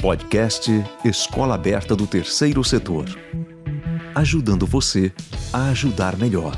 Podcast 0.00 0.70
Escola 1.04 1.56
Aberta 1.56 1.96
do 1.96 2.06
Terceiro 2.06 2.62
Setor. 2.62 3.06
Ajudando 4.14 4.64
você 4.64 5.12
a 5.52 5.70
ajudar 5.70 6.16
melhor. 6.16 6.54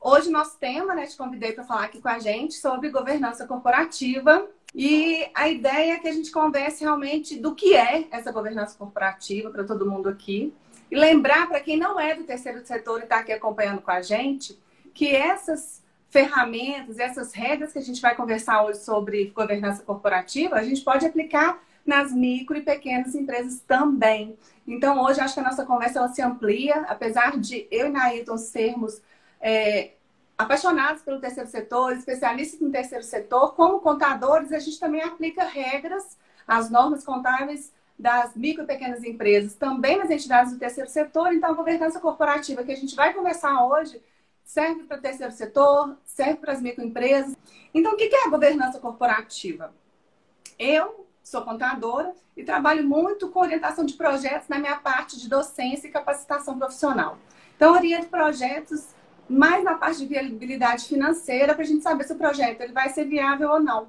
Hoje, 0.00 0.30
nosso 0.30 0.58
tema, 0.58 0.96
né, 0.96 1.06
te 1.06 1.16
convidei 1.16 1.52
para 1.52 1.62
falar 1.62 1.84
aqui 1.84 2.00
com 2.00 2.08
a 2.08 2.18
gente 2.18 2.54
sobre 2.54 2.90
governança 2.90 3.46
corporativa. 3.46 4.48
E 4.74 5.24
a 5.32 5.48
ideia 5.48 5.92
é 5.92 5.98
que 6.00 6.08
a 6.08 6.12
gente 6.12 6.32
converse 6.32 6.82
realmente 6.82 7.38
do 7.38 7.54
que 7.54 7.76
é 7.76 8.08
essa 8.10 8.32
governança 8.32 8.76
corporativa 8.76 9.48
para 9.50 9.62
todo 9.62 9.88
mundo 9.88 10.08
aqui. 10.08 10.52
E 10.90 10.96
lembrar 10.96 11.48
para 11.48 11.60
quem 11.60 11.76
não 11.76 12.00
é 12.00 12.16
do 12.16 12.24
terceiro 12.24 12.66
setor 12.66 12.98
e 12.98 13.04
está 13.04 13.18
aqui 13.18 13.30
acompanhando 13.30 13.80
com 13.80 13.92
a 13.92 14.02
gente, 14.02 14.60
que 14.92 15.14
essas 15.14 15.80
ferramentas, 16.10 16.98
essas 16.98 17.32
regras 17.32 17.72
que 17.72 17.78
a 17.78 17.82
gente 17.82 18.02
vai 18.02 18.14
conversar 18.14 18.64
hoje 18.64 18.80
sobre 18.80 19.26
governança 19.26 19.82
corporativa, 19.82 20.56
a 20.56 20.64
gente 20.64 20.82
pode 20.82 21.06
aplicar 21.06 21.62
nas 21.86 22.12
micro 22.12 22.58
e 22.58 22.62
pequenas 22.62 23.14
empresas 23.14 23.60
também. 23.60 24.36
Então, 24.66 25.02
hoje, 25.02 25.20
acho 25.20 25.34
que 25.34 25.40
a 25.40 25.44
nossa 25.44 25.64
conversa 25.64 26.06
se 26.08 26.20
amplia, 26.20 26.82
apesar 26.88 27.38
de 27.38 27.66
eu 27.70 27.86
e 27.86 27.90
Nailton 27.90 28.36
sermos 28.36 29.00
é, 29.40 29.92
apaixonados 30.36 31.02
pelo 31.02 31.20
terceiro 31.20 31.48
setor, 31.48 31.92
especialistas 31.92 32.60
no 32.60 32.70
terceiro 32.70 33.04
setor, 33.04 33.54
como 33.54 33.80
contadores, 33.80 34.52
a 34.52 34.58
gente 34.58 34.78
também 34.80 35.02
aplica 35.02 35.44
regras, 35.44 36.18
as 36.46 36.68
normas 36.70 37.04
contábeis 37.04 37.72
das 37.96 38.34
micro 38.34 38.64
e 38.64 38.66
pequenas 38.66 39.04
empresas, 39.04 39.54
também 39.54 39.98
nas 39.98 40.10
entidades 40.10 40.52
do 40.52 40.58
terceiro 40.58 40.90
setor. 40.90 41.32
Então, 41.32 41.50
a 41.50 41.54
governança 41.54 42.00
corporativa 42.00 42.64
que 42.64 42.72
a 42.72 42.76
gente 42.76 42.96
vai 42.96 43.14
conversar 43.14 43.64
hoje 43.64 44.00
serve 44.50 44.82
para 44.82 44.98
o 44.98 45.00
terceiro 45.00 45.32
setor, 45.32 45.96
serve 46.04 46.38
para 46.38 46.52
as 46.52 46.60
microempresas. 46.60 47.36
Então, 47.72 47.92
o 47.92 47.96
que 47.96 48.10
é 48.12 48.26
a 48.26 48.30
governança 48.30 48.80
corporativa? 48.80 49.72
Eu 50.58 51.06
sou 51.22 51.42
contadora 51.42 52.12
e 52.36 52.42
trabalho 52.42 52.82
muito 52.82 53.28
com 53.28 53.38
orientação 53.38 53.84
de 53.84 53.94
projetos 53.94 54.48
na 54.48 54.58
minha 54.58 54.74
parte 54.74 55.20
de 55.20 55.28
docência 55.28 55.86
e 55.86 55.90
capacitação 55.92 56.58
profissional. 56.58 57.16
Então, 57.54 57.74
oriento 57.74 58.08
projetos 58.08 58.88
mais 59.28 59.62
na 59.62 59.74
parte 59.74 59.98
de 59.98 60.06
viabilidade 60.06 60.86
financeira 60.86 61.54
para 61.54 61.62
a 61.62 61.66
gente 61.66 61.84
saber 61.84 62.02
se 62.02 62.12
o 62.12 62.16
projeto 62.16 62.60
ele 62.60 62.72
vai 62.72 62.88
ser 62.88 63.04
viável 63.04 63.50
ou 63.50 63.60
não. 63.60 63.88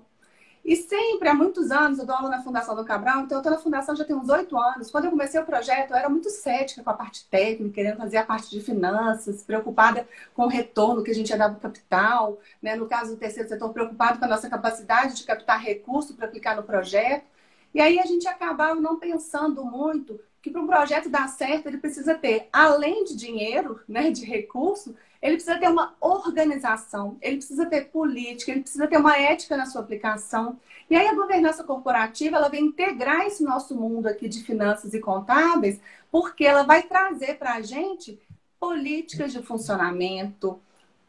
E 0.63 0.75
sempre, 0.75 1.27
há 1.27 1.33
muitos 1.33 1.71
anos, 1.71 1.97
eu 1.97 2.05
dou 2.05 2.15
aula 2.15 2.29
na 2.29 2.43
Fundação 2.43 2.75
do 2.75 2.85
Cabral, 2.85 3.21
então 3.21 3.37
eu 3.37 3.41
estou 3.41 3.51
na 3.51 3.57
Fundação 3.57 3.95
já 3.95 4.05
tem 4.05 4.15
uns 4.15 4.29
oito 4.29 4.55
anos. 4.57 4.91
Quando 4.91 5.05
eu 5.05 5.11
comecei 5.11 5.39
o 5.39 5.45
projeto, 5.45 5.91
eu 5.91 5.97
era 5.97 6.07
muito 6.07 6.29
cética 6.29 6.83
com 6.83 6.89
a 6.91 6.93
parte 6.93 7.25
técnica, 7.25 7.73
querendo 7.73 7.97
fazer 7.97 8.17
a 8.17 8.25
parte 8.25 8.49
de 8.49 8.61
finanças, 8.61 9.43
preocupada 9.43 10.07
com 10.35 10.43
o 10.43 10.47
retorno 10.47 11.03
que 11.03 11.09
a 11.09 11.15
gente 11.15 11.29
ia 11.29 11.37
dar 11.37 11.49
para 11.49 11.57
o 11.57 11.61
capital. 11.61 12.39
Né? 12.61 12.75
No 12.75 12.85
caso 12.85 13.11
do 13.11 13.17
terceiro 13.17 13.49
setor, 13.49 13.73
preocupado 13.73 14.19
com 14.19 14.25
a 14.25 14.27
nossa 14.27 14.49
capacidade 14.49 15.15
de 15.15 15.23
captar 15.23 15.59
recurso 15.59 16.13
para 16.13 16.27
aplicar 16.27 16.55
no 16.55 16.63
projeto. 16.63 17.25
E 17.73 17.81
aí 17.81 17.99
a 17.99 18.05
gente 18.05 18.27
acabava 18.27 18.79
não 18.79 18.99
pensando 18.99 19.65
muito 19.65 20.19
que 20.41 20.51
para 20.51 20.61
um 20.61 20.67
projeto 20.67 21.09
dar 21.09 21.27
certo, 21.27 21.67
ele 21.67 21.77
precisa 21.77 22.15
ter, 22.15 22.49
além 22.51 23.03
de 23.03 23.15
dinheiro, 23.15 23.79
né, 23.87 24.09
de 24.09 24.25
recurso, 24.25 24.95
ele 25.22 25.36
precisa 25.36 25.59
ter 25.59 25.69
uma 25.69 25.94
organização, 26.02 27.17
ele 27.22 27.38
precisa 27.38 27.66
ter 27.66 27.89
política, 27.89 28.52
ele 28.52 28.61
precisa 28.61 28.88
ter 28.88 28.97
uma 28.97 29.17
ética 29.17 29.55
na 29.55 29.67
sua 29.67 29.81
aplicação. 29.81 30.59
E 30.89 30.95
aí 30.95 31.08
a 31.08 31.13
governança 31.13 31.63
corporativa, 31.63 32.38
ela 32.38 32.50
vem 32.50 32.66
integrar 32.66 33.22
esse 33.28 33.44
nosso 33.44 33.75
mundo 33.75 34.08
aqui 34.08 34.28
de 34.28 34.44
finanças 34.44 34.94
e 34.94 35.00
contábeis, 35.00 35.80
porque 36.11 36.44
ela 36.44 36.63
vai 36.63 36.83
trazer 36.83 37.38
para 37.38 37.53
a 37.53 37.61
gente 37.61 38.19
políticas 38.59 39.31
de 39.31 39.41
funcionamento, 39.41 40.59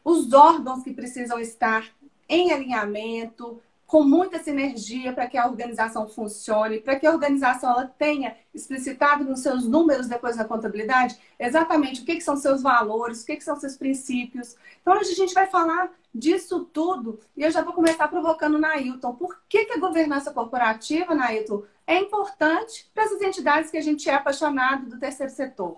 os 0.03 0.31
órgãos 0.33 0.83
que 0.83 0.93
precisam 0.93 1.39
estar 1.39 1.91
em 2.29 2.51
alinhamento, 2.51 3.61
com 3.93 4.01
muita 4.01 4.39
sinergia 4.39 5.13
para 5.13 5.27
que 5.27 5.37
a 5.37 5.45
organização 5.45 6.07
funcione, 6.09 6.79
para 6.79 6.95
que 6.95 7.05
a 7.05 7.11
organização 7.11 7.69
ela 7.69 7.85
tenha 7.85 8.35
explicitado 8.51 9.23
nos 9.23 9.41
seus 9.41 9.67
números 9.67 10.07
depois 10.07 10.35
na 10.35 10.45
contabilidade 10.45 11.15
exatamente 11.37 12.01
o 12.01 12.03
que, 12.03 12.15
que 12.15 12.23
são 12.23 12.35
seus 12.35 12.63
valores, 12.63 13.21
o 13.21 13.25
que, 13.27 13.35
que 13.35 13.43
são 13.43 13.55
seus 13.55 13.77
princípios. 13.77 14.55
Então, 14.81 14.97
hoje 14.97 15.11
a 15.11 15.15
gente 15.15 15.35
vai 15.35 15.45
falar 15.45 15.91
disso 16.11 16.67
tudo 16.73 17.19
e 17.37 17.43
eu 17.43 17.51
já 17.51 17.61
vou 17.61 17.71
começar 17.71 18.07
provocando 18.07 18.57
Nailton. 18.57 19.13
Por 19.13 19.37
que, 19.47 19.65
que 19.65 19.73
a 19.73 19.79
governança 19.79 20.31
corporativa, 20.31 21.13
Nailton, 21.13 21.61
é 21.85 21.99
importante 21.99 22.89
para 22.95 23.03
essas 23.03 23.21
entidades 23.21 23.69
que 23.69 23.77
a 23.77 23.81
gente 23.81 24.09
é 24.09 24.15
apaixonado 24.15 24.89
do 24.89 24.97
terceiro 24.97 25.31
setor? 25.31 25.77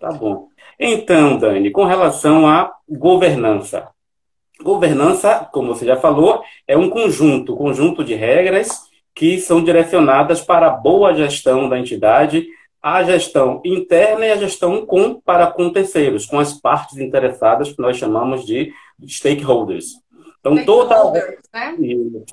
Tá 0.00 0.10
bom. 0.10 0.48
Então, 0.80 1.38
Dani, 1.38 1.70
com 1.70 1.84
relação 1.84 2.44
à 2.48 2.74
governança, 2.88 3.88
Governança, 4.62 5.48
como 5.52 5.74
você 5.74 5.84
já 5.84 5.96
falou, 5.96 6.42
é 6.66 6.76
um 6.76 6.88
conjunto, 6.88 7.56
conjunto 7.56 8.04
de 8.04 8.14
regras 8.14 8.82
que 9.14 9.38
são 9.38 9.62
direcionadas 9.62 10.40
para 10.40 10.68
a 10.68 10.70
boa 10.70 11.14
gestão 11.14 11.68
da 11.68 11.78
entidade, 11.78 12.46
a 12.82 13.02
gestão 13.04 13.60
interna 13.64 14.26
e 14.26 14.32
a 14.32 14.36
gestão 14.36 14.84
com 14.84 15.20
para 15.20 15.46
com 15.46 15.70
terceiros, 15.70 16.26
com 16.26 16.38
as 16.38 16.54
partes 16.54 16.98
interessadas 16.98 17.72
que 17.72 17.80
nós 17.80 17.96
chamamos 17.96 18.44
de 18.44 18.72
stakeholders. 19.06 20.02
Então 20.40 20.64
toda 20.64 21.12
né? 21.52 21.76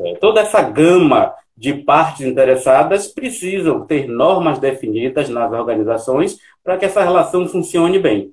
É, 0.03 0.15
toda 0.15 0.41
essa 0.41 0.61
gama 0.61 1.33
de 1.55 1.73
partes 1.73 2.25
interessadas 2.25 3.07
precisam 3.07 3.85
ter 3.85 4.07
normas 4.07 4.59
definidas 4.59 5.29
nas 5.29 5.51
organizações 5.51 6.37
para 6.63 6.77
que 6.77 6.85
essa 6.85 7.03
relação 7.03 7.47
funcione 7.47 7.99
bem. 7.99 8.31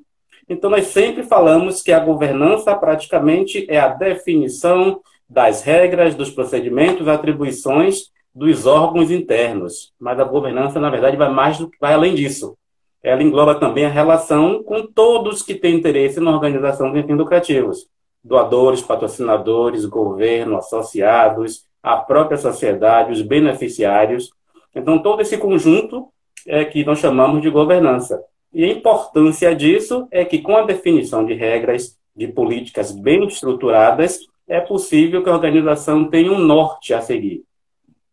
Então, 0.48 0.70
nós 0.70 0.86
sempre 0.86 1.24
falamos 1.24 1.82
que 1.82 1.92
a 1.92 1.98
governança 1.98 2.74
praticamente 2.74 3.66
é 3.68 3.78
a 3.78 3.88
definição 3.88 5.00
das 5.28 5.62
regras, 5.62 6.14
dos 6.14 6.30
procedimentos, 6.30 7.08
atribuições 7.08 8.10
dos 8.32 8.66
órgãos 8.66 9.10
internos. 9.10 9.92
Mas 9.98 10.20
a 10.20 10.24
governança, 10.24 10.78
na 10.78 10.90
verdade, 10.90 11.16
vai 11.16 11.30
mais 11.32 11.58
do, 11.58 11.70
vai 11.80 11.94
além 11.94 12.14
disso. 12.14 12.56
Ela 13.02 13.22
engloba 13.22 13.54
também 13.54 13.84
a 13.84 13.90
relação 13.90 14.62
com 14.62 14.86
todos 14.86 15.42
que 15.42 15.54
têm 15.54 15.76
interesse 15.76 16.20
na 16.20 16.30
organização 16.30 16.92
de 16.92 17.02
fins 17.02 17.16
lucrativos. 17.16 17.88
Doadores, 18.22 18.82
patrocinadores, 18.82 19.84
governo, 19.84 20.56
associados, 20.56 21.64
a 21.82 21.96
própria 21.96 22.36
sociedade, 22.36 23.12
os 23.12 23.22
beneficiários. 23.22 24.30
Então, 24.74 24.98
todo 24.98 25.22
esse 25.22 25.38
conjunto 25.38 26.08
é 26.46 26.64
que 26.64 26.84
nós 26.84 26.98
chamamos 26.98 27.42
de 27.42 27.48
governança. 27.50 28.22
E 28.56 28.64
a 28.64 28.68
importância 28.68 29.54
disso 29.54 30.08
é 30.10 30.24
que, 30.24 30.38
com 30.38 30.56
a 30.56 30.62
definição 30.62 31.26
de 31.26 31.34
regras, 31.34 31.94
de 32.16 32.26
políticas 32.26 32.90
bem 32.90 33.22
estruturadas, 33.26 34.20
é 34.48 34.58
possível 34.58 35.22
que 35.22 35.28
a 35.28 35.34
organização 35.34 36.08
tenha 36.08 36.32
um 36.32 36.38
norte 36.38 36.94
a 36.94 37.02
seguir. 37.02 37.44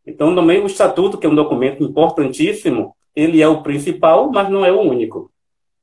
Então, 0.05 0.35
também 0.35 0.61
o 0.61 0.65
estatuto, 0.65 1.17
que 1.17 1.25
é 1.25 1.29
um 1.29 1.35
documento 1.35 1.81
importantíssimo, 1.81 2.93
ele 3.15 3.41
é 3.41 3.47
o 3.47 3.63
principal, 3.63 4.29
mas 4.33 4.49
não 4.49 4.65
é 4.65 4.71
o 4.73 4.81
único. 4.81 5.31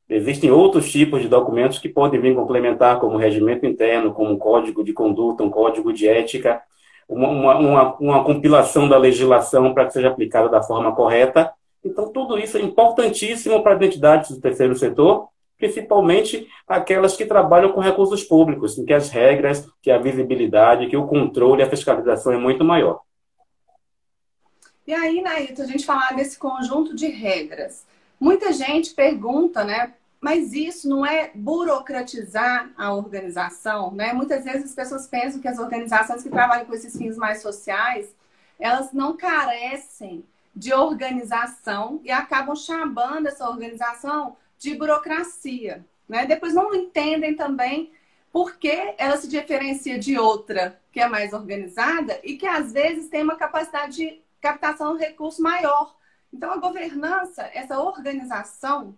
Existem 0.07 0.51
outros 0.51 0.93
tipos 0.93 1.23
de 1.23 1.29
documentos 1.29 1.79
que 1.79 1.89
podem 1.89 2.21
vir 2.21 2.35
complementar, 2.35 3.01
como 3.01 3.17
regimento 3.17 3.65
interno, 3.65 4.13
como 4.13 4.31
um 4.31 4.39
código 4.39 4.85
de 4.85 4.93
conduta, 4.93 5.43
um 5.43 5.49
código 5.49 5.91
de 5.91 6.07
ética, 6.07 6.61
uma, 7.09 7.57
uma, 7.57 7.97
uma 7.97 8.25
compilação 8.25 8.87
da 8.87 8.99
legislação 8.99 9.73
para 9.73 9.87
que 9.87 9.95
seja 9.95 10.09
aplicada 10.09 10.51
da 10.51 10.63
forma 10.63 10.95
correta, 10.95 11.51
então, 11.85 12.13
tudo 12.13 12.39
isso 12.39 12.59
é 12.59 12.63
importantíssimo 12.63 13.63
para 13.63 13.75
as 13.75 13.83
entidades 13.83 14.31
do 14.31 14.41
terceiro 14.41 14.77
setor, 14.77 15.29
principalmente 15.57 16.49
aquelas 16.67 17.17
que 17.17 17.27
trabalham 17.27 17.73
com 17.73 17.81
recursos 17.81 18.23
públicos, 18.23 18.79
em 18.79 18.85
que 18.85 18.93
as 18.93 19.11
regras, 19.11 19.69
que 19.83 19.91
a 19.91 19.99
visibilidade, 19.99 20.89
que 20.89 20.97
o 20.97 21.07
controle, 21.07 21.63
a 21.63 21.71
fiscalização 21.71 22.33
é 22.33 22.39
muito 22.39 22.65
maior. 22.65 23.01
E 24.87 24.93
aí, 24.93 25.21
Naito, 25.21 25.63
a 25.63 25.67
gente 25.67 25.87
falar 25.87 26.15
desse 26.15 26.39
conjunto 26.39 26.95
de 26.95 27.07
regras. 27.07 27.87
Muita 28.19 28.53
gente 28.53 28.93
pergunta, 28.93 29.65
né? 29.65 29.95
Mas 30.21 30.53
isso 30.53 30.87
não 30.89 31.07
é 31.07 31.31
burocratizar 31.35 32.71
a 32.77 32.93
organização, 32.93 33.91
né? 33.93 34.13
Muitas 34.13 34.45
vezes 34.45 34.65
as 34.65 34.75
pessoas 34.75 35.07
pensam 35.07 35.41
que 35.41 35.49
as 35.49 35.59
organizações 35.59 36.23
que 36.23 36.29
trabalham 36.29 36.67
com 36.67 36.75
esses 36.75 36.95
fins 36.97 37.17
mais 37.17 37.41
sociais, 37.41 38.15
elas 38.59 38.93
não 38.93 39.17
carecem 39.17 40.25
de 40.55 40.73
organização 40.73 42.01
e 42.05 42.11
acabam 42.11 42.55
chamando 42.57 43.27
essa 43.27 43.49
organização 43.49 44.37
de 44.59 44.75
burocracia. 44.75 45.85
Né? 46.09 46.27
Depois 46.27 46.55
não 46.55 46.75
entendem 46.75 47.35
também 47.35 47.93
por 48.33 48.57
que 48.57 48.95
ela 48.99 49.17
se 49.17 49.29
diferencia 49.29 49.99
de 49.99 50.19
outra 50.19 50.79
que 50.93 51.01
é 51.01 51.09
mais 51.09 51.33
organizada 51.33 52.19
e 52.23 52.37
que 52.37 52.47
às 52.47 52.73
vezes 52.73 53.09
tem 53.09 53.23
uma 53.23 53.37
capacidade 53.37 53.97
de 53.97 54.21
captação 54.41 54.97
de 54.97 55.05
recurso 55.05 55.43
maior. 55.43 55.95
Então 56.33 56.53
a 56.53 56.57
governança, 56.57 57.49
essa 57.53 57.81
organização, 57.81 58.95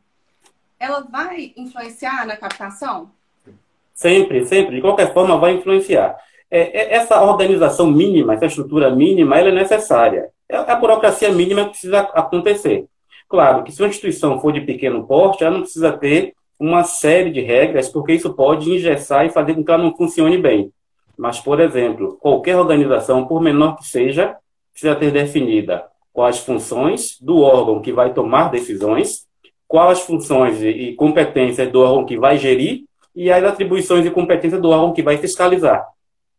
ela 0.78 1.00
vai 1.00 1.52
influenciar 1.56 2.26
na 2.26 2.36
captação? 2.36 3.10
Sempre, 3.94 4.44
sempre. 4.46 4.76
De 4.76 4.80
qualquer 4.80 5.12
forma, 5.12 5.38
vai 5.38 5.54
influenciar. 5.54 6.16
É, 6.50 6.60
é, 6.60 6.94
essa 6.94 7.22
organização 7.22 7.90
mínima, 7.90 8.34
essa 8.34 8.46
estrutura 8.46 8.90
mínima, 8.90 9.38
ela 9.38 9.48
é 9.48 9.52
necessária. 9.52 10.30
É 10.52 10.70
a 10.70 10.76
burocracia 10.76 11.32
mínima 11.32 11.64
que 11.64 11.70
precisa 11.70 12.00
acontecer. 12.00 12.84
Claro 13.26 13.64
que 13.64 13.72
se 13.72 13.80
uma 13.80 13.88
instituição 13.88 14.38
for 14.38 14.52
de 14.52 14.60
pequeno 14.60 15.06
porte, 15.06 15.42
ela 15.42 15.54
não 15.54 15.62
precisa 15.62 15.90
ter 15.90 16.34
uma 16.60 16.84
série 16.84 17.30
de 17.30 17.40
regras, 17.40 17.88
porque 17.88 18.12
isso 18.12 18.34
pode 18.34 18.70
engessar 18.70 19.24
e 19.24 19.30
fazer 19.30 19.54
com 19.54 19.64
que 19.64 19.70
ela 19.70 19.82
não 19.82 19.96
funcione 19.96 20.36
bem. 20.36 20.70
Mas, 21.16 21.40
por 21.40 21.58
exemplo, 21.58 22.18
qualquer 22.20 22.58
organização, 22.58 23.26
por 23.26 23.40
menor 23.40 23.76
que 23.76 23.88
seja, 23.88 24.36
precisa 24.72 24.94
ter 24.94 25.10
definida 25.10 25.86
quais 26.12 26.40
funções 26.40 27.16
do 27.18 27.40
órgão 27.40 27.80
que 27.80 27.90
vai 27.90 28.12
tomar 28.12 28.50
decisões, 28.50 29.26
quais 29.66 30.00
funções 30.00 30.62
e 30.62 30.92
competências 30.92 31.72
do 31.72 31.80
órgão 31.80 32.04
que 32.04 32.18
vai 32.18 32.36
gerir 32.36 32.84
e 33.16 33.32
as 33.32 33.42
atribuições 33.42 34.04
e 34.04 34.10
competências 34.10 34.60
do 34.60 34.68
órgão 34.68 34.92
que 34.92 35.02
vai 35.02 35.16
fiscalizar. 35.16 35.86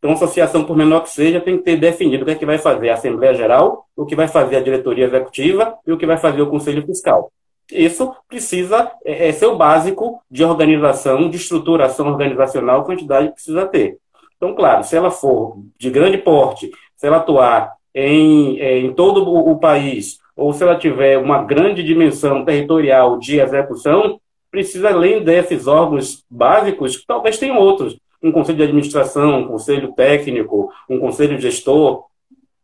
Então, 0.04 0.12
a 0.12 0.16
associação, 0.16 0.66
por 0.66 0.76
menor 0.76 1.00
que 1.00 1.12
seja, 1.12 1.40
tem 1.40 1.58
que 1.58 1.64
ter 1.64 1.78
definido 1.78 2.24
o 2.24 2.26
que 2.26 2.34
é 2.34 2.36
que 2.36 2.46
vai 2.46 2.58
fazer 2.58 2.90
a 2.90 2.96
Assembleia 2.96 3.34
Geral, 3.34 3.86
o 3.96 4.06
que 4.06 4.18
vai 4.18 4.28
fazer 4.28 4.58
a 4.58 4.60
diretoria 4.60 5.06
executiva 5.06 5.78
e 5.88 5.94
o 5.94 5.98
que 5.98 6.06
vai 6.06 6.18
fazer 6.18 6.42
o 6.42 6.50
Conselho 6.50 6.86
Fiscal. 6.86 7.32
Isso 7.72 8.14
precisa 8.28 8.92
é, 9.06 9.30
é 9.30 9.32
ser 9.32 9.46
o 9.46 9.56
básico 9.56 10.20
de 10.30 10.44
organização, 10.44 11.30
de 11.30 11.38
estruturação 11.38 12.06
organizacional 12.06 12.84
que 12.84 12.92
a 12.92 12.96
entidade 12.96 13.32
precisa 13.32 13.66
ter. 13.66 13.98
Então, 14.36 14.54
claro, 14.54 14.84
se 14.84 14.94
ela 14.94 15.10
for 15.10 15.56
de 15.80 15.90
grande 15.90 16.18
porte, 16.18 16.70
se 16.98 17.08
ela 17.08 17.16
atuar 17.16 17.72
em, 17.96 18.60
é, 18.60 18.80
em 18.80 18.94
todo 18.94 19.24
o 19.26 19.58
país, 19.58 20.18
ou 20.36 20.52
se 20.52 20.64
ela 20.64 20.76
tiver 20.76 21.18
uma 21.18 21.46
grande 21.46 21.82
dimensão 21.82 22.44
territorial 22.44 23.18
de 23.18 23.40
execução, 23.40 24.20
precisa, 24.52 24.90
além 24.90 25.24
desses 25.24 25.66
órgãos 25.66 26.26
básicos, 26.30 27.06
talvez 27.08 27.38
tenham 27.38 27.58
outros. 27.58 27.98
Um 28.24 28.32
conselho 28.32 28.58
de 28.58 28.64
administração, 28.64 29.42
um 29.42 29.48
conselho 29.48 29.92
técnico, 29.94 30.72
um 30.90 30.98
conselho 30.98 31.40
gestor. 31.40 32.06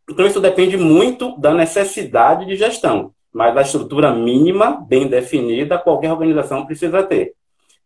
Então, 0.08 0.26
isso 0.26 0.40
depende 0.40 0.76
muito 0.76 1.38
da 1.38 1.54
necessidade 1.54 2.46
de 2.46 2.56
gestão, 2.56 3.12
mas 3.32 3.56
a 3.56 3.62
estrutura 3.62 4.12
mínima, 4.12 4.84
bem 4.88 5.06
definida, 5.06 5.78
qualquer 5.78 6.10
organização 6.10 6.66
precisa 6.66 7.02
ter. 7.02 7.34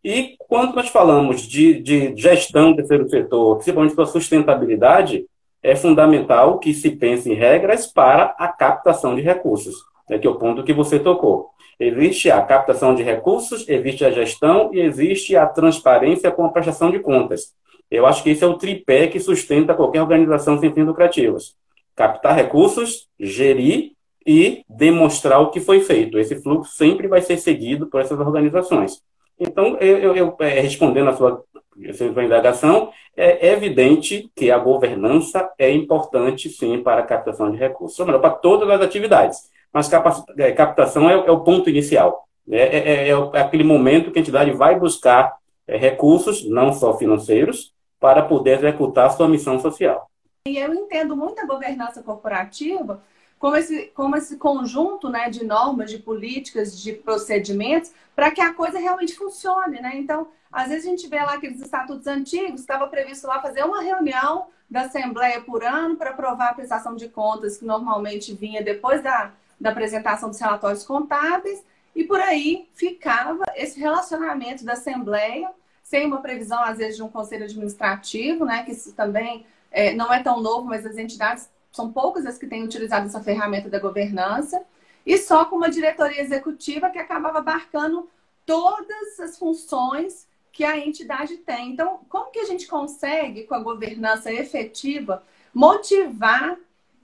E 0.05 0.37
quando 0.39 0.75
nós 0.75 0.89
falamos 0.89 1.43
de, 1.43 1.81
de 1.81 2.15
gestão 2.15 2.71
do 2.71 2.77
terceiro 2.77 3.09
setor, 3.09 3.57
principalmente 3.57 3.95
para 3.95 4.05
sustentabilidade, 4.05 5.25
é 5.63 5.75
fundamental 5.75 6.59
que 6.59 6.75
se 6.75 6.91
pense 6.91 7.31
em 7.31 7.35
regras 7.35 7.87
para 7.87 8.35
a 8.39 8.49
captação 8.49 9.17
de 9.17 9.23
recursos, 9.23 9.77
né, 10.09 10.19
que 10.19 10.27
é 10.27 10.31
o 10.31 10.37
ponto 10.37 10.63
que 10.63 10.75
você 10.75 10.99
tocou. 10.99 11.49
Existe 11.81 12.31
a 12.31 12.43
captação 12.43 12.95
de 12.95 13.03
recursos, 13.03 13.67
existe 13.67 14.05
a 14.05 14.11
gestão 14.11 14.71
e 14.75 14.81
existe 14.81 15.35
a 15.37 15.47
transparência 15.47 16.31
com 16.31 16.45
a 16.45 16.51
prestação 16.51 16.91
de 16.91 16.99
contas. 16.99 17.55
Eu 17.91 18.07
acho 18.07 18.23
que 18.23 18.31
esse 18.31 18.43
é 18.43 18.47
o 18.47 18.59
tripé 18.59 19.07
que 19.07 19.21
sustenta 19.21 19.75
qualquer 19.75 20.03
organização 20.03 20.59
sem 20.59 20.73
fins 20.73 20.87
lucrativos. 20.87 21.55
Captar 21.95 22.35
recursos, 22.35 23.09
gerir 23.19 23.93
e 24.27 24.65
demonstrar 24.69 25.41
o 25.41 25.51
que 25.51 25.61
foi 25.61 25.81
feito. 25.81 26.19
Esse 26.19 26.43
fluxo 26.43 26.77
sempre 26.77 27.07
vai 27.07 27.21
ser 27.21 27.37
seguido 27.37 27.87
por 27.87 28.01
essas 28.01 28.19
organizações. 28.19 29.03
Então, 29.39 29.77
eu, 29.79 30.17
eu, 30.17 30.37
é, 30.41 30.61
respondendo 30.61 31.11
a 31.11 31.13
sua, 31.13 31.45
a 31.89 31.93
sua 31.93 32.25
indagação, 32.25 32.91
é 33.17 33.53
evidente 33.53 34.31
que 34.35 34.51
a 34.51 34.59
governança 34.59 35.51
é 35.59 35.71
importante, 35.71 36.49
sim, 36.49 36.83
para 36.83 37.01
a 37.01 37.07
captação 37.07 37.51
de 37.51 37.59
recursos, 37.59 37.99
ou 38.01 38.07
melhor, 38.07 38.21
para 38.21 38.31
todas 38.31 38.69
as 38.71 38.81
atividades 38.81 39.55
mas 39.75 39.91
é, 40.39 40.53
captação 40.53 41.11
é, 41.11 41.15
é 41.15 41.31
o 41.33 41.41
ponto 41.41 41.69
inicial. 41.69 42.29
Né? 42.47 42.59
É, 42.59 43.09
é, 43.09 43.09
é, 43.09 43.41
aquele 43.41 43.65
momento 43.65 44.13
que 44.13 44.19
a 44.21 44.23
entidade 44.23 44.53
vai 44.53 44.79
buscar 44.79 45.35
recursos, 45.67 46.49
não 46.49 46.73
só 46.73 46.97
financeiros, 46.97 47.74
para 48.05 48.23
poder 48.23 48.59
executar 48.59 49.11
sua 49.13 49.27
missão 49.27 49.59
social. 49.59 50.11
E 50.47 50.59
eu 50.59 50.75
entendo 50.75 51.17
muito 51.17 51.41
a 51.41 51.47
governança 51.47 52.03
corporativa 52.03 53.03
como 53.39 53.57
esse, 53.57 53.87
como 53.95 54.15
esse 54.15 54.37
conjunto 54.37 55.09
né, 55.09 55.31
de 55.31 55.43
normas, 55.43 55.91
de 55.91 55.97
políticas, 55.97 56.79
de 56.79 56.93
procedimentos, 56.93 57.93
para 58.15 58.31
que 58.31 58.43
a 58.43 58.53
coisa 58.53 58.79
realmente 58.79 59.17
funcione. 59.17 59.81
Né? 59.81 59.93
Então, 59.95 60.29
às 60.53 60.69
vezes 60.69 60.87
a 60.87 60.91
gente 60.91 61.09
vê 61.09 61.17
lá 61.17 61.33
aqueles 61.33 61.63
estatutos 61.63 62.07
antigos, 62.07 62.61
estava 62.61 62.87
previsto 62.89 63.27
lá 63.27 63.41
fazer 63.41 63.65
uma 63.65 63.81
reunião 63.81 64.49
da 64.69 64.83
Assembleia 64.83 65.41
por 65.41 65.65
ano 65.65 65.97
para 65.97 66.11
aprovar 66.11 66.51
a 66.51 66.55
prestação 66.55 66.95
de 66.95 67.09
contas, 67.09 67.57
que 67.57 67.65
normalmente 67.65 68.35
vinha 68.35 68.63
depois 68.63 69.03
da, 69.03 69.33
da 69.59 69.71
apresentação 69.71 70.29
dos 70.29 70.39
relatórios 70.39 70.85
contábeis, 70.85 71.65
e 71.97 72.05
por 72.05 72.21
aí 72.21 72.69
ficava 72.75 73.45
esse 73.57 73.81
relacionamento 73.81 74.63
da 74.63 74.75
Assembleia, 74.75 75.51
sem 75.85 76.07
uma 76.07 76.21
previsão, 76.21 76.61
às 76.65 76.79
vezes, 76.79 76.97
de 76.97 77.03
um 77.03 77.09
conselho 77.09 77.45
administrativo, 77.45 78.45
né, 78.45 78.65
que 78.65 78.73
isso 78.73 78.93
também 78.95 79.47
é, 79.71 79.95
não 79.95 80.13
é 80.13 80.23
tão 80.23 80.41
novo, 80.41 80.67
mas 80.67 80.85
as 80.85 80.97
entidades 80.97 81.49
são 81.71 81.93
poucas 81.93 82.25
as 82.25 82.39
que 82.39 82.47
têm 82.47 82.65
utilizado 82.65 83.07
essa 83.07 83.21
ferramenta 83.21 83.69
da 83.69 83.79
governança, 83.79 84.65
e 85.05 85.19
só 85.19 85.45
com 85.45 85.57
uma 85.57 85.71
diretoria 85.71 86.21
executiva 86.21 86.89
que 86.89 86.99
acabava 86.99 87.39
abarcando 87.39 88.09
todas 88.47 89.21
as 89.21 89.39
funções 89.39 90.27
que 90.51 90.65
a 90.65 90.79
entidade 90.79 91.37
tem. 91.39 91.73
Então, 91.73 92.01
como 92.09 92.31
que 92.31 92.39
a 92.39 92.45
gente 92.45 92.67
consegue, 92.67 93.45
com 93.45 93.55
a 93.55 93.63
governança 93.63 94.33
efetiva, 94.33 95.23
motivar 95.53 96.57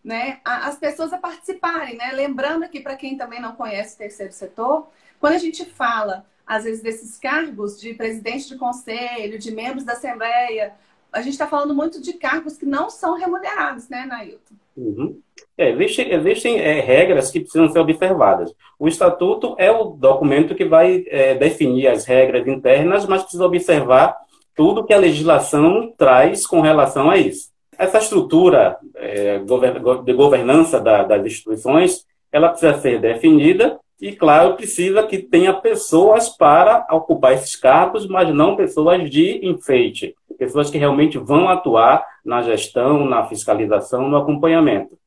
né, 0.02 0.40
as 0.44 0.78
pessoas 0.78 1.12
a 1.12 1.18
participarem, 1.18 1.96
né? 1.96 2.12
Lembrando 2.12 2.62
aqui 2.62 2.80
para 2.80 2.96
quem 2.96 3.18
também 3.18 3.40
não 3.40 3.54
conhece 3.54 3.96
o 3.96 3.98
terceiro 3.98 4.32
setor, 4.32 4.88
quando 5.18 5.34
a 5.34 5.38
gente 5.38 5.64
fala 5.66 6.24
às 6.50 6.64
vezes 6.64 6.82
desses 6.82 7.16
cargos 7.16 7.80
de 7.80 7.94
presidente 7.94 8.48
de 8.48 8.56
conselho, 8.56 9.38
de 9.38 9.52
membros 9.52 9.84
da 9.84 9.92
assembleia, 9.92 10.72
a 11.12 11.22
gente 11.22 11.34
está 11.34 11.46
falando 11.46 11.72
muito 11.74 12.02
de 12.02 12.14
cargos 12.14 12.58
que 12.58 12.66
não 12.66 12.90
são 12.90 13.16
remunerados, 13.16 13.88
né, 13.88 14.04
Nailton? 14.04 14.54
Uhum. 14.76 15.20
É, 15.56 15.70
existem, 15.70 16.12
existem 16.12 16.58
é, 16.58 16.80
regras 16.80 17.30
que 17.30 17.38
precisam 17.38 17.68
ser 17.70 17.78
observadas. 17.78 18.52
O 18.78 18.88
estatuto 18.88 19.54
é 19.58 19.70
o 19.70 19.84
documento 19.84 20.56
que 20.56 20.64
vai 20.64 21.04
é, 21.06 21.36
definir 21.36 21.86
as 21.86 22.04
regras 22.04 22.44
internas, 22.48 23.06
mas 23.06 23.22
precisa 23.22 23.46
observar 23.46 24.16
tudo 24.56 24.84
que 24.84 24.92
a 24.92 24.98
legislação 24.98 25.94
traz 25.96 26.44
com 26.44 26.60
relação 26.60 27.08
a 27.08 27.16
isso 27.16 27.50
essa 27.80 27.98
estrutura 27.98 28.76
é, 28.94 29.38
de 29.38 30.12
governança 30.12 30.78
da, 30.78 31.02
das 31.02 31.24
instituições, 31.24 32.04
ela 32.30 32.50
precisa 32.50 32.78
ser 32.78 33.00
definida 33.00 33.80
e, 34.00 34.12
claro, 34.12 34.56
precisa 34.56 35.02
que 35.02 35.18
tenha 35.18 35.52
pessoas 35.52 36.28
para 36.28 36.86
ocupar 36.90 37.34
esses 37.34 37.54
cargos, 37.54 38.06
mas 38.06 38.32
não 38.34 38.56
pessoas 38.56 39.10
de 39.10 39.46
enfeite, 39.46 40.14
pessoas 40.38 40.70
que 40.70 40.78
realmente 40.78 41.18
vão 41.18 41.48
atuar 41.48 42.04
na 42.24 42.40
gestão, 42.40 43.04
na 43.04 43.26
fiscalização, 43.26 44.08
no 44.08 44.16
acompanhamento. 44.16 44.98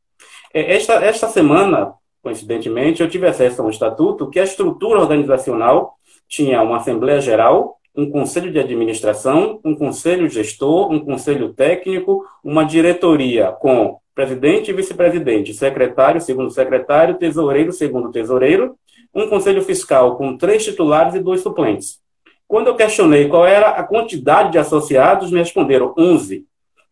É, 0.54 0.76
esta, 0.76 0.94
esta 0.94 1.28
semana, 1.28 1.94
coincidentemente, 2.22 3.02
eu 3.02 3.10
tive 3.10 3.26
acesso 3.26 3.62
a 3.62 3.66
um 3.66 3.70
estatuto 3.70 4.30
que 4.30 4.40
a 4.40 4.44
estrutura 4.44 5.00
organizacional 5.00 5.96
tinha 6.28 6.62
uma 6.62 6.78
Assembleia 6.78 7.20
Geral, 7.20 7.78
um 7.96 8.10
conselho 8.10 8.52
de 8.52 8.60
administração, 8.60 9.60
um 9.64 9.76
conselho 9.76 10.30
gestor, 10.30 10.92
um 10.92 11.00
conselho 11.00 11.54
técnico, 11.54 12.26
uma 12.44 12.64
diretoria 12.64 13.52
com 13.52 13.98
presidente 14.16 14.70
e 14.70 14.74
vice-presidente, 14.74 15.54
secretário, 15.54 16.22
segundo 16.22 16.52
secretário, 16.52 17.18
tesoureiro, 17.18 17.72
segundo 17.72 18.12
tesoureiro, 18.12 18.78
um 19.14 19.28
conselho 19.28 19.62
fiscal 19.62 20.16
com 20.16 20.38
três 20.38 20.64
titulares 20.64 21.16
e 21.16 21.20
dois 21.20 21.42
suplentes. 21.42 22.00
Quando 22.48 22.68
eu 22.68 22.76
questionei 22.76 23.28
qual 23.28 23.46
era 23.46 23.70
a 23.70 23.84
quantidade 23.84 24.52
de 24.52 24.58
associados, 24.58 25.32
me 25.32 25.40
responderam 25.40 25.94
11. 25.98 26.46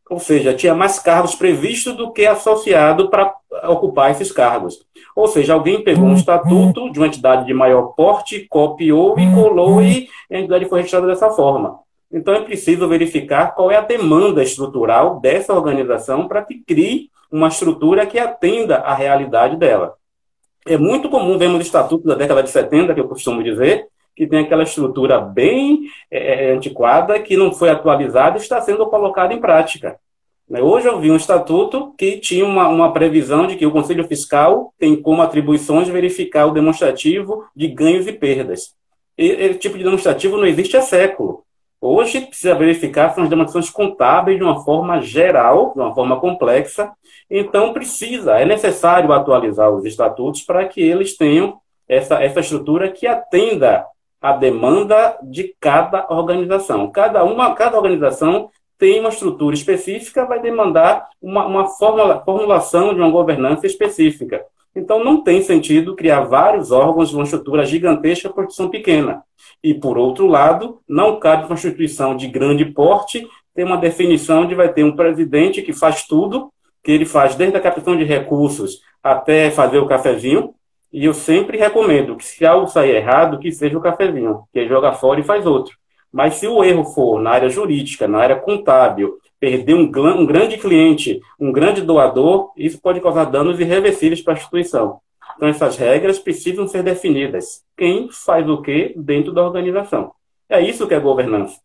Ou 0.10 0.20
seja, 0.20 0.54
tinha 0.54 0.76
mais 0.76 1.00
cargos 1.00 1.36
previstos 1.36 1.96
do 1.96 2.12
que 2.12 2.26
associado 2.26 3.10
para 3.10 3.34
ocupar 3.70 4.12
esses 4.12 4.32
cargos. 4.32 4.80
Ou 5.16 5.28
seja, 5.28 5.54
alguém 5.54 5.84
pegou 5.84 6.06
um 6.06 6.16
estatuto 6.16 6.92
de 6.92 7.00
uma 7.00 7.08
entidade 7.08 7.46
de 7.46 7.54
maior 7.54 7.94
porte, 7.96 8.46
copiou 8.50 9.18
e 9.20 9.34
colou 9.34 9.82
e 9.82 10.10
a 10.30 10.38
entidade 10.38 10.66
foi 10.66 10.80
registrada 10.80 11.08
dessa 11.08 11.30
forma. 11.30 11.80
Então 12.12 12.34
é 12.34 12.42
preciso 12.42 12.88
verificar 12.90 13.56
qual 13.56 13.72
é 13.72 13.78
a 13.78 13.82
demanda 13.82 14.44
estrutural 14.44 15.20
dessa 15.22 15.54
organização 15.54 16.28
para 16.28 16.44
que 16.44 16.62
crie 16.68 17.10
uma 17.32 17.48
estrutura 17.48 18.06
que 18.06 18.20
atenda 18.20 18.78
à 18.78 18.94
realidade 18.94 19.56
dela. 19.56 19.96
É 20.68 20.78
muito 20.78 21.10
comum 21.10 21.38
vermos 21.38 21.66
estatutos 21.66 22.06
da 22.06 22.16
década 22.16 22.44
de 22.44 22.50
70, 22.50 22.94
que 22.94 23.00
eu 23.00 23.08
costumo 23.08 23.44
dizer, 23.44 23.88
que 24.16 24.28
tem 24.28 24.40
aquela 24.40 24.64
estrutura 24.64 25.20
bem 25.20 25.82
é, 26.10 26.52
antiquada, 26.52 27.20
que 27.20 27.36
não 27.36 27.52
foi 27.52 27.70
atualizada 27.70 28.38
e 28.38 28.42
está 28.42 28.62
sendo 28.62 28.86
colocada 28.88 29.34
em 29.34 29.40
prática. 29.40 29.98
Né, 30.48 30.62
hoje 30.62 30.88
eu 30.88 31.00
vi 31.00 31.10
um 31.10 31.16
estatuto 31.16 31.94
que 31.98 32.18
tinha 32.20 32.46
uma, 32.46 32.68
uma, 32.68 32.92
previsão 32.92 33.48
de 33.48 33.56
que 33.56 33.66
o 33.66 33.72
Conselho 33.72 34.06
Fiscal 34.06 34.74
tem 34.78 35.02
como 35.02 35.22
atribuições 35.22 35.88
verificar 35.88 36.46
o 36.46 36.52
demonstrativo 36.52 37.46
de 37.56 37.68
ganhos 37.68 38.06
e 38.06 38.12
perdas. 38.12 38.76
Esse 39.18 39.60
tipo 39.60 39.78
de 39.78 39.84
demonstrativo 39.84 40.38
não 40.38 40.46
existe 40.46 40.76
há 40.76 40.82
século. 40.82 41.44
Hoje 41.84 42.22
precisa 42.22 42.54
verificar 42.54 43.10
são 43.14 43.24
as 43.24 43.30
demonstrações 43.30 43.72
contábeis 43.72 44.38
de 44.38 44.44
uma 44.44 44.64
forma 44.64 45.02
geral, 45.02 45.74
de 45.74 45.80
uma 45.80 45.96
forma 45.96 46.20
complexa. 46.20 46.92
Então 47.28 47.74
precisa, 47.74 48.38
é 48.38 48.46
necessário 48.46 49.12
atualizar 49.12 49.72
os 49.72 49.84
estatutos 49.84 50.44
para 50.44 50.64
que 50.68 50.80
eles 50.80 51.18
tenham 51.18 51.60
essa, 51.90 52.24
essa 52.24 52.40
estrutura 52.40 52.92
que 52.92 53.08
atenda 53.08 53.86
a 54.22 54.34
demanda 54.34 55.18
de 55.24 55.56
cada 55.60 56.06
organização. 56.08 56.92
Cada 56.92 57.24
uma, 57.24 57.56
cada 57.56 57.78
organização 57.78 58.52
tem 58.78 59.00
uma 59.00 59.10
estrutura 59.10 59.56
específica, 59.56 60.26
vai 60.26 60.40
demandar 60.40 61.10
uma, 61.22 61.46
uma 61.48 61.68
formula, 61.68 62.22
formulação 62.24 62.94
de 62.94 63.02
uma 63.02 63.10
governança 63.10 63.66
específica. 63.66 64.46
Então, 64.76 65.04
não 65.04 65.24
tem 65.24 65.42
sentido 65.42 65.96
criar 65.96 66.22
vários 66.22 66.72
órgãos 66.72 67.10
de 67.10 67.16
uma 67.16 67.26
estrutura 67.26 67.66
gigantesca 67.66 68.30
porque 68.30 68.54
são 68.54 68.70
pequena. 68.70 69.24
E, 69.64 69.74
por 69.74 69.98
outro 69.98 70.26
lado, 70.28 70.80
não 70.88 71.20
cabe 71.20 71.46
uma 71.46 71.54
instituição 71.54 72.16
de 72.16 72.28
grande 72.28 72.66
porte 72.66 73.28
tem 73.54 73.66
uma 73.66 73.78
definição 73.78 74.46
de 74.46 74.56
vai 74.56 74.72
ter 74.72 74.84
um 74.84 74.96
presidente 74.96 75.62
que 75.62 75.74
faz 75.74 76.06
tudo, 76.06 76.52
que 76.84 76.92
ele 76.92 77.06
faz 77.06 77.36
desde 77.36 77.58
a 77.58 77.62
captação 77.62 77.98
de 77.98 78.04
recursos 78.04 78.82
até 79.04 79.52
fazer 79.52 79.80
o 79.80 79.88
cafezinho, 79.88 80.54
e 80.92 81.06
eu 81.06 81.14
sempre 81.14 81.58
recomendo 81.58 82.16
que 82.16 82.26
se 82.26 82.46
algo 82.46 82.68
sair 82.68 82.96
errado, 82.96 83.40
que 83.40 83.52
seja 83.52 83.78
o 83.78 83.82
cafezinho, 83.82 84.44
que 84.54 84.68
joga 84.68 84.94
fora 84.94 85.20
e 85.20 85.24
faz 85.24 85.46
outro. 85.46 85.76
Mas 86.12 86.36
se 86.36 86.48
o 86.48 86.64
erro 86.64 86.84
for 86.84 87.22
na 87.22 87.32
área 87.32 87.50
jurídica, 87.50 88.08
na 88.08 88.20
área 88.20 88.36
contábil, 88.36 89.18
perder 89.40 89.74
um, 89.74 89.90
um 90.20 90.26
grande 90.26 90.58
cliente, 90.58 91.20
um 91.40 91.52
grande 91.52 91.82
doador, 91.82 92.52
isso 92.58 92.80
pode 92.82 93.00
causar 93.00 93.26
danos 93.26 93.60
irreversíveis 93.60 94.22
para 94.22 94.34
a 94.34 94.38
instituição. 94.38 95.00
Então, 95.36 95.48
essas 95.48 95.78
regras 95.78 96.20
precisam 96.20 96.68
ser 96.68 96.84
definidas. 96.84 97.64
Quem 97.78 98.10
faz 98.12 98.48
o 98.50 98.62
que 98.62 98.94
dentro 98.98 99.34
da 99.34 99.44
organização. 99.44 100.14
É 100.50 100.62
isso 100.62 100.88
que 100.88 100.94
é 100.94 101.00
governança. 101.00 101.60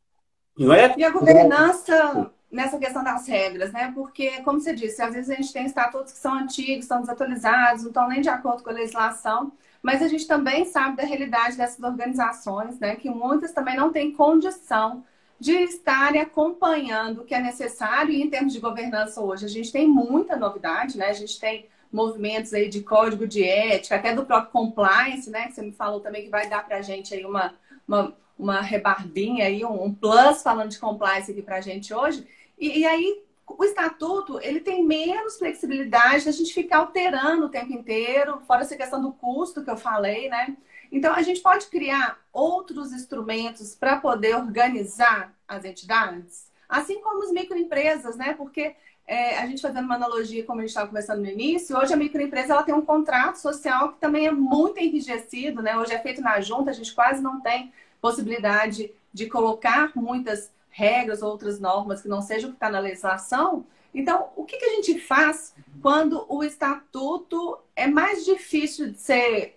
Não 0.59 0.73
é? 0.73 0.95
E 0.97 1.05
a 1.05 1.11
governança 1.11 2.31
nessa 2.51 2.79
questão 2.79 3.03
das 3.03 3.27
regras, 3.27 3.73
né? 3.73 3.93
Porque, 3.95 4.41
como 4.43 4.61
você 4.61 4.73
disse, 4.73 5.03
às 5.03 5.13
vezes 5.13 5.31
a 5.31 5.35
gente 5.35 5.53
tem 5.53 5.67
estatutos 5.67 6.13
que 6.13 6.19
são 6.19 6.35
antigos, 6.35 6.87
são 6.87 7.01
desatualizados, 7.01 7.83
não 7.83 7.91
estão 7.91 8.09
nem 8.09 8.21
de 8.21 8.29
acordo 8.29 8.63
com 8.63 8.71
a 8.71 8.73
legislação, 8.73 9.53
mas 9.83 10.03
a 10.03 10.09
gente 10.09 10.27
também 10.27 10.65
sabe 10.65 10.97
da 10.97 11.05
realidade 11.05 11.57
dessas 11.57 11.83
organizações, 11.83 12.79
né? 12.79 12.97
Que 12.97 13.11
muitas 13.11 13.53
também 13.53 13.77
não 13.77 13.93
têm 13.93 14.13
condição 14.13 15.05
de 15.39 15.53
estarem 15.53 16.21
acompanhando 16.21 17.21
o 17.21 17.25
que 17.25 17.35
é 17.35 17.41
necessário 17.41 18.11
e 18.11 18.23
em 18.23 18.31
termos 18.31 18.53
de 18.53 18.61
governança 18.61 19.21
hoje. 19.21 19.45
A 19.45 19.49
gente 19.49 19.71
tem 19.71 19.87
muita 19.87 20.37
novidade, 20.37 20.97
né? 20.97 21.09
A 21.09 21.13
gente 21.13 21.39
tem 21.39 21.67
movimentos 21.93 22.53
aí 22.53 22.69
de 22.69 22.83
código 22.83 23.27
de 23.27 23.45
ética, 23.45 23.97
até 23.97 24.15
do 24.15 24.25
próprio 24.25 24.53
compliance, 24.53 25.31
né? 25.31 25.47
Que 25.47 25.55
você 25.55 25.63
me 25.63 25.73
falou 25.73 26.01
também 26.01 26.25
que 26.25 26.31
vai 26.31 26.49
dar 26.49 26.67
para 26.67 26.79
a 26.79 26.83
gente 26.83 27.15
aí 27.15 27.25
uma, 27.25 27.55
uma, 27.87 28.17
uma 28.39 28.61
rebarbinha 28.61 29.47
aí, 29.47 29.65
um, 29.65 29.93
plus 29.93 30.43
falando 30.43 30.71
de 30.71 30.79
compliance 30.79 31.31
aqui 31.31 31.43
para 31.43 31.57
a 31.57 31.61
gente 31.61 31.93
hoje. 31.95 32.27
E, 32.59 32.81
e, 32.81 32.87
aí 32.87 33.23
o 33.47 33.65
estatuto 33.65 34.41
ele 34.41 34.61
tem 34.61 34.85
menos 34.85 35.39
flexibilidade 35.39 36.25
da 36.25 36.33
gente 36.33 36.53
ficar 36.53 36.79
alterando 36.79 37.47
o 37.47 37.51
tempo 37.51 37.73
inteiro, 37.73 38.41
fora 38.47 38.63
essa 38.63 38.77
questão 38.77 39.01
do 39.01 39.13
custo 39.13 39.63
que 39.65 39.71
eu 39.71 39.77
falei, 39.77 40.29
né? 40.29 40.57
Então, 40.91 41.15
a 41.15 41.23
gente 41.23 41.41
pode 41.41 41.67
criar 41.67 42.19
outros 42.33 42.93
instrumentos 42.93 43.75
para 43.75 43.97
poder 43.97 44.37
organizar 44.37 45.35
as 45.47 45.65
entidades, 45.65 46.51
assim 46.69 47.01
como 47.01 47.25
as 47.25 47.33
microempresas, 47.33 48.17
né? 48.17 48.35
Porque 48.35 48.75
é, 49.07 49.39
a 49.39 49.47
gente 49.47 49.63
fazendo 49.63 49.85
uma 49.85 49.95
analogia, 49.95 50.45
como 50.45 50.59
a 50.59 50.63
gente 50.63 50.71
estava 50.71 50.89
conversando 50.89 51.23
no 51.23 51.29
início, 51.29 51.79
hoje 51.79 51.95
a 51.95 51.97
microempresa 51.97 52.53
ela 52.53 52.65
tem 52.65 52.75
um 52.75 52.85
contrato 52.85 53.37
social 53.37 53.93
que 53.93 54.01
também 54.01 54.27
é 54.27 54.33
muito 54.33 54.79
enrijecido, 54.79 55.63
né? 55.63 55.79
Hoje 55.79 55.95
é 55.95 55.99
feito 55.99 56.21
na 56.21 56.41
junta, 56.41 56.71
a 56.71 56.75
gente 56.75 56.93
quase 56.93 57.23
não 57.23 57.41
tem 57.41 57.73
possibilidade 58.01 58.91
de 59.13 59.27
colocar 59.27 59.93
muitas 59.95 60.51
regras, 60.69 61.23
outras 61.23 61.61
normas 61.61 62.03
que 62.03 62.09
não 62.09 62.21
sejam 62.21 62.51
o 62.51 62.53
que 62.53 62.57
está 62.57 62.69
na 62.69 62.81
legislação. 62.81 63.65
Então, 63.95 64.29
o 64.37 64.45
que, 64.45 64.59
que 64.59 64.65
a 64.65 64.75
gente 64.75 64.99
faz 64.99 65.55
quando 65.81 66.27
o 66.29 66.43
estatuto 66.43 67.59
é 67.75 67.87
mais 67.87 68.25
difícil 68.25 68.91
de 68.91 68.99
ser 68.99 69.57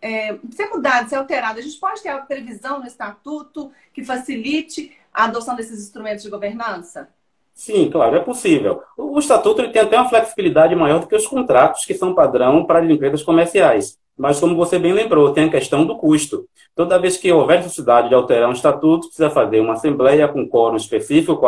é, 0.00 0.36
ser 0.50 0.68
mudado, 0.68 1.08
ser 1.08 1.14
alterado, 1.14 1.60
a 1.60 1.62
gente 1.62 1.78
pode 1.78 2.02
ter 2.02 2.08
a 2.08 2.18
previsão 2.18 2.80
no 2.80 2.86
estatuto 2.86 3.72
que 3.94 4.04
facilite 4.04 4.96
a 5.14 5.24
adoção 5.24 5.54
desses 5.54 5.80
instrumentos 5.80 6.24
de 6.24 6.30
governança? 6.30 7.08
Sim, 7.54 7.90
claro, 7.90 8.16
é 8.16 8.20
possível. 8.20 8.82
O, 8.96 9.18
estatuto 9.18 9.60
ele 9.60 9.72
tem 9.72 9.82
até 9.82 9.96
uma 9.96 10.08
flexibilidade 10.08 10.74
maior 10.74 11.00
do 11.00 11.06
que 11.06 11.14
os 11.14 11.26
contratos 11.26 11.84
que 11.84 11.94
são 11.94 12.14
padrão 12.14 12.64
para 12.64 12.80
as 12.80 12.90
empresas 12.90 13.22
comerciais. 13.22 13.98
Mas, 14.16 14.40
como 14.40 14.56
você 14.56 14.78
bem 14.78 14.92
lembrou, 14.92 15.32
tem 15.32 15.44
a 15.44 15.50
questão 15.50 15.86
do 15.86 15.96
custo. 15.96 16.46
Toda 16.74 16.98
vez 16.98 17.16
que 17.16 17.32
houver 17.32 17.58
necessidade 17.58 18.08
de 18.08 18.14
alterar 18.14 18.48
um 18.48 18.52
estatuto, 18.52 19.06
precisa 19.06 19.30
fazer 19.30 19.60
uma 19.60 19.74
assembleia 19.74 20.28
com 20.28 20.48
quórum 20.48 20.76
específico, 20.76 21.40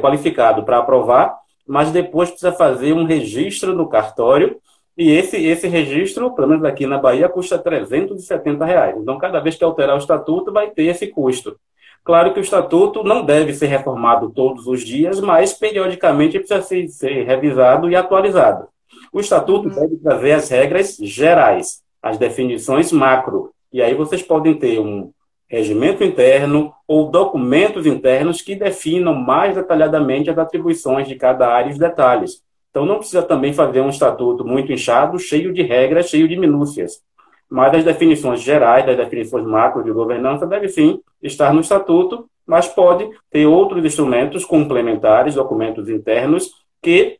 qualificado 0.00 0.64
para 0.64 0.78
aprovar, 0.78 1.36
mas 1.66 1.90
depois 1.90 2.30
precisa 2.30 2.52
fazer 2.52 2.92
um 2.92 3.04
registro 3.04 3.74
no 3.74 3.88
cartório 3.88 4.60
e 4.96 5.10
esse, 5.10 5.36
esse 5.36 5.68
registro, 5.68 6.34
pelo 6.34 6.48
menos 6.48 6.64
aqui 6.64 6.86
na 6.86 6.96
Bahia, 6.96 7.28
custa 7.28 7.58
370 7.58 8.64
reais. 8.64 8.96
Então, 8.96 9.18
cada 9.18 9.40
vez 9.40 9.54
que 9.54 9.62
alterar 9.62 9.94
o 9.94 9.98
estatuto, 9.98 10.50
vai 10.50 10.70
ter 10.70 10.84
esse 10.84 11.06
custo. 11.08 11.58
Claro 12.06 12.32
que 12.32 12.38
o 12.38 12.40
estatuto 12.40 13.02
não 13.02 13.24
deve 13.24 13.52
ser 13.52 13.66
reformado 13.66 14.30
todos 14.30 14.68
os 14.68 14.84
dias, 14.84 15.20
mas 15.20 15.52
periodicamente 15.52 16.38
precisa 16.38 16.62
ser, 16.62 16.86
ser 16.86 17.24
revisado 17.24 17.90
e 17.90 17.96
atualizado. 17.96 18.68
O 19.12 19.18
estatuto 19.18 19.68
uhum. 19.68 19.74
deve 19.74 19.96
trazer 19.96 20.32
as 20.32 20.48
regras 20.48 20.96
gerais, 21.00 21.82
as 22.00 22.16
definições 22.16 22.92
macro. 22.92 23.50
E 23.72 23.82
aí 23.82 23.92
vocês 23.92 24.22
podem 24.22 24.54
ter 24.54 24.78
um 24.78 25.10
regimento 25.48 26.04
interno 26.04 26.72
ou 26.86 27.10
documentos 27.10 27.86
internos 27.86 28.40
que 28.40 28.54
definam 28.54 29.12
mais 29.12 29.56
detalhadamente 29.56 30.30
as 30.30 30.38
atribuições 30.38 31.08
de 31.08 31.16
cada 31.16 31.48
área 31.48 31.70
e 31.70 31.72
os 31.72 31.78
detalhes. 31.78 32.40
Então, 32.70 32.86
não 32.86 32.98
precisa 32.98 33.22
também 33.22 33.52
fazer 33.52 33.80
um 33.80 33.88
estatuto 33.88 34.44
muito 34.44 34.70
inchado, 34.70 35.18
cheio 35.18 35.52
de 35.52 35.62
regras, 35.62 36.08
cheio 36.08 36.28
de 36.28 36.36
minúcias. 36.36 37.02
Mas 37.48 37.74
as 37.74 37.84
definições 37.84 38.40
gerais, 38.40 38.88
as 38.88 38.96
definições 38.96 39.44
macro 39.44 39.84
de 39.84 39.92
governança, 39.92 40.46
deve 40.46 40.68
sim 40.68 41.00
estar 41.22 41.52
no 41.52 41.60
estatuto, 41.60 42.28
mas 42.46 42.68
pode 42.68 43.08
ter 43.30 43.46
outros 43.46 43.84
instrumentos 43.84 44.44
complementares, 44.44 45.34
documentos 45.34 45.88
internos, 45.88 46.50
que 46.82 47.18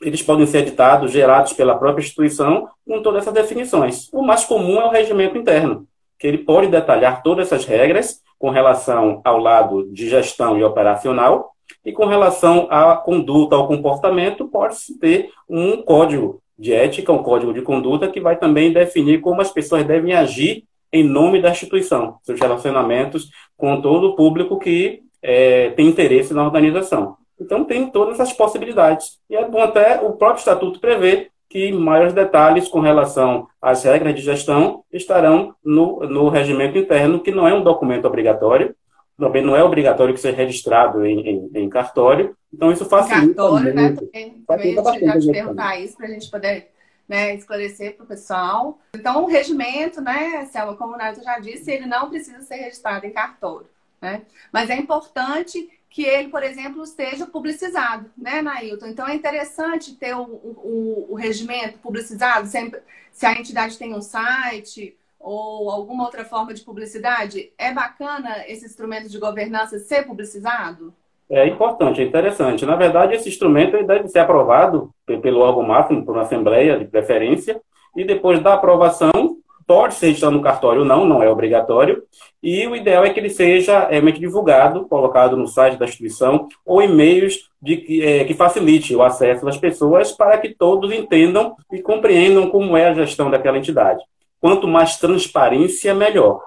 eles 0.00 0.22
podem 0.22 0.46
ser 0.46 0.58
editados, 0.58 1.10
gerados 1.10 1.52
pela 1.52 1.76
própria 1.76 2.02
instituição, 2.02 2.68
com 2.86 3.02
todas 3.02 3.22
essas 3.22 3.34
definições. 3.34 4.08
O 4.12 4.22
mais 4.22 4.44
comum 4.44 4.80
é 4.80 4.86
o 4.86 4.90
regimento 4.90 5.36
interno, 5.36 5.86
que 6.18 6.26
ele 6.26 6.38
pode 6.38 6.68
detalhar 6.68 7.22
todas 7.22 7.46
essas 7.46 7.64
regras 7.64 8.20
com 8.38 8.50
relação 8.50 9.20
ao 9.24 9.38
lado 9.38 9.92
de 9.92 10.08
gestão 10.08 10.56
e 10.56 10.62
operacional, 10.62 11.52
e 11.84 11.92
com 11.92 12.06
relação 12.06 12.66
à 12.70 12.96
conduta, 12.96 13.56
ao 13.56 13.66
comportamento, 13.66 14.46
pode-se 14.46 14.98
ter 14.98 15.30
um 15.48 15.82
código 15.82 16.40
de 16.58 16.72
ética, 16.72 17.12
um 17.12 17.22
código 17.22 17.52
de 17.52 17.62
conduta, 17.62 18.08
que 18.08 18.20
vai 18.20 18.36
também 18.36 18.72
definir 18.72 19.20
como 19.20 19.40
as 19.40 19.50
pessoas 19.50 19.84
devem 19.84 20.12
agir 20.12 20.64
em 20.92 21.04
nome 21.04 21.40
da 21.40 21.50
instituição, 21.50 22.16
seus 22.22 22.40
relacionamentos 22.40 23.28
com 23.56 23.80
todo 23.80 24.08
o 24.08 24.16
público 24.16 24.58
que 24.58 25.02
é, 25.22 25.70
tem 25.70 25.86
interesse 25.86 26.32
na 26.34 26.44
organização. 26.44 27.16
Então, 27.40 27.64
tem 27.64 27.86
todas 27.88 28.18
as 28.18 28.32
possibilidades. 28.32 29.18
E 29.30 29.36
é 29.36 29.48
bom 29.48 29.62
até 29.62 30.00
o 30.00 30.12
próprio 30.12 30.40
estatuto 30.40 30.80
prever 30.80 31.30
que 31.48 31.72
maiores 31.72 32.12
detalhes 32.12 32.68
com 32.68 32.80
relação 32.80 33.46
às 33.60 33.84
regras 33.84 34.14
de 34.14 34.20
gestão 34.20 34.82
estarão 34.92 35.54
no, 35.64 36.00
no 36.00 36.28
regimento 36.28 36.76
interno, 36.76 37.20
que 37.20 37.30
não 37.30 37.48
é 37.48 37.54
um 37.54 37.62
documento 37.62 38.06
obrigatório, 38.06 38.74
também 39.18 39.44
não 39.44 39.56
é 39.56 39.64
obrigatório 39.64 40.14
que 40.14 40.20
seja 40.20 40.36
registrado 40.36 41.04
em, 41.04 41.28
em, 41.28 41.50
em 41.54 41.68
cartório, 41.68 42.36
então 42.54 42.70
isso 42.70 42.84
facilita 42.86 43.34
cartório, 43.34 43.74
né, 43.74 43.82
muito. 43.82 44.04
Né? 44.04 44.10
Também, 44.46 44.74
também 44.76 45.04
já 45.04 45.18
te 45.18 45.30
perguntar 45.30 45.80
isso 45.80 45.96
para 45.96 46.06
a 46.06 46.10
gente 46.10 46.30
poder 46.30 46.70
né, 47.08 47.34
esclarecer 47.34 47.96
para 47.96 48.04
o 48.04 48.06
pessoal. 48.06 48.78
Então, 48.94 49.24
o 49.24 49.26
regimento, 49.26 50.00
né, 50.00 50.44
Selma, 50.46 50.76
como 50.76 50.94
o 50.94 50.96
Nato 50.96 51.22
já 51.22 51.38
disse, 51.38 51.70
ele 51.70 51.86
não 51.86 52.08
precisa 52.08 52.40
ser 52.42 52.56
registrado 52.56 53.06
em 53.06 53.10
cartório, 53.10 53.66
né? 54.00 54.22
Mas 54.52 54.70
é 54.70 54.76
importante 54.76 55.68
que 55.90 56.04
ele, 56.04 56.28
por 56.28 56.42
exemplo, 56.42 56.84
esteja 56.84 57.26
publicizado, 57.26 58.10
né, 58.16 58.42
Nailton? 58.42 58.86
Então, 58.86 59.08
é 59.08 59.14
interessante 59.14 59.96
ter 59.96 60.14
o, 60.14 60.22
o, 60.22 61.06
o 61.10 61.14
regimento 61.14 61.78
publicizado, 61.78 62.46
sempre, 62.46 62.80
se 63.10 63.26
a 63.26 63.32
entidade 63.32 63.78
tem 63.78 63.94
um 63.94 64.02
site 64.02 64.96
ou 65.20 65.70
alguma 65.70 66.04
outra 66.04 66.24
forma 66.24 66.54
de 66.54 66.62
publicidade, 66.62 67.52
é 67.58 67.72
bacana 67.72 68.44
esse 68.46 68.64
instrumento 68.64 69.08
de 69.08 69.18
governança 69.18 69.78
ser 69.78 70.06
publicizado? 70.06 70.94
É 71.30 71.46
importante, 71.46 72.00
é 72.00 72.04
interessante. 72.04 72.64
Na 72.64 72.76
verdade, 72.76 73.14
esse 73.14 73.28
instrumento 73.28 73.82
deve 73.84 74.08
ser 74.08 74.20
aprovado 74.20 74.90
pelo 75.06 75.40
órgão 75.40 75.62
máximo, 75.62 76.04
por 76.04 76.12
uma 76.12 76.22
assembleia 76.22 76.78
de 76.78 76.86
preferência, 76.86 77.60
e 77.94 78.04
depois 78.04 78.40
da 78.42 78.54
aprovação, 78.54 79.36
pode 79.66 79.94
ser 79.94 80.06
registrado 80.06 80.34
no 80.34 80.42
cartório 80.42 80.80
ou 80.80 80.86
não, 80.86 81.04
não 81.04 81.22
é 81.22 81.28
obrigatório, 81.28 82.02
e 82.42 82.66
o 82.66 82.74
ideal 82.74 83.04
é 83.04 83.10
que 83.10 83.20
ele 83.20 83.28
seja 83.28 83.86
realmente 83.86 84.18
divulgado, 84.18 84.86
colocado 84.86 85.36
no 85.36 85.46
site 85.46 85.76
da 85.76 85.84
instituição, 85.84 86.48
ou 86.64 86.80
em 86.80 86.88
meios 86.88 87.50
de, 87.60 88.02
é, 88.02 88.24
que 88.24 88.32
facilite 88.32 88.96
o 88.96 89.02
acesso 89.02 89.44
das 89.44 89.58
pessoas 89.58 90.12
para 90.12 90.38
que 90.38 90.54
todos 90.54 90.90
entendam 90.90 91.54
e 91.70 91.82
compreendam 91.82 92.48
como 92.48 92.74
é 92.78 92.88
a 92.88 92.94
gestão 92.94 93.30
daquela 93.30 93.58
entidade 93.58 94.02
quanto 94.40 94.66
mais 94.68 94.96
transparência, 94.96 95.94
melhor. 95.94 96.40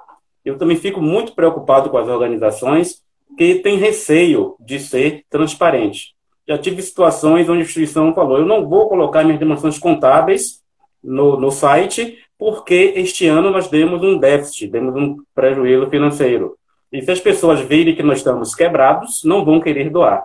Eu 0.43 0.57
também 0.57 0.77
fico 0.77 1.01
muito 1.01 1.33
preocupado 1.33 1.89
com 1.89 1.98
as 1.98 2.07
organizações 2.07 3.01
que 3.38 3.55
têm 3.55 3.77
receio 3.77 4.55
de 4.60 4.79
ser 4.79 5.24
transparente. 5.29 6.15
Já 6.48 6.57
tive 6.57 6.81
situações 6.81 7.48
onde 7.48 7.60
a 7.60 7.63
instituição 7.63 8.13
falou: 8.13 8.39
eu 8.39 8.45
não 8.45 8.67
vou 8.67 8.89
colocar 8.89 9.24
minhas 9.24 9.39
demonstrações 9.39 9.79
contábeis 9.79 10.62
no, 11.03 11.39
no 11.39 11.51
site, 11.51 12.17
porque 12.38 12.93
este 12.95 13.27
ano 13.27 13.51
nós 13.51 13.67
demos 13.67 14.01
um 14.03 14.17
déficit, 14.17 14.67
demos 14.67 14.95
um 14.95 15.17
prejuízo 15.33 15.89
financeiro. 15.89 16.57
E 16.91 17.01
se 17.01 17.12
as 17.12 17.19
pessoas 17.19 17.62
virem 17.62 17.95
que 17.95 18.03
nós 18.03 18.17
estamos 18.17 18.53
quebrados, 18.53 19.21
não 19.24 19.45
vão 19.45 19.62
querer 19.62 19.89
doar. 19.89 20.24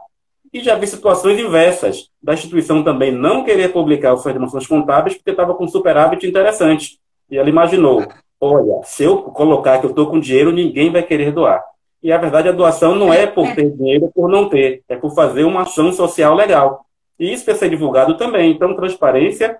E 0.52 0.60
já 0.60 0.74
vi 0.74 0.86
situações 0.86 1.38
inversas, 1.38 2.08
da 2.22 2.34
instituição 2.34 2.82
também 2.82 3.12
não 3.12 3.44
querer 3.44 3.72
publicar 3.72 4.14
as 4.14 4.22
suas 4.22 4.34
demonstrações 4.34 4.66
contábeis 4.66 5.16
porque 5.16 5.30
estava 5.30 5.54
com 5.54 5.68
superávit 5.68 6.26
interessante. 6.26 6.98
E 7.30 7.36
ela 7.38 7.48
imaginou: 7.48 8.06
olha, 8.40 8.80
se 8.84 9.04
eu 9.04 9.18
colocar 9.22 9.78
que 9.78 9.86
eu 9.86 9.90
estou 9.90 10.06
com 10.06 10.20
dinheiro, 10.20 10.52
ninguém 10.52 10.90
vai 10.90 11.02
querer 11.02 11.32
doar. 11.32 11.62
E 12.02 12.12
a 12.12 12.18
verdade, 12.18 12.48
a 12.48 12.52
doação 12.52 12.94
não 12.94 13.12
é 13.12 13.26
por 13.26 13.52
ter 13.54 13.70
dinheiro 13.70 14.04
ou 14.04 14.12
por 14.12 14.28
não 14.28 14.48
ter, 14.48 14.82
é 14.88 14.96
por 14.96 15.14
fazer 15.14 15.44
uma 15.44 15.62
ação 15.62 15.92
social 15.92 16.34
legal. 16.34 16.84
E 17.18 17.32
isso 17.32 17.44
precisa 17.44 17.66
ser 17.66 17.70
divulgado 17.70 18.16
também. 18.16 18.52
Então, 18.52 18.76
transparência 18.76 19.58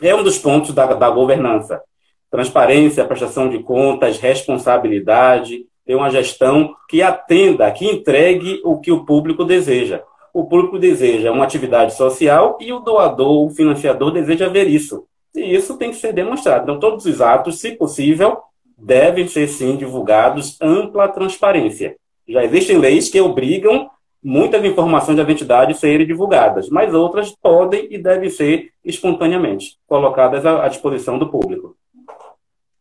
é 0.00 0.14
um 0.14 0.22
dos 0.22 0.38
pontos 0.38 0.72
da, 0.72 0.86
da 0.86 1.10
governança. 1.10 1.82
Transparência, 2.30 3.04
prestação 3.04 3.48
de 3.48 3.58
contas, 3.60 4.18
responsabilidade, 4.18 5.66
ter 5.84 5.94
uma 5.94 6.10
gestão 6.10 6.74
que 6.88 7.02
atenda, 7.02 7.70
que 7.70 7.86
entregue 7.86 8.60
o 8.64 8.78
que 8.78 8.92
o 8.92 9.04
público 9.04 9.44
deseja. 9.44 10.02
O 10.32 10.44
público 10.44 10.78
deseja 10.78 11.32
uma 11.32 11.44
atividade 11.44 11.94
social 11.94 12.56
e 12.60 12.72
o 12.72 12.78
doador, 12.78 13.44
o 13.44 13.50
financiador, 13.50 14.12
deseja 14.12 14.48
ver 14.48 14.66
isso. 14.68 15.04
E 15.34 15.54
isso 15.54 15.76
tem 15.76 15.90
que 15.90 15.96
ser 15.96 16.12
demonstrado. 16.12 16.64
Então, 16.64 16.78
todos 16.78 17.06
os 17.06 17.20
atos, 17.20 17.60
se 17.60 17.72
possível, 17.72 18.38
devem 18.76 19.26
ser 19.28 19.46
sim 19.48 19.76
divulgados 19.76 20.58
ampla 20.60 21.08
transparência. 21.08 21.96
Já 22.28 22.44
existem 22.44 22.78
leis 22.78 23.08
que 23.08 23.20
obrigam 23.20 23.90
muitas 24.22 24.64
informações 24.64 25.16
da 25.16 25.30
entidade 25.30 25.74
serem 25.74 26.06
divulgadas, 26.06 26.68
mas 26.68 26.94
outras 26.94 27.30
podem 27.30 27.88
e 27.90 27.98
devem 27.98 28.30
ser 28.30 28.72
espontaneamente 28.84 29.78
colocadas 29.86 30.46
à 30.46 30.68
disposição 30.68 31.18
do 31.18 31.28
público. 31.28 31.76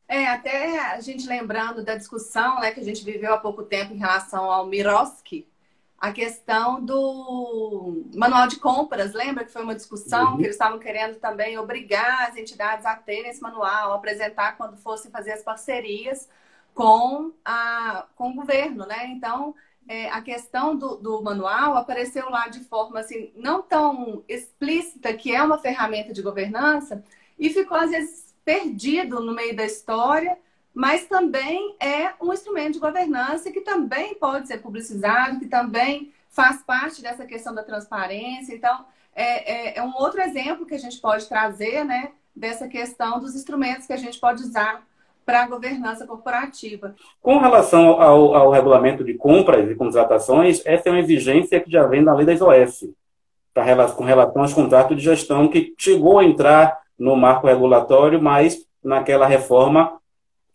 É, 0.08 0.28
até 0.28 0.78
a 0.92 1.00
gente 1.00 1.26
lembrando 1.28 1.86
da 1.86 1.96
discussão 1.96 2.60
né, 2.60 2.72
que 2.72 2.82
a 2.82 2.84
gente 2.84 3.04
viveu 3.04 3.34
há 3.34 3.38
pouco 3.38 3.64
tempo 3.64 3.94
em 3.94 3.98
relação 3.98 4.52
ao 4.52 4.68
Miroski, 4.68 5.48
a 6.02 6.12
questão 6.12 6.84
do 6.84 8.04
manual 8.16 8.48
de 8.48 8.56
compras, 8.56 9.14
lembra 9.14 9.46
que 9.46 9.52
foi 9.52 9.62
uma 9.62 9.76
discussão 9.76 10.32
uhum. 10.32 10.38
que 10.38 10.44
eles 10.46 10.56
estavam 10.56 10.80
querendo 10.80 11.20
também 11.20 11.60
obrigar 11.60 12.28
as 12.28 12.36
entidades 12.36 12.88
a 12.88 12.96
terem 12.96 13.30
esse 13.30 13.40
manual, 13.40 13.94
apresentar 13.94 14.58
quando 14.58 14.78
fossem 14.78 15.12
fazer 15.12 15.34
as 15.34 15.44
parcerias 15.44 16.28
com, 16.74 17.32
a, 17.46 18.08
com 18.16 18.32
o 18.32 18.34
governo, 18.34 18.88
né? 18.88 19.10
Então, 19.10 19.54
é, 19.88 20.10
a 20.10 20.24
questão 20.24 20.76
do, 20.76 20.96
do, 20.96 21.22
manual 21.22 21.78
apareceu 21.78 22.28
lá 22.32 22.48
de 22.48 22.62
forma 22.62 23.00
assim, 23.00 23.32
não 23.36 23.62
tão 23.62 24.24
explícita 24.28 25.14
que 25.14 25.36
é 25.36 25.44
uma 25.44 25.60
ferramenta 25.60 26.12
de 26.12 26.24
governança 26.24 27.04
e 27.38 27.52
ficou 27.52 27.78
às 27.78 27.92
vezes 27.92 28.34
perdido 28.44 29.20
no 29.20 29.36
meio 29.36 29.56
da 29.56 29.66
história, 29.66 30.36
mas 30.74 31.06
também 31.06 31.76
é 31.80 32.14
um 32.22 32.34
instrumento 32.34 32.74
de 32.74 32.80
governança 32.80 33.52
que 33.52 33.62
também 33.62 34.16
pode 34.16 34.48
ser 34.48 34.60
publicizado, 34.60 35.40
que 35.40 35.48
também 35.48 36.12
faz 36.30 36.62
parte 36.64 37.02
dessa 37.02 37.26
questão 37.26 37.54
da 37.54 37.64
transparência. 37.64 38.56
Então, 38.56 38.86
é, 39.14 39.52
é, 39.52 39.78
é 39.80 39.84
um 39.84 39.94
outro 39.96 40.22
exemplo 40.22 40.66
que 40.66 40.74
a 40.74 40.80
gente 40.80 41.00
pode 41.00 41.28
trazer, 41.28 41.84
né, 41.84 42.12
dessa 42.36 42.68
questão 42.68 43.20
dos 43.20 43.36
instrumentos 43.36 43.86
que 43.86 43.94
a 43.94 43.98
gente 43.98 44.20
pode 44.20 44.42
usar 44.42 44.84
para 45.26 45.44
a 45.44 45.48
governança 45.48 46.08
corporativa. 46.08 46.96
Com 47.22 47.38
relação 47.38 48.02
ao, 48.02 48.34
ao, 48.34 48.52
regulamento 48.52 49.04
de 49.04 49.14
compras 49.14 49.70
e 49.70 49.76
contratações, 49.76 50.62
essa 50.66 50.90
é 50.90 50.92
uma 50.92 51.00
exigência 51.00 51.60
que 51.60 51.70
já 51.70 51.86
vem 51.86 52.04
da 52.04 52.14
lei 52.14 52.26
das 52.26 52.42
OS, 52.42 52.90
pra, 53.54 53.88
com 53.92 54.04
relação 54.04 54.42
aos 54.42 54.54
contratos 54.54 54.98
de 54.98 55.04
gestão, 55.04 55.48
que 55.48 55.74
chegou 55.78 56.20
a 56.20 56.26
entrar 56.26 56.80
no 56.98 57.16
marco 57.16 57.48
regulatório, 57.48 58.22
mas 58.22 58.66
naquela 58.84 59.28
reforma 59.28 60.01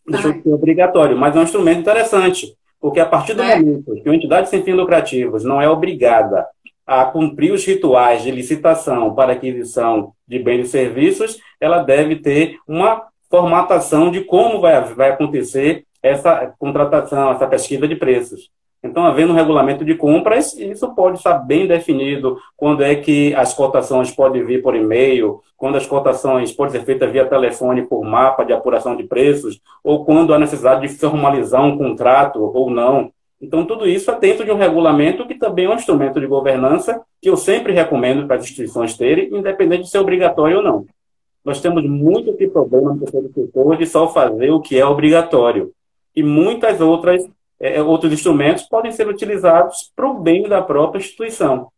deixou 0.09 0.33
de 0.33 0.43
ser 0.43 0.53
obrigatório. 0.53 1.17
Mas 1.17 1.35
é 1.35 1.41
um 1.41 1.43
instrumento 1.43 1.81
interessante, 1.81 2.55
porque 2.81 3.01
a 3.01 3.07
partir 3.07 3.35
do 3.35 3.43
é. 3.43 3.57
momento 3.59 3.95
que 3.95 4.09
uma 4.09 4.17
entidade 4.17 4.49
sem 4.49 4.63
fins 4.63 4.75
lucrativos 4.75 5.45
não 5.45 5.61
é 5.61 5.69
obrigada 5.69 6.47
a 6.87 7.05
cumprir 7.05 7.53
os 7.53 7.65
rituais 7.65 8.23
de 8.23 8.31
licitação 8.31 9.13
para 9.15 9.33
aquisição 9.33 10.13
de 10.27 10.39
bens 10.39 10.67
e 10.67 10.71
serviços, 10.71 11.39
ela 11.61 11.83
deve 11.83 12.17
ter 12.17 12.59
uma 12.67 13.03
formatação 13.29 14.11
de 14.11 14.23
como 14.23 14.61
vai, 14.61 14.81
vai 14.95 15.11
acontecer 15.11 15.85
essa 16.01 16.55
contratação, 16.59 17.33
essa 17.33 17.47
pesquisa 17.47 17.89
de 17.89 17.97
preços. 17.97 18.51
Então, 18.87 19.05
havendo 19.05 19.33
um 19.33 19.37
regulamento 19.37 19.85
de 19.85 19.95
compras, 19.95 20.57
isso 20.57 20.95
pode 20.95 21.19
estar 21.19 21.39
bem 21.39 21.67
definido 21.67 22.39
quando 22.57 22.83
é 22.83 22.95
que 22.95 23.35
as 23.35 23.53
cotações 23.53 24.11
podem 24.11 24.45
vir 24.45 24.63
por 24.63 24.75
e-mail, 24.75 25.41
quando 25.57 25.77
as 25.77 25.87
cotações 25.87 26.53
podem 26.53 26.73
ser 26.73 26.87
feitas 26.87 27.11
via 27.11 27.27
telefone 27.27 27.83
por 27.83 28.05
mapa 28.05 28.45
de 28.45 28.53
apuração 28.53 28.97
de 28.97 29.05
preços, 29.05 29.61
ou 29.83 30.05
quando 30.05 30.33
há 30.33 30.39
necessidade 30.39 30.83
de 30.83 30.89
formalizar 30.89 31.65
um 31.65 31.77
contrato 31.77 32.41
ou 32.41 32.71
não. 32.71 33.11
Então, 33.41 33.67
tudo 33.67 33.87
isso 33.87 34.11
é 34.11 34.19
dentro 34.19 34.45
de 34.45 34.51
um 34.51 34.57
regulamento 34.57 35.27
que 35.27 35.35
também 35.35 35.67
é 35.67 35.69
um 35.69 35.75
instrumento 35.75 36.19
de 36.19 36.27
governança 36.27 37.03
que 37.21 37.29
eu 37.29 37.37
sempre 37.37 37.73
recomendo 37.73 38.27
para 38.27 38.37
as 38.37 38.45
instituições 38.45 38.97
terem, 38.97 39.29
independente 39.35 39.83
de 39.83 39.91
ser 39.91 39.99
obrigatório 39.99 40.59
ou 40.59 40.63
não 40.63 40.87
nós 41.47 41.61
temos 41.61 41.85
muito 41.85 42.31
esse 42.31 42.49
problema 42.49 42.93
no 42.93 43.07
setor 43.07 43.77
de 43.77 43.87
só 43.87 44.09
fazer 44.09 44.51
o 44.51 44.61
que 44.61 44.77
é 44.77 44.85
obrigatório. 44.85 45.71
E 46.15 46.21
muitas 46.21 46.81
outras 46.81 47.25
é, 47.61 47.77
é 47.77 47.83
outros 47.83 48.13
instrumentos 48.13 48.65
podem 48.65 48.93
ser 48.93 49.09
utilizados 49.09 49.93
para 49.95 50.09
o 50.09 50.15
bem 50.15 50.49
da 50.49 50.63
própria 50.63 50.99
instituição. 50.99 51.71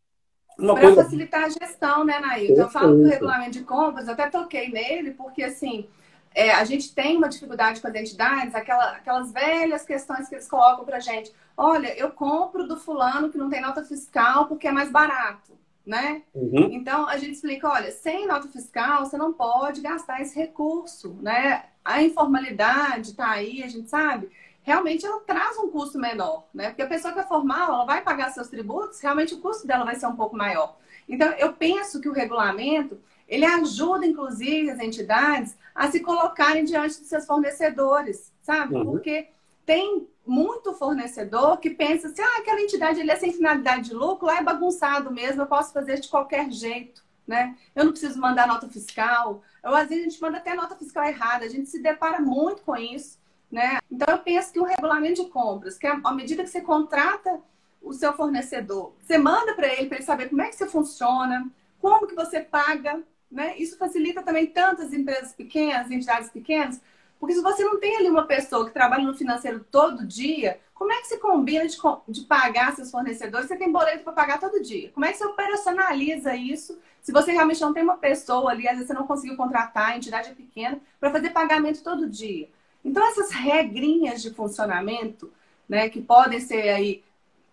Para 0.56 0.80
coisa... 0.80 1.04
facilitar 1.04 1.44
a 1.44 1.48
gestão, 1.48 2.04
né, 2.04 2.18
Nailton? 2.18 2.62
Eu 2.62 2.68
falo 2.68 2.96
do 2.96 3.04
regulamento 3.04 3.52
de 3.52 3.64
compras, 3.64 4.08
até 4.08 4.28
toquei 4.28 4.70
nele, 4.70 5.12
porque 5.12 5.44
assim, 5.44 5.86
é, 6.34 6.50
a 6.50 6.64
gente 6.64 6.92
tem 6.92 7.16
uma 7.16 7.28
dificuldade 7.28 7.80
com 7.80 7.86
as 7.86 7.94
entidades, 7.94 8.54
aquela, 8.54 8.92
aquelas 8.92 9.32
velhas 9.32 9.84
questões 9.84 10.28
que 10.28 10.34
eles 10.34 10.48
colocam 10.48 10.84
para 10.84 10.98
gente. 10.98 11.32
Olha, 11.56 11.96
eu 11.96 12.10
compro 12.10 12.66
do 12.66 12.76
fulano 12.76 13.30
que 13.30 13.38
não 13.38 13.48
tem 13.48 13.60
nota 13.60 13.84
fiscal 13.84 14.46
porque 14.46 14.66
é 14.66 14.72
mais 14.72 14.90
barato 14.90 15.58
né? 15.88 16.20
Uhum. 16.34 16.68
Então 16.70 17.08
a 17.08 17.16
gente 17.16 17.32
explica, 17.32 17.66
olha, 17.66 17.90
sem 17.90 18.26
nota 18.26 18.46
fiscal 18.46 19.06
você 19.06 19.16
não 19.16 19.32
pode 19.32 19.80
gastar 19.80 20.20
esse 20.20 20.38
recurso, 20.38 21.16
né? 21.22 21.64
A 21.82 22.02
informalidade 22.02 23.12
está 23.12 23.30
aí, 23.30 23.62
a 23.62 23.68
gente 23.68 23.88
sabe. 23.88 24.28
Realmente 24.68 25.06
ela 25.06 25.18
traz 25.20 25.56
um 25.56 25.70
custo 25.70 25.98
menor, 25.98 26.44
né? 26.52 26.68
Porque 26.68 26.82
a 26.82 26.86
pessoa 26.86 27.10
que 27.10 27.20
é 27.20 27.22
formal, 27.22 27.72
ela 27.72 27.84
vai 27.86 28.02
pagar 28.02 28.28
seus 28.28 28.48
tributos, 28.48 29.00
realmente 29.00 29.32
o 29.32 29.40
custo 29.40 29.66
dela 29.66 29.82
vai 29.82 29.94
ser 29.94 30.06
um 30.06 30.14
pouco 30.14 30.36
maior. 30.36 30.76
Então 31.08 31.26
eu 31.38 31.54
penso 31.54 32.02
que 32.02 32.08
o 32.08 32.12
regulamento 32.12 33.00
ele 33.26 33.46
ajuda, 33.46 34.04
inclusive, 34.04 34.70
as 34.70 34.78
entidades 34.78 35.56
a 35.74 35.90
se 35.90 36.00
colocarem 36.00 36.64
diante 36.64 36.98
dos 36.98 37.08
seus 37.08 37.24
fornecedores, 37.24 38.30
sabe? 38.42 38.74
Uhum. 38.74 38.84
Porque 38.84 39.28
tem 39.64 40.06
muito 40.26 40.74
fornecedor 40.74 41.56
que 41.56 41.70
pensa 41.70 42.08
assim, 42.08 42.20
ah, 42.20 42.38
aquela 42.40 42.60
entidade 42.60 43.00
ali 43.00 43.10
é 43.10 43.16
sem 43.16 43.32
finalidade 43.32 43.88
de 43.88 43.94
lucro, 43.94 44.26
lá 44.26 44.36
é 44.36 44.42
bagunçado 44.42 45.10
mesmo, 45.10 45.40
eu 45.40 45.46
posso 45.46 45.72
fazer 45.72 45.98
de 45.98 46.08
qualquer 46.08 46.50
jeito, 46.50 47.02
né? 47.26 47.56
Eu 47.74 47.86
não 47.86 47.92
preciso 47.92 48.20
mandar 48.20 48.46
nota 48.46 48.68
fiscal. 48.68 49.42
Ou 49.64 49.74
às 49.74 49.88
vezes 49.88 50.04
a 50.04 50.10
gente 50.10 50.20
manda 50.20 50.36
até 50.36 50.54
nota 50.54 50.76
fiscal 50.76 51.04
errada, 51.04 51.46
a 51.46 51.48
gente 51.48 51.70
se 51.70 51.80
depara 51.80 52.20
muito 52.20 52.60
com 52.60 52.76
isso, 52.76 53.16
né? 53.50 53.78
Então 53.90 54.14
eu 54.14 54.18
penso 54.18 54.52
que 54.52 54.60
o 54.60 54.64
regulamento 54.64 55.22
de 55.24 55.30
compras, 55.30 55.78
que 55.78 55.86
é 55.86 55.90
à 55.90 56.12
medida 56.12 56.42
que 56.42 56.50
você 56.50 56.60
contrata 56.60 57.40
o 57.82 57.92
seu 57.92 58.12
fornecedor, 58.12 58.92
você 59.00 59.16
manda 59.16 59.54
para 59.54 59.68
ele 59.68 59.86
para 59.86 59.98
ele 59.98 60.04
saber 60.04 60.28
como 60.28 60.42
é 60.42 60.48
que 60.48 60.56
você 60.56 60.68
funciona, 60.68 61.48
como 61.80 62.06
que 62.06 62.14
você 62.14 62.40
paga, 62.40 63.02
né? 63.30 63.56
Isso 63.58 63.78
facilita 63.78 64.22
também 64.22 64.46
tantas 64.46 64.92
empresas 64.92 65.32
pequenas, 65.32 65.90
entidades 65.90 66.30
pequenas, 66.30 66.80
porque 67.18 67.34
se 67.34 67.42
você 67.42 67.64
não 67.64 67.80
tem 67.80 67.96
ali 67.96 68.08
uma 68.08 68.26
pessoa 68.26 68.66
que 68.66 68.72
trabalha 68.72 69.04
no 69.04 69.14
financeiro 69.14 69.64
todo 69.70 70.06
dia, 70.06 70.60
como 70.72 70.92
é 70.92 71.00
que 71.00 71.08
você 71.08 71.18
combina 71.18 71.66
de, 71.66 71.76
de 72.08 72.20
pagar 72.22 72.74
seus 72.76 72.90
fornecedores? 72.90 73.48
Você 73.48 73.56
tem 73.56 73.72
boleto 73.72 74.04
para 74.04 74.12
pagar 74.12 74.38
todo 74.38 74.62
dia. 74.62 74.90
Como 74.90 75.04
é 75.04 75.10
que 75.10 75.18
você 75.18 75.26
operacionaliza 75.26 76.36
isso? 76.36 76.78
Se 77.02 77.10
você 77.10 77.32
realmente 77.32 77.60
não 77.60 77.72
tem 77.72 77.82
uma 77.82 77.96
pessoa 77.96 78.52
ali, 78.52 78.68
às 78.68 78.74
vezes 78.74 78.86
você 78.86 78.94
não 78.94 79.06
conseguiu 79.06 79.36
contratar, 79.36 79.90
a 79.90 79.96
entidade 79.96 80.30
é 80.30 80.34
pequena, 80.34 80.80
para 81.00 81.10
fazer 81.10 81.30
pagamento 81.30 81.82
todo 81.82 82.08
dia. 82.08 82.48
Então, 82.84 83.06
essas 83.08 83.30
regrinhas 83.30 84.22
de 84.22 84.30
funcionamento, 84.30 85.32
né, 85.68 85.88
que 85.88 86.00
podem 86.00 86.40
ser 86.40 86.68
aí 86.70 87.04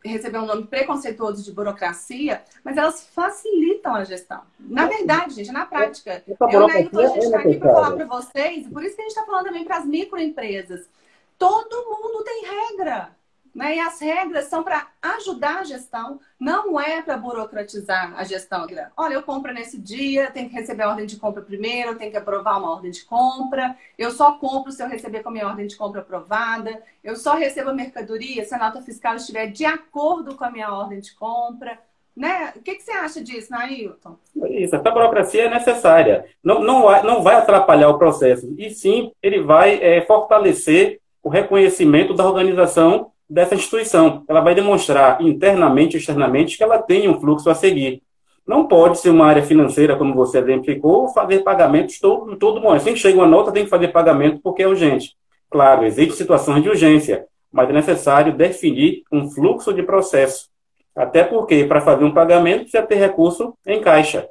receber 0.03 0.38
um 0.38 0.45
nome 0.45 0.67
preconceituoso 0.67 1.43
de 1.43 1.51
burocracia, 1.51 2.43
mas 2.63 2.77
elas 2.77 3.07
facilitam 3.07 3.95
a 3.95 4.03
gestão. 4.03 4.41
Na 4.59 4.88
verdade, 4.88 5.33
gente, 5.33 5.51
na 5.51 5.65
prática. 5.65 6.23
Eu, 6.51 6.67
né, 6.67 6.81
então, 6.81 7.01
a 7.01 7.07
gente 7.07 7.25
está 7.25 7.39
aqui 7.39 7.57
para 7.57 7.73
falar 7.73 7.91
para 7.91 8.05
vocês, 8.05 8.67
por 8.67 8.83
isso 8.83 8.95
que 8.95 9.01
a 9.01 9.05
gente 9.05 9.15
está 9.15 9.25
falando 9.25 9.45
também 9.45 9.65
para 9.65 9.77
as 9.77 9.85
microempresas. 9.85 10.88
Todo 11.38 11.85
mundo 11.89 12.23
tem 12.23 12.45
regra. 12.45 13.14
Né? 13.55 13.77
E 13.77 13.79
as 13.79 14.01
regras 14.01 14.47
são 14.47 14.63
para 14.63 14.85
ajudar 15.01 15.59
a 15.59 15.63
gestão, 15.63 16.19
não 16.37 16.77
é 16.77 17.01
para 17.01 17.15
burocratizar 17.15 18.13
a 18.17 18.23
gestão. 18.25 18.67
Olha, 18.97 19.13
eu 19.13 19.23
compro 19.23 19.53
nesse 19.53 19.79
dia, 19.79 20.29
tenho 20.29 20.49
que 20.49 20.55
receber 20.55 20.83
a 20.83 20.89
ordem 20.89 21.05
de 21.05 21.15
compra 21.15 21.41
primeiro, 21.41 21.91
eu 21.91 21.97
tenho 21.97 22.11
que 22.11 22.17
aprovar 22.17 22.59
uma 22.59 22.71
ordem 22.71 22.91
de 22.91 23.05
compra, 23.05 23.77
eu 23.97 24.11
só 24.11 24.33
compro 24.33 24.73
se 24.73 24.83
eu 24.83 24.89
receber 24.89 25.23
com 25.23 25.29
a 25.29 25.31
minha 25.31 25.47
ordem 25.47 25.67
de 25.67 25.77
compra 25.77 26.01
aprovada, 26.01 26.83
eu 27.01 27.15
só 27.15 27.35
recebo 27.35 27.69
a 27.69 27.73
mercadoria 27.73 28.43
se 28.43 28.53
a 28.53 28.57
nota 28.57 28.81
fiscal 28.81 29.15
estiver 29.15 29.47
de 29.47 29.63
acordo 29.63 30.35
com 30.35 30.43
a 30.43 30.51
minha 30.51 30.73
ordem 30.73 30.99
de 30.99 31.15
compra. 31.15 31.79
Né? 32.13 32.51
O 32.57 32.61
que, 32.61 32.75
que 32.75 32.83
você 32.83 32.91
acha 32.91 33.21
disso, 33.21 33.51
Nailton? 33.51 34.17
Isso, 34.49 34.75
essa 34.75 34.91
burocracia 34.91 35.43
é 35.43 35.49
necessária. 35.49 36.25
Não, 36.43 36.61
não, 36.61 37.03
não 37.03 37.21
vai 37.21 37.35
atrapalhar 37.35 37.87
o 37.89 37.97
processo, 37.97 38.53
e 38.57 38.69
sim 38.69 39.13
ele 39.23 39.41
vai 39.41 39.81
é, 39.81 40.01
fortalecer 40.01 40.99
o 41.23 41.29
reconhecimento 41.29 42.13
da 42.13 42.25
organização 42.25 43.11
dessa 43.29 43.55
instituição. 43.55 44.23
Ela 44.27 44.41
vai 44.41 44.55
demonstrar 44.55 45.21
internamente 45.21 45.95
e 45.95 45.99
externamente 45.99 46.57
que 46.57 46.63
ela 46.63 46.81
tem 46.81 47.09
um 47.09 47.19
fluxo 47.19 47.49
a 47.49 47.55
seguir. 47.55 48.01
Não 48.47 48.67
pode 48.67 48.99
ser 48.99 49.09
uma 49.09 49.25
área 49.25 49.43
financeira, 49.43 49.95
como 49.95 50.13
você 50.13 50.38
exemplificou, 50.38 51.09
fazer 51.09 51.39
pagamentos 51.39 51.99
todo, 51.99 52.35
todo 52.35 52.61
momento. 52.61 52.81
Assim 52.81 52.93
que 52.93 52.99
chega 52.99 53.17
uma 53.17 53.27
nota, 53.27 53.51
tem 53.51 53.63
que 53.63 53.69
fazer 53.69 53.88
pagamento 53.88 54.39
porque 54.43 54.61
é 54.61 54.67
urgente. 54.67 55.15
Claro, 55.49 55.85
existem 55.85 56.15
situações 56.15 56.61
de 56.61 56.69
urgência, 56.69 57.25
mas 57.51 57.69
é 57.69 57.73
necessário 57.73 58.33
definir 58.33 59.03
um 59.11 59.29
fluxo 59.29 59.73
de 59.73 59.81
processo. 59.81 60.49
Até 60.95 61.23
porque, 61.23 61.65
para 61.65 61.81
fazer 61.81 62.03
um 62.03 62.13
pagamento, 62.13 62.61
precisa 62.61 62.83
ter 62.83 62.95
recurso 62.95 63.53
em 63.65 63.81
caixa. 63.81 64.29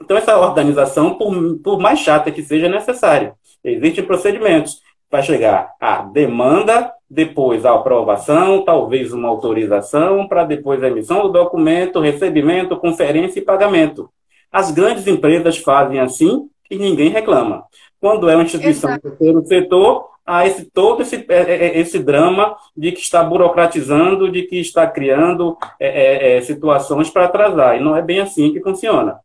Então, 0.00 0.16
essa 0.16 0.38
organização, 0.38 1.14
por, 1.14 1.58
por 1.58 1.78
mais 1.78 1.98
chata 1.98 2.30
que 2.30 2.42
seja, 2.42 2.66
é 2.66 2.68
necessária. 2.68 3.34
Existem 3.62 4.04
procedimentos. 4.04 4.80
Vai 5.10 5.22
chegar 5.22 5.72
a 5.80 6.02
demanda, 6.02 6.92
depois 7.10 7.66
a 7.66 7.74
aprovação, 7.74 8.64
talvez 8.64 9.12
uma 9.12 9.28
autorização, 9.28 10.28
para 10.28 10.44
depois 10.44 10.80
a 10.82 10.88
emissão 10.88 11.22
do 11.22 11.32
documento, 11.32 11.98
recebimento, 11.98 12.76
conferência 12.76 13.40
e 13.40 13.44
pagamento. 13.44 14.08
As 14.52 14.70
grandes 14.70 15.06
empresas 15.08 15.58
fazem 15.58 15.98
assim 15.98 16.48
e 16.70 16.76
ninguém 16.76 17.10
reclama. 17.10 17.64
Quando 18.00 18.30
é 18.30 18.36
uma 18.36 18.44
instituição 18.44 18.94
do 18.94 19.00
terceiro 19.00 19.44
setor, 19.44 20.08
há 20.24 20.46
esse, 20.46 20.64
todo 20.70 21.02
esse, 21.02 21.16
é, 21.28 21.36
é, 21.36 21.66
é, 21.66 21.78
esse 21.78 21.98
drama 21.98 22.56
de 22.76 22.92
que 22.92 23.00
está 23.00 23.24
burocratizando, 23.24 24.30
de 24.30 24.42
que 24.44 24.60
está 24.60 24.86
criando 24.86 25.56
é, 25.80 26.36
é, 26.36 26.40
situações 26.42 27.10
para 27.10 27.24
atrasar. 27.24 27.76
E 27.76 27.80
não 27.80 27.96
é 27.96 28.02
bem 28.02 28.20
assim 28.20 28.52
que 28.52 28.62
funciona. 28.62 29.18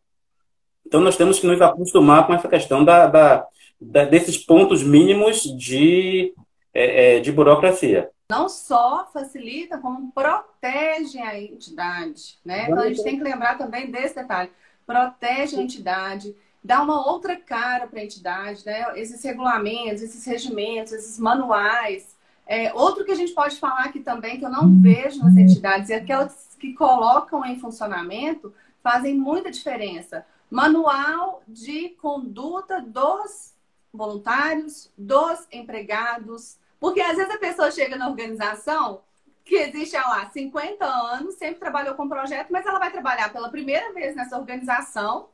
Então, 0.86 1.02
nós 1.02 1.16
temos 1.16 1.40
que 1.40 1.48
nos 1.48 1.62
acostumar 1.62 2.26
com 2.26 2.34
essa 2.34 2.48
questão 2.48 2.84
da, 2.84 3.08
da, 3.08 3.46
da 3.80 4.06
desses 4.06 4.38
pontos 4.38 4.84
mínimos 4.84 5.44
de, 5.58 6.34
é, 6.76 7.20
de 7.20 7.32
burocracia. 7.32 8.12
Não 8.30 8.50
só 8.50 9.08
facilita, 9.14 9.78
como 9.78 10.12
protege 10.12 11.20
a 11.20 11.40
entidade. 11.40 12.38
Né? 12.44 12.66
Então, 12.66 12.80
a 12.80 12.88
gente 12.90 13.04
tem 13.04 13.18
que 13.18 13.24
lembrar 13.24 13.58
também 13.58 13.90
desse 13.90 14.16
detalhe. 14.16 14.52
Protege 14.86 15.58
a 15.58 15.62
entidade, 15.62 16.36
dá 16.64 16.82
uma 16.82 17.08
outra 17.08 17.36
cara 17.36 17.88
para 17.88 18.00
a 18.00 18.04
entidade, 18.04 18.66
né? 18.66 19.00
Esses 19.00 19.24
regulamentos, 19.24 20.02
esses 20.02 20.26
regimentos, 20.26 20.94
esses 20.94 21.18
manuais. 21.18 22.16
É, 22.46 22.72
outro 22.74 23.04
que 23.04 23.12
a 23.12 23.16
gente 23.16 23.34
pode 23.34 23.58
falar 23.58 23.86
aqui 23.86 24.00
também, 24.00 24.38
que 24.38 24.46
eu 24.46 24.52
não 24.52 24.80
vejo 24.82 25.24
nas 25.24 25.36
entidades, 25.36 25.90
é 25.90 25.96
aquelas 25.96 26.56
que 26.60 26.74
colocam 26.74 27.44
em 27.46 27.60
funcionamento 27.60 28.54
fazem 28.84 29.16
muita 29.16 29.50
diferença. 29.50 30.26
Manual 30.50 31.42
de 31.48 31.90
conduta 32.02 32.80
dos 32.80 33.54
voluntários, 33.92 34.92
dos 34.98 35.48
empregados. 35.52 36.58
Porque 36.80 37.02
às 37.02 37.18
vezes 37.18 37.34
a 37.34 37.38
pessoa 37.38 37.72
chega 37.72 37.96
na 37.96 38.10
organização 38.10 39.02
que 39.46 39.56
existe 39.56 39.96
há 39.96 40.08
lá 40.08 40.30
50 40.32 40.84
anos, 40.86 41.36
sempre 41.36 41.60
trabalhou 41.60 41.94
com 41.94 42.10
projeto, 42.10 42.52
mas 42.52 42.66
ela 42.66 42.80
vai 42.80 42.92
trabalhar 42.92 43.32
pela 43.32 43.50
primeira 43.50 43.94
vez 43.94 44.16
nessa 44.16 44.38
organização 44.38 45.30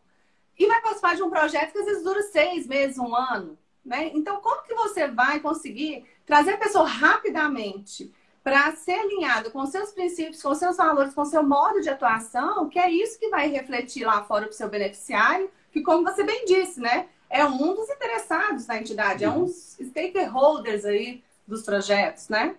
e 0.60 0.68
vai 0.68 0.82
participar 0.82 1.16
de 1.16 1.24
um 1.24 1.30
projeto 1.30 1.72
que 1.72 1.80
às 1.80 1.86
vezes 1.86 2.04
dura 2.04 2.22
seis 2.24 2.68
meses, 2.68 2.98
um 2.98 3.16
ano. 3.16 3.58
Né? 3.84 4.12
Então, 4.14 4.42
como 4.42 4.64
que 4.64 4.76
você 4.76 5.08
vai 5.08 5.40
conseguir 5.40 6.06
trazer 6.26 6.54
a 6.54 6.58
pessoa 6.58 6.86
rapidamente 6.86 8.14
para 8.44 8.72
ser 8.76 8.94
alinhada 8.94 9.50
com 9.50 9.66
seus 9.66 9.92
princípios, 9.92 10.42
com 10.42 10.54
seus 10.54 10.78
valores, 10.78 11.14
com 11.14 11.24
seu 11.24 11.44
modo 11.44 11.82
de 11.82 11.90
atuação, 11.90 12.68
que 12.68 12.80
é 12.80 12.92
isso 12.92 13.20
que 13.20 13.30
vai 13.30 13.48
refletir 13.48 14.06
lá 14.06 14.24
fora 14.24 14.46
para 14.46 14.54
o 14.54 14.58
seu 14.58 14.68
beneficiário, 14.68 15.50
que 15.72 15.82
como 15.82 16.04
você 16.04 16.24
bem 16.24 16.46
disse, 16.46 16.80
né? 16.80 17.08
É 17.30 17.46
um 17.46 17.74
dos 17.74 17.90
interessados 17.90 18.68
na 18.68 18.78
entidade, 18.78 19.24
é 19.24 19.30
um 19.30 19.46
dos 19.46 19.78
stakeholders 19.80 20.86
aí 20.86 21.24
dos 21.52 21.64
projetos, 21.64 22.30
né? 22.30 22.56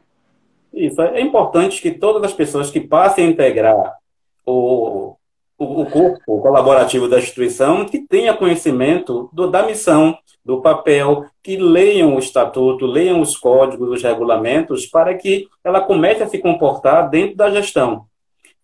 Isso, 0.73 1.01
é 1.03 1.21
importante 1.21 1.83
que 1.83 1.91
todas 1.91 2.23
as 2.23 2.33
pessoas 2.33 2.71
que 2.71 2.81
passem 2.81 3.27
a 3.27 3.31
integrar 3.31 3.95
o, 4.47 5.17
o, 5.59 5.87
corpo 5.87 6.41
colaborativo 6.41 7.09
da 7.09 7.19
instituição 7.19 7.85
que 7.85 7.99
tenha 7.99 8.35
conhecimento 8.35 9.29
do, 9.33 9.51
da 9.51 9.65
missão, 9.65 10.17
do 10.45 10.61
papel, 10.61 11.27
que 11.43 11.57
leiam 11.57 12.17
o 12.17 12.19
estatuto, 12.19 12.87
leiam 12.87 13.21
os 13.21 13.37
códigos, 13.37 13.89
os 13.91 14.03
regulamentos, 14.03 14.87
para 14.87 15.15
que 15.15 15.47
ela 15.63 15.81
comece 15.81 16.23
a 16.23 16.27
se 16.27 16.39
comportar 16.39 17.09
dentro 17.11 17.37
da 17.37 17.51
gestão. 17.51 18.07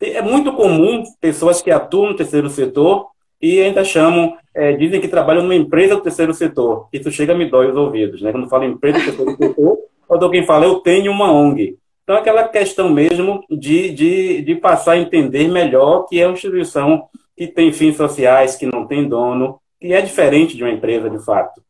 É 0.01 0.23
muito 0.23 0.53
comum 0.53 1.05
pessoas 1.21 1.61
que 1.61 1.71
atuam 1.71 2.11
no 2.11 2.17
terceiro 2.17 2.49
setor 2.49 3.09
e 3.41 3.61
ainda 3.61 3.85
chamam, 3.85 4.37
é, 4.55 4.73
dizem 4.73 5.01
que 5.01 5.09
trabalham 5.09 5.43
numa 5.43 5.55
empresa 5.55 5.97
do 5.97 6.03
terceiro 6.03 6.33
setor. 6.35 6.88
Isso 6.93 7.11
chega 7.11 7.33
a 7.33 7.37
me 7.37 7.49
dói 7.49 7.71
os 7.71 7.77
ouvidos, 7.77 8.23
né? 8.23 8.33
Quando 8.33 8.49
falo 8.49 8.64
empresa 8.64 8.99
do 8.99 9.05
terceiro 9.05 9.37
setor, 9.37 9.79
ou 10.09 10.31
quem 10.31 10.44
fala, 10.44 10.64
eu 10.64 10.77
tenho 10.77 11.12
uma 11.12 11.31
ONG. 11.31 11.77
Então, 12.03 12.16
aquela 12.16 12.49
questão 12.49 12.88
mesmo 12.88 13.44
de, 13.51 13.90
de, 13.90 14.42
de 14.42 14.55
passar 14.55 14.92
a 14.92 14.99
entender 14.99 15.47
melhor 15.49 16.07
que 16.07 16.18
é 16.18 16.27
uma 16.27 16.33
instituição 16.33 17.07
que 17.37 17.47
tem 17.47 17.71
fins 17.71 17.97
sociais, 17.97 18.57
que 18.57 18.64
não 18.64 18.87
tem 18.87 19.07
dono, 19.07 19.61
que 19.79 19.92
é 19.92 20.01
diferente 20.01 20.57
de 20.57 20.64
uma 20.64 20.73
empresa 20.73 21.11
de 21.11 21.23
fato. 21.23 21.62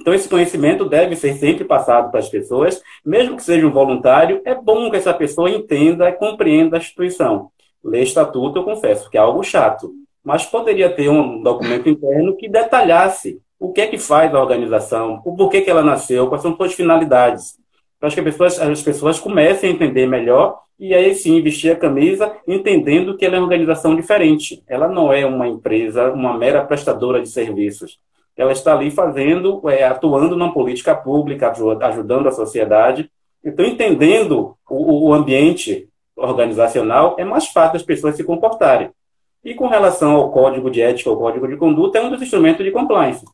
Então, 0.00 0.14
esse 0.14 0.28
conhecimento 0.28 0.84
deve 0.84 1.16
ser 1.16 1.34
sempre 1.34 1.64
passado 1.64 2.10
para 2.10 2.20
as 2.20 2.28
pessoas, 2.28 2.80
mesmo 3.04 3.36
que 3.36 3.42
seja 3.42 3.66
um 3.66 3.72
voluntário, 3.72 4.40
é 4.44 4.54
bom 4.54 4.88
que 4.90 4.96
essa 4.96 5.12
pessoa 5.12 5.50
entenda 5.50 6.08
e 6.08 6.12
compreenda 6.12 6.76
a 6.76 6.78
instituição. 6.78 7.50
Ler 7.82 8.04
estatuto, 8.04 8.60
eu 8.60 8.64
confesso 8.64 9.10
que 9.10 9.16
é 9.16 9.20
algo 9.20 9.42
chato, 9.42 9.92
mas 10.22 10.46
poderia 10.46 10.88
ter 10.88 11.08
um 11.08 11.42
documento 11.42 11.88
interno 11.88 12.36
que 12.36 12.48
detalhasse 12.48 13.40
o 13.58 13.72
que 13.72 13.80
é 13.80 13.86
que 13.86 13.98
faz 13.98 14.34
a 14.34 14.40
organização, 14.40 15.20
o 15.24 15.34
porquê 15.34 15.60
que 15.60 15.70
ela 15.70 15.82
nasceu, 15.82 16.28
quais 16.28 16.42
são 16.42 16.56
suas 16.56 16.74
finalidades. 16.74 17.56
Eu 18.00 18.06
acho 18.06 18.14
que 18.14 18.20
as 18.20 18.36
pessoas, 18.36 18.60
as 18.60 18.82
pessoas 18.82 19.18
comecem 19.18 19.70
a 19.70 19.72
entender 19.72 20.06
melhor 20.06 20.60
e 20.78 20.94
aí 20.94 21.12
sim 21.14 21.42
vestir 21.42 21.72
a 21.72 21.76
camisa 21.76 22.32
entendendo 22.46 23.16
que 23.16 23.26
ela 23.26 23.36
é 23.36 23.38
uma 23.38 23.46
organização 23.46 23.96
diferente. 23.96 24.62
Ela 24.68 24.86
não 24.86 25.12
é 25.12 25.26
uma 25.26 25.48
empresa, 25.48 26.12
uma 26.12 26.38
mera 26.38 26.64
prestadora 26.64 27.20
de 27.20 27.28
serviços. 27.28 27.98
Ela 28.36 28.52
está 28.52 28.72
ali 28.72 28.88
fazendo, 28.92 29.68
é, 29.68 29.84
atuando 29.84 30.36
na 30.36 30.52
política 30.52 30.94
pública, 30.94 31.52
ajudando 31.80 32.28
a 32.28 32.32
sociedade. 32.32 33.10
Então, 33.44 33.66
entendendo 33.66 34.56
o, 34.70 35.08
o 35.08 35.12
ambiente 35.12 35.88
organizacional, 36.14 37.16
é 37.18 37.24
mais 37.24 37.48
fácil 37.48 37.76
as 37.76 37.82
pessoas 37.82 38.14
se 38.14 38.22
comportarem. 38.22 38.90
E 39.44 39.54
com 39.54 39.66
relação 39.66 40.12
ao 40.12 40.30
código 40.30 40.70
de 40.70 40.80
ética, 40.80 41.10
ao 41.10 41.16
código 41.16 41.48
de 41.48 41.56
conduta, 41.56 41.98
é 41.98 42.02
um 42.02 42.10
dos 42.10 42.22
instrumentos 42.22 42.64
de 42.64 42.70
compliance. 42.70 43.24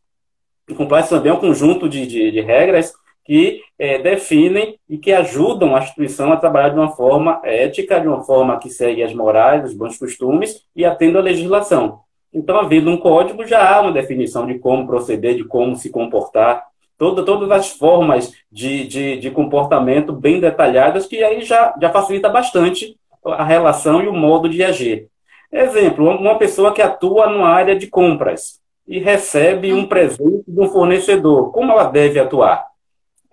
O 0.70 0.74
compliance 0.74 1.10
também 1.10 1.30
é 1.30 1.34
um 1.34 1.40
conjunto 1.40 1.88
de, 1.88 2.06
de, 2.06 2.30
de 2.30 2.40
regras 2.40 2.94
que 3.24 3.62
é, 3.78 3.98
definem 3.98 4.78
e 4.88 4.98
que 4.98 5.12
ajudam 5.12 5.74
a 5.74 5.80
instituição 5.80 6.32
a 6.32 6.36
trabalhar 6.36 6.70
de 6.70 6.78
uma 6.78 6.90
forma 6.90 7.40
ética, 7.42 8.00
de 8.00 8.06
uma 8.06 8.22
forma 8.22 8.58
que 8.58 8.70
segue 8.70 9.02
as 9.02 9.14
morais, 9.14 9.64
os 9.64 9.74
bons 9.74 9.98
costumes 9.98 10.62
e 10.76 10.84
atenda 10.84 11.18
à 11.18 11.22
legislação. 11.22 12.00
Então, 12.32 12.58
havendo 12.58 12.90
um 12.90 12.96
código, 12.96 13.46
já 13.46 13.66
há 13.66 13.80
uma 13.80 13.92
definição 13.92 14.46
de 14.46 14.58
como 14.58 14.86
proceder, 14.86 15.36
de 15.36 15.44
como 15.44 15.76
se 15.76 15.90
comportar, 15.90 16.64
toda, 16.98 17.24
todas 17.24 17.50
as 17.50 17.70
formas 17.70 18.32
de, 18.50 18.86
de, 18.86 19.16
de 19.18 19.30
comportamento 19.30 20.12
bem 20.12 20.40
detalhadas, 20.40 21.06
que 21.06 21.22
aí 21.22 21.42
já, 21.42 21.74
já 21.80 21.90
facilita 21.90 22.28
bastante 22.28 22.96
a 23.24 23.44
relação 23.44 24.02
e 24.02 24.08
o 24.08 24.12
modo 24.12 24.48
de 24.48 24.62
agir. 24.62 25.08
Exemplo, 25.52 26.08
uma 26.08 26.36
pessoa 26.36 26.72
que 26.72 26.82
atua 26.82 27.28
numa 27.28 27.48
área 27.48 27.76
de 27.76 27.86
compras 27.86 28.63
e 28.86 28.98
recebe 28.98 29.72
um 29.72 29.86
presente 29.86 30.44
de 30.46 30.60
um 30.60 30.68
fornecedor, 30.68 31.50
como 31.52 31.72
ela 31.72 31.84
deve 31.84 32.18
atuar? 32.20 32.66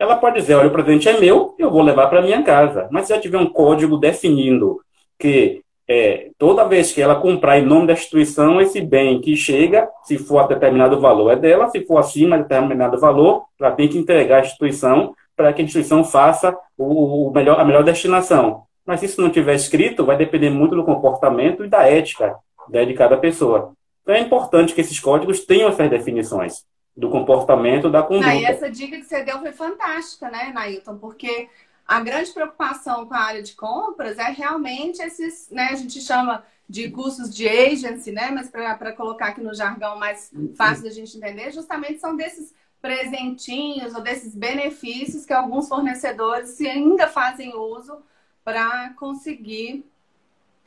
ela 0.02 0.16
pode 0.16 0.38
dizer, 0.38 0.56
olha, 0.56 0.68
o 0.68 0.72
presente 0.72 1.08
é 1.08 1.20
meu, 1.20 1.54
eu 1.60 1.70
vou 1.70 1.84
levar 1.84 2.08
para 2.08 2.24
minha 2.24 2.42
casa. 2.42 2.88
Mas 2.90 3.06
se 3.06 3.14
já 3.14 3.22
tiver 3.22 3.38
um 3.38 3.46
código 3.46 3.98
definindo 3.98 4.82
que 5.20 5.62
é, 5.88 6.32
toda 6.40 6.68
vez 6.68 6.92
que 6.92 7.00
ela 7.00 7.14
comprar 7.14 7.60
em 7.60 7.66
nome 7.66 7.86
da 7.86 7.94
instituição, 7.94 8.60
esse 8.60 8.82
bem 8.82 9.22
que 9.22 9.36
chega, 9.36 9.88
se 10.04 10.18
for 10.18 10.40
a 10.40 10.48
determinado 10.48 11.00
valor, 11.00 11.30
é 11.30 11.36
dela, 11.36 11.70
se 11.70 11.86
for 11.86 11.98
acima 12.00 12.38
de 12.38 12.44
determinado 12.44 13.00
valor, 13.00 13.44
ela 13.60 13.72
tem 13.74 13.88
que 13.88 13.98
entregar 14.00 14.38
à 14.38 14.40
instituição 14.40 15.14
para 15.36 15.54
que 15.54 15.62
a 15.62 15.66
instituição 15.66 16.04
faça 16.04 16.58
o, 16.76 17.28
o 17.28 17.32
melhor, 17.32 17.60
a 17.60 17.64
melhor 17.64 17.84
destinação. 17.84 18.64
Mas 18.84 19.02
se 19.02 19.06
isso 19.06 19.22
não 19.22 19.30
tiver 19.30 19.54
escrito, 19.54 20.04
vai 20.04 20.18
depender 20.18 20.50
muito 20.50 20.76
do 20.76 20.84
comportamento 20.84 21.64
e 21.64 21.70
da 21.70 21.88
ética 21.88 22.36
né, 22.70 22.86
de 22.86 22.96
cada 22.96 23.18
pessoa. 23.18 23.74
Então 24.02 24.16
é 24.16 24.20
importante 24.20 24.74
que 24.74 24.82
esses 24.82 25.00
códigos 25.00 25.46
tenham 25.46 25.70
essas 25.70 25.90
definições 25.90 26.66
do 26.96 27.10
comportamento 27.10 27.90
da 27.90 28.04
conduta. 28.04 28.28
Ah, 28.28 28.36
e 28.36 28.46
essa 28.46 28.70
dica 28.70 28.98
que 28.98 29.06
você 29.06 29.24
deu 29.24 29.40
foi 29.40 29.52
fantástica, 29.52 30.30
né, 30.30 30.52
Nailton? 30.54 30.98
Porque 30.98 31.48
a 31.88 32.00
grande 32.00 32.32
preocupação 32.32 33.06
com 33.06 33.14
a 33.14 33.20
área 33.20 33.42
de 33.42 33.54
compras 33.54 34.18
é 34.18 34.30
realmente 34.32 35.02
esses, 35.02 35.50
né, 35.50 35.70
a 35.72 35.76
gente 35.76 36.02
chama 36.02 36.44
de 36.68 36.90
custos 36.90 37.34
de 37.34 37.48
agency, 37.48 38.12
né, 38.12 38.32
mas 38.32 38.50
para 38.50 38.94
colocar 38.94 39.28
aqui 39.28 39.42
no 39.42 39.54
jargão 39.54 39.98
mais 39.98 40.32
fácil 40.56 40.86
da 40.86 40.90
gente 40.90 41.18
entender, 41.18 41.52
justamente 41.52 42.00
são 42.00 42.16
desses 42.16 42.54
presentinhos 42.82 43.94
ou 43.94 44.02
desses 44.02 44.36
benefícios 44.36 45.26
que 45.26 45.34
alguns 45.34 45.68
fornecedores 45.68 46.60
ainda 46.62 47.08
fazem 47.08 47.56
uso 47.56 48.02
para 48.44 48.94
conseguir 48.94 49.86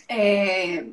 é, 0.09 0.87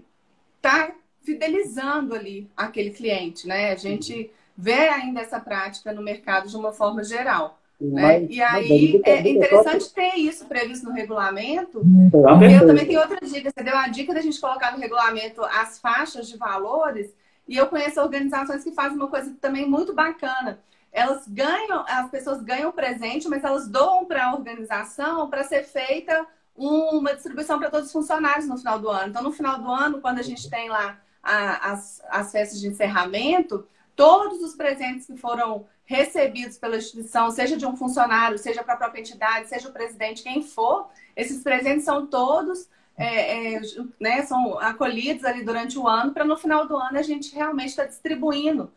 tá 0.62 0.92
fidelizando 1.24 2.14
ali 2.16 2.50
aquele 2.56 2.92
cliente, 2.92 3.48
né? 3.48 3.72
A 3.72 3.76
gente 3.76 4.32
vê 4.58 4.90
ainda 4.90 5.22
essa 5.22 5.40
prática 5.40 5.94
no 5.94 6.02
mercado 6.02 6.50
de 6.50 6.56
uma 6.56 6.72
forma 6.72 7.04
geral. 7.04 7.60
Né? 7.80 8.26
E 8.26 8.40
aí 8.40 9.02
é 9.04 9.28
interessante 9.28 9.92
ter 9.92 10.16
isso 10.16 10.46
previsto 10.46 10.86
no 10.86 10.94
regulamento, 10.94 11.82
eu 12.14 12.68
também 12.68 12.86
tenho 12.86 13.00
outra 13.00 13.20
dica. 13.26 13.50
Você 13.50 13.64
deu 13.64 13.76
a 13.76 13.88
dica 13.88 14.14
da 14.14 14.22
gente 14.22 14.40
colocar 14.40 14.72
no 14.72 14.78
regulamento 14.78 15.44
as 15.44 15.80
faixas 15.80 16.28
de 16.28 16.38
valores, 16.38 17.12
e 17.48 17.58
eu 17.58 17.66
conheço 17.66 18.00
organizações 18.00 18.64
que 18.64 18.72
fazem 18.72 18.98
uma 18.98 19.08
coisa 19.08 19.36
também 19.42 19.68
muito 19.68 19.94
bacana. 19.94 20.60
elas 20.92 21.28
ganham, 21.28 21.86
as 21.88 22.10
pessoas 22.10 22.42
ganham 22.42 22.72
presente, 22.72 23.28
mas 23.30 23.44
elas 23.44 23.68
doam 23.68 24.06
para 24.06 24.26
a 24.26 24.34
organização 24.34 25.30
para 25.30 25.44
ser 25.44 25.64
feita 25.64 26.26
uma 26.56 27.14
distribuição 27.14 27.58
para 27.58 27.70
todos 27.70 27.88
os 27.88 27.94
funcionários 27.94 28.48
no 28.48 28.58
final 28.58 28.78
do 28.78 28.90
ano. 28.90 29.10
Então, 29.10 29.24
no 29.24 29.32
final 29.32 29.58
do 29.58 29.72
ano, 29.72 30.02
quando 30.02 30.20
a 30.20 30.24
gente 30.24 30.50
tem 30.50 30.70
lá 30.70 31.00
a, 31.24 31.72
as, 31.72 32.02
as 32.10 32.32
festas 32.32 32.60
de 32.60 32.68
encerramento, 32.68 33.68
todos 33.96 34.42
os 34.42 34.56
presentes 34.56 35.06
que 35.06 35.18
foram 35.18 35.66
recebidos 35.86 36.58
pela 36.58 36.78
instituição, 36.78 37.30
seja 37.32 37.58
de 37.58 37.66
um 37.66 37.76
funcionário, 37.76 38.38
seja 38.38 38.64
para 38.64 38.76
a 38.76 38.78
própria 38.78 39.02
entidade, 39.02 39.50
seja 39.50 39.70
o 39.70 39.74
presidente, 39.74 40.24
quem 40.24 40.42
for, 40.42 40.90
esses 41.16 41.44
presentes 41.44 41.84
são 41.86 42.08
todos 42.08 42.68
é, 42.98 43.56
é, 43.56 43.62
né, 44.00 44.22
são 44.24 44.60
acolhidos 44.60 45.24
ali 45.26 45.44
durante 45.44 45.78
o 45.78 45.88
ano, 45.88 46.14
para 46.14 46.24
no 46.24 46.38
final 46.38 46.68
do 46.68 46.76
ano 46.78 47.00
a 47.00 47.02
gente 47.02 47.34
realmente 47.34 47.70
estar 47.70 47.84
tá 47.84 47.90
distribuindo 47.90 48.72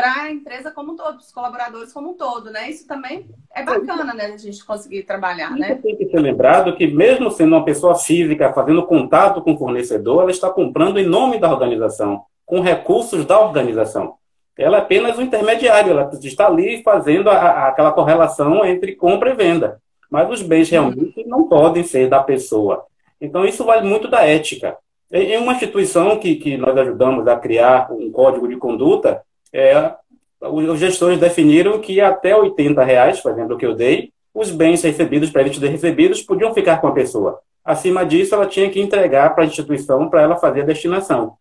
para 0.00 0.22
a 0.22 0.30
empresa 0.30 0.70
como 0.70 0.92
um 0.92 0.96
todo, 0.96 1.18
os 1.18 1.30
colaboradores 1.30 1.92
como 1.92 2.12
um 2.12 2.14
todo, 2.14 2.50
né? 2.50 2.70
Isso 2.70 2.88
também 2.88 3.28
é 3.54 3.62
bacana, 3.62 4.14
né? 4.14 4.32
A 4.32 4.36
gente 4.38 4.64
conseguir 4.64 5.02
trabalhar, 5.02 5.50
né? 5.50 5.74
Tem 5.74 5.94
que 5.94 6.08
ser 6.08 6.18
lembrado 6.18 6.74
que 6.74 6.86
mesmo 6.86 7.30
sendo 7.30 7.54
uma 7.54 7.64
pessoa 7.66 7.94
física 7.94 8.50
fazendo 8.54 8.86
contato 8.86 9.42
com 9.42 9.52
o 9.52 9.58
fornecedor, 9.58 10.22
ela 10.22 10.30
está 10.30 10.48
comprando 10.48 10.98
em 10.98 11.04
nome 11.04 11.38
da 11.38 11.52
organização, 11.52 12.22
com 12.46 12.62
recursos 12.62 13.26
da 13.26 13.38
organização. 13.38 14.14
Ela 14.56 14.78
é 14.78 14.80
apenas 14.80 15.18
um 15.18 15.22
intermediário, 15.22 15.90
ela 15.90 16.10
está 16.22 16.46
ali 16.46 16.82
fazendo 16.82 17.28
a, 17.28 17.34
a, 17.34 17.68
aquela 17.68 17.92
correlação 17.92 18.64
entre 18.64 18.96
compra 18.96 19.30
e 19.30 19.34
venda. 19.34 19.82
Mas 20.10 20.30
os 20.30 20.40
bens 20.40 20.70
realmente 20.70 21.24
não 21.26 21.46
podem 21.46 21.82
ser 21.82 22.08
da 22.08 22.22
pessoa. 22.22 22.86
Então, 23.20 23.44
isso 23.44 23.64
vale 23.64 23.86
muito 23.86 24.08
da 24.08 24.26
ética. 24.26 24.78
Em 25.12 25.36
uma 25.36 25.52
instituição 25.52 26.18
que, 26.18 26.36
que 26.36 26.56
nós 26.56 26.76
ajudamos 26.76 27.28
a 27.28 27.36
criar 27.36 27.92
um 27.92 28.10
código 28.10 28.48
de 28.48 28.56
conduta, 28.56 29.22
é, 29.52 29.92
os 30.40 30.78
gestores 30.78 31.18
definiram 31.18 31.78
que 31.80 32.00
até 32.00 32.34
80 32.34 32.82
reais, 32.82 33.20
por 33.20 33.32
exemplo, 33.32 33.58
que 33.58 33.66
eu 33.66 33.74
dei, 33.74 34.12
os 34.34 34.50
bens 34.50 34.82
recebidos, 34.82 35.30
previamente 35.30 35.64
recebidos, 35.66 36.22
podiam 36.22 36.54
ficar 36.54 36.80
com 36.80 36.86
a 36.86 36.92
pessoa. 36.92 37.40
Acima 37.64 38.06
disso, 38.06 38.34
ela 38.34 38.46
tinha 38.46 38.70
que 38.70 38.80
entregar 38.80 39.34
para 39.34 39.44
a 39.44 39.46
instituição 39.46 40.08
para 40.08 40.22
ela 40.22 40.36
fazer 40.36 40.62
a 40.62 40.64
destinação. 40.64 41.34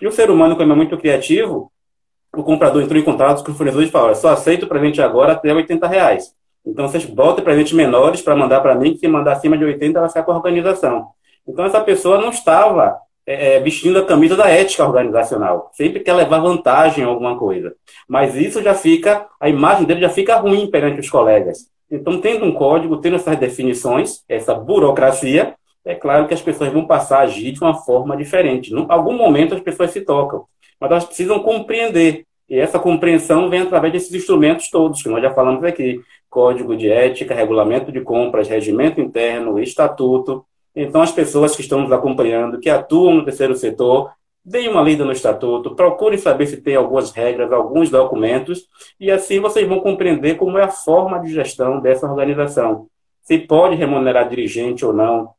E 0.00 0.06
o 0.06 0.12
ser 0.12 0.30
humano, 0.30 0.56
como 0.56 0.72
é 0.72 0.76
muito 0.76 0.98
criativo, 0.98 1.70
o 2.34 2.42
comprador 2.42 2.82
entrou 2.82 3.00
em 3.00 3.04
contato 3.04 3.44
com 3.44 3.52
o 3.52 3.54
fornecedor 3.54 3.86
e 3.86 3.90
falou: 3.90 4.14
só 4.14 4.30
aceito 4.30 4.64
o 4.64 4.68
presente 4.68 5.00
agora 5.00 5.32
até 5.32 5.52
80 5.54 5.86
reais. 5.86 6.34
Então, 6.64 6.88
vocês 6.88 7.04
botem 7.04 7.42
presentes 7.42 7.72
menores 7.72 8.20
para 8.22 8.36
mandar 8.36 8.60
para 8.60 8.74
mim, 8.74 8.92
que 8.92 8.98
se 8.98 9.08
mandar 9.08 9.32
acima 9.32 9.58
de 9.58 9.64
80, 9.64 9.98
ela 9.98 10.08
fica 10.08 10.22
com 10.22 10.32
a 10.32 10.36
organização. 10.36 11.08
Então, 11.46 11.64
essa 11.64 11.80
pessoa 11.80 12.18
não 12.18 12.30
estava 12.30 12.98
é, 13.26 13.56
é, 13.56 13.60
vestindo 13.60 13.98
a 13.98 14.04
camisa 14.04 14.36
da 14.36 14.48
ética 14.48 14.84
organizacional. 14.84 15.70
Sempre 15.72 16.00
quer 16.00 16.14
levar 16.14 16.40
vantagem 16.40 17.04
em 17.04 17.06
alguma 17.06 17.38
coisa. 17.38 17.74
Mas 18.08 18.34
isso 18.34 18.62
já 18.62 18.74
fica, 18.74 19.26
a 19.40 19.48
imagem 19.48 19.84
dele 19.84 20.00
já 20.00 20.08
fica 20.08 20.36
ruim 20.36 20.70
perante 20.70 21.00
os 21.00 21.10
colegas. 21.10 21.70
Então, 21.90 22.20
tendo 22.20 22.44
um 22.44 22.52
código, 22.52 22.96
tendo 22.96 23.16
essas 23.16 23.36
definições, 23.36 24.24
essa 24.28 24.54
burocracia, 24.54 25.54
é 25.84 25.94
claro 25.94 26.26
que 26.26 26.34
as 26.34 26.40
pessoas 26.40 26.72
vão 26.72 26.86
passar 26.86 27.18
a 27.18 27.22
agir 27.22 27.52
de 27.52 27.60
uma 27.60 27.74
forma 27.74 28.16
diferente. 28.16 28.72
Em 28.72 28.86
algum 28.88 29.16
momento 29.16 29.54
as 29.54 29.60
pessoas 29.60 29.90
se 29.90 30.00
tocam, 30.00 30.46
mas 30.80 30.90
elas 30.90 31.04
precisam 31.04 31.40
compreender. 31.40 32.24
E 32.48 32.58
essa 32.58 32.78
compreensão 32.78 33.48
vem 33.48 33.60
através 33.60 33.92
desses 33.92 34.14
instrumentos 34.14 34.70
todos 34.70 35.02
que 35.02 35.08
nós 35.08 35.22
já 35.22 35.32
falamos 35.32 35.64
aqui: 35.64 36.00
código 36.30 36.76
de 36.76 36.90
ética, 36.90 37.34
regulamento 37.34 37.90
de 37.90 38.00
compras, 38.00 38.48
regimento 38.48 39.00
interno, 39.00 39.58
estatuto, 39.58 40.44
então, 40.74 41.02
as 41.02 41.12
pessoas 41.12 41.54
que 41.54 41.62
estão 41.62 41.82
nos 41.82 41.92
acompanhando, 41.92 42.58
que 42.58 42.70
atuam 42.70 43.14
no 43.14 43.24
terceiro 43.24 43.54
setor, 43.54 44.10
deem 44.44 44.68
uma 44.68 44.82
lida 44.82 45.04
no 45.04 45.12
estatuto, 45.12 45.74
procurem 45.74 46.18
saber 46.18 46.46
se 46.46 46.56
tem 46.56 46.74
algumas 46.74 47.12
regras, 47.12 47.52
alguns 47.52 47.90
documentos, 47.90 48.66
e 48.98 49.10
assim 49.10 49.38
vocês 49.38 49.68
vão 49.68 49.80
compreender 49.80 50.36
como 50.36 50.58
é 50.58 50.64
a 50.64 50.68
forma 50.68 51.20
de 51.20 51.32
gestão 51.32 51.80
dessa 51.80 52.06
organização. 52.06 52.88
Se 53.22 53.38
pode 53.38 53.76
remunerar 53.76 54.28
dirigente 54.28 54.84
ou 54.84 54.92
não, 54.92 55.30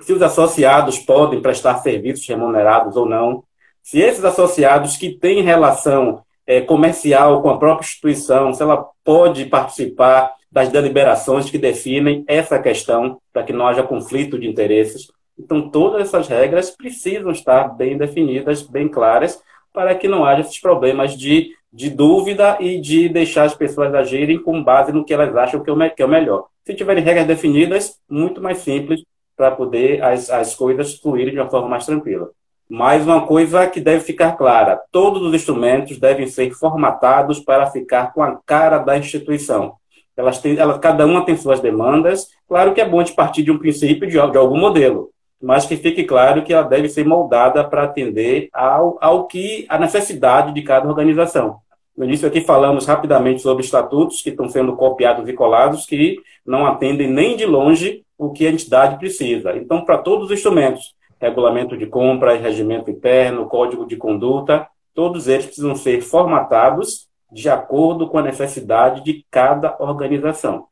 se 0.00 0.12
os 0.12 0.20
associados 0.20 0.98
podem 0.98 1.40
prestar 1.40 1.76
serviços 1.76 2.26
remunerados 2.26 2.96
ou 2.96 3.06
não, 3.06 3.44
se 3.82 4.00
esses 4.00 4.24
associados 4.24 4.96
que 4.96 5.10
têm 5.10 5.42
relação 5.42 6.22
é, 6.46 6.60
comercial 6.60 7.40
com 7.40 7.48
a 7.48 7.58
própria 7.58 7.84
instituição, 7.84 8.52
se 8.52 8.62
ela 8.62 8.86
pode 9.02 9.46
participar 9.46 10.32
das 10.54 10.68
deliberações 10.68 11.50
que 11.50 11.58
definem 11.58 12.24
essa 12.28 12.60
questão 12.60 13.18
para 13.32 13.42
que 13.42 13.52
não 13.52 13.66
haja 13.66 13.82
conflito 13.82 14.38
de 14.38 14.46
interesses. 14.46 15.10
Então, 15.36 15.68
todas 15.68 16.02
essas 16.02 16.28
regras 16.28 16.70
precisam 16.70 17.32
estar 17.32 17.76
bem 17.76 17.98
definidas, 17.98 18.62
bem 18.62 18.86
claras, 18.86 19.42
para 19.72 19.96
que 19.96 20.06
não 20.06 20.24
haja 20.24 20.42
esses 20.42 20.60
problemas 20.60 21.18
de, 21.18 21.50
de 21.72 21.90
dúvida 21.90 22.56
e 22.60 22.80
de 22.80 23.08
deixar 23.08 23.46
as 23.46 23.54
pessoas 23.56 23.92
agirem 23.92 24.40
com 24.40 24.62
base 24.62 24.92
no 24.92 25.04
que 25.04 25.12
elas 25.12 25.34
acham 25.34 25.60
que 25.60 25.68
é, 25.68 25.94
é 25.98 26.04
o 26.04 26.08
melhor. 26.08 26.46
Se 26.64 26.72
tiverem 26.72 27.02
regras 27.02 27.26
definidas, 27.26 27.98
muito 28.08 28.40
mais 28.40 28.58
simples 28.58 29.02
para 29.36 29.50
poder 29.50 30.04
as, 30.04 30.30
as 30.30 30.54
coisas 30.54 30.94
fluírem 31.00 31.34
de 31.34 31.40
uma 31.40 31.50
forma 31.50 31.68
mais 31.68 31.84
tranquila. 31.84 32.30
Mais 32.70 33.02
uma 33.02 33.26
coisa 33.26 33.66
que 33.66 33.80
deve 33.80 34.04
ficar 34.04 34.36
clara: 34.36 34.80
todos 34.92 35.20
os 35.20 35.34
instrumentos 35.34 35.98
devem 35.98 36.28
ser 36.28 36.52
formatados 36.52 37.40
para 37.40 37.66
ficar 37.66 38.14
com 38.14 38.22
a 38.22 38.38
cara 38.46 38.78
da 38.78 38.96
instituição. 38.96 39.74
Elas 40.16 40.38
têm, 40.38 40.56
elas, 40.56 40.78
cada 40.78 41.06
uma 41.06 41.24
tem 41.24 41.36
suas 41.36 41.60
demandas. 41.60 42.28
Claro 42.48 42.72
que 42.72 42.80
é 42.80 42.88
bom 42.88 43.02
de 43.02 43.12
partir 43.12 43.42
de 43.42 43.50
um 43.50 43.58
princípio 43.58 44.08
de, 44.08 44.12
de 44.12 44.38
algum 44.38 44.58
modelo, 44.58 45.10
mas 45.42 45.66
que 45.66 45.76
fique 45.76 46.04
claro 46.04 46.42
que 46.42 46.52
ela 46.52 46.62
deve 46.62 46.88
ser 46.88 47.04
moldada 47.04 47.64
para 47.64 47.84
atender 47.84 48.48
ao, 48.52 48.96
ao 49.00 49.26
que 49.26 49.66
a 49.68 49.78
necessidade 49.78 50.52
de 50.52 50.62
cada 50.62 50.88
organização. 50.88 51.58
No 51.96 52.04
início 52.04 52.26
aqui 52.26 52.40
falamos 52.40 52.86
rapidamente 52.86 53.40
sobre 53.40 53.64
estatutos 53.64 54.20
que 54.20 54.30
estão 54.30 54.48
sendo 54.48 54.74
copiados 54.74 55.28
e 55.28 55.32
colados 55.32 55.86
que 55.86 56.16
não 56.44 56.66
atendem 56.66 57.08
nem 57.08 57.36
de 57.36 57.46
longe 57.46 58.02
o 58.18 58.32
que 58.32 58.46
a 58.46 58.50
entidade 58.50 58.98
precisa. 58.98 59.56
Então, 59.56 59.84
para 59.84 59.98
todos 59.98 60.26
os 60.26 60.32
instrumentos, 60.32 60.94
regulamento 61.20 61.76
de 61.76 61.86
compras, 61.86 62.40
regimento 62.40 62.90
interno, 62.90 63.46
código 63.46 63.86
de 63.86 63.96
conduta, 63.96 64.66
todos 64.92 65.28
eles 65.28 65.46
precisam 65.46 65.74
ser 65.76 66.00
formatados 66.00 67.08
de 67.30 67.48
acordo 67.48 68.08
com 68.08 68.18
a 68.18 68.22
necessidade 68.22 69.02
de 69.02 69.26
cada 69.30 69.76
organização. 69.80 70.68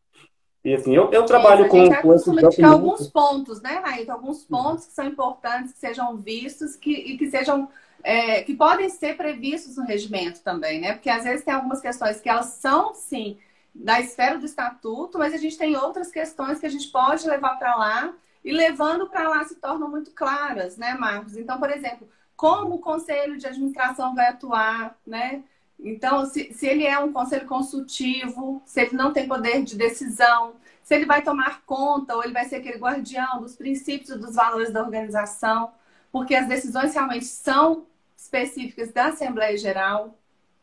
E 0.65 0.75
assim, 0.75 0.95
eu, 0.95 1.11
eu 1.11 1.25
trabalho 1.25 1.69
com, 1.69 1.88
com 2.01 2.15
esses 2.15 2.27
documentos. 2.27 2.62
alguns 2.62 3.09
pontos, 3.09 3.61
né, 3.61 3.81
Raíto? 3.85 4.12
Alguns 4.12 4.45
pontos 4.45 4.87
que 4.87 4.93
são 4.93 5.07
importantes, 5.07 5.73
que 5.73 5.79
sejam 5.79 6.17
vistos 6.17 6.77
que, 6.77 6.93
e 6.93 7.19
que 7.19 7.31
sejam. 7.31 7.69
É, 8.05 8.43
que 8.43 8.55
podem 8.55 8.88
ser 8.88 9.17
previstos 9.17 9.77
no 9.77 9.85
regimento 9.85 10.41
também, 10.41 10.81
né? 10.81 10.93
Porque 10.93 11.11
às 11.11 11.23
vezes 11.23 11.45
tem 11.45 11.55
algumas 11.55 11.81
questões 11.81 12.21
que 12.21 12.29
elas 12.29 12.47
são, 12.47 12.95
sim, 12.95 13.38
da 13.73 14.01
esfera 14.01 14.38
do 14.38 14.47
estatuto, 14.47 15.19
mas 15.19 15.33
a 15.33 15.37
gente 15.37 15.57
tem 15.57 15.77
outras 15.77 16.11
questões 16.11 16.59
que 16.59 16.67
a 16.67 16.69
gente 16.69 16.88
pode 16.88 17.27
levar 17.29 17.57
para 17.59 17.77
lá 17.77 18.12
e 18.45 18.51
levando 18.51 19.09
para 19.09 19.29
lá 19.29 19.45
se 19.45 19.55
tornam 19.57 19.88
muito 19.88 20.11
claras, 20.12 20.77
né, 20.77 20.95
Marcos? 20.95 21.37
Então, 21.37 21.59
por 21.59 21.71
exemplo, 21.71 22.09
como 22.37 22.75
o 22.75 22.81
conselho 22.81 23.38
de 23.38 23.47
administração 23.47 24.15
vai 24.15 24.29
atuar, 24.29 24.99
né? 25.07 25.43
Então, 25.83 26.25
se, 26.27 26.53
se 26.53 26.66
ele 26.66 26.87
é 26.87 26.99
um 26.99 27.12
conselho 27.12 27.47
consultivo, 27.47 28.62
se 28.64 28.81
ele 28.83 28.97
não 28.97 29.12
tem 29.12 29.27
poder 29.27 29.62
de 29.64 29.77
decisão, 29.77 30.55
se 30.83 30.95
ele 30.95 31.07
vai 31.07 31.23
tomar 31.23 31.62
conta 31.64 32.14
ou 32.14 32.23
ele 32.23 32.33
vai 32.33 32.45
ser 32.45 32.57
aquele 32.57 32.79
guardião 32.79 33.40
dos 33.40 33.57
princípios 33.57 34.11
e 34.11 34.18
dos 34.18 34.35
valores 34.37 34.73
da 34.73 34.83
organização, 34.83 35.73
porque 36.12 36.35
as 36.35 36.47
decisões 36.47 36.95
realmente 36.95 37.25
são 37.25 37.87
específicas 38.16 38.92
da 38.92 39.07
Assembleia 39.07 39.57
Geral, 39.57 40.16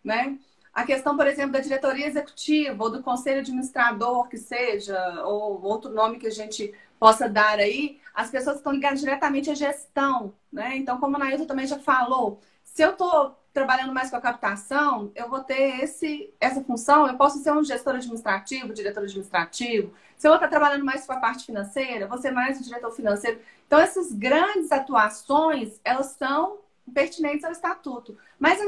né? 0.03 0.37
A 0.73 0.85
questão, 0.85 1.17
por 1.17 1.27
exemplo, 1.27 1.51
da 1.51 1.59
diretoria 1.59 2.07
executiva 2.07 2.83
ou 2.83 2.89
do 2.89 3.03
conselho 3.03 3.39
administrador, 3.39 4.29
que 4.29 4.37
seja, 4.37 5.23
ou 5.25 5.61
outro 5.63 5.91
nome 5.91 6.19
que 6.19 6.27
a 6.27 6.31
gente 6.31 6.73
possa 6.99 7.27
dar 7.27 7.59
aí, 7.59 7.99
as 8.13 8.29
pessoas 8.29 8.57
estão 8.57 8.71
ligadas 8.71 8.99
diretamente 8.99 9.49
à 9.49 9.55
gestão, 9.55 10.33
né? 10.51 10.77
Então, 10.77 10.99
como 10.99 11.15
a 11.15 11.19
Nailton 11.19 11.45
também 11.45 11.67
já 11.67 11.79
falou, 11.79 12.39
se 12.63 12.81
eu 12.83 12.91
estou 12.91 13.35
trabalhando 13.53 13.93
mais 13.93 14.09
com 14.09 14.15
a 14.15 14.21
captação, 14.21 15.11
eu 15.15 15.29
vou 15.29 15.43
ter 15.43 15.83
esse, 15.83 16.33
essa 16.39 16.63
função, 16.63 17.07
eu 17.07 17.17
posso 17.17 17.39
ser 17.39 17.51
um 17.51 17.63
gestor 17.63 17.95
administrativo, 17.95 18.73
diretor 18.73 19.03
administrativo. 19.03 19.93
Se 20.15 20.27
eu 20.27 20.33
estou 20.33 20.49
trabalhando 20.49 20.85
mais 20.85 21.05
com 21.05 21.13
a 21.13 21.19
parte 21.19 21.45
financeira, 21.45 22.07
vou 22.07 22.17
ser 22.17 22.31
mais 22.31 22.59
um 22.59 22.61
diretor 22.61 22.91
financeiro. 22.91 23.39
Então, 23.65 23.79
essas 23.79 24.11
grandes 24.13 24.71
atuações, 24.71 25.79
elas 25.83 26.07
são 26.07 26.59
pertinentes 26.93 27.43
ao 27.43 27.51
estatuto. 27.51 28.17
Mas 28.37 28.59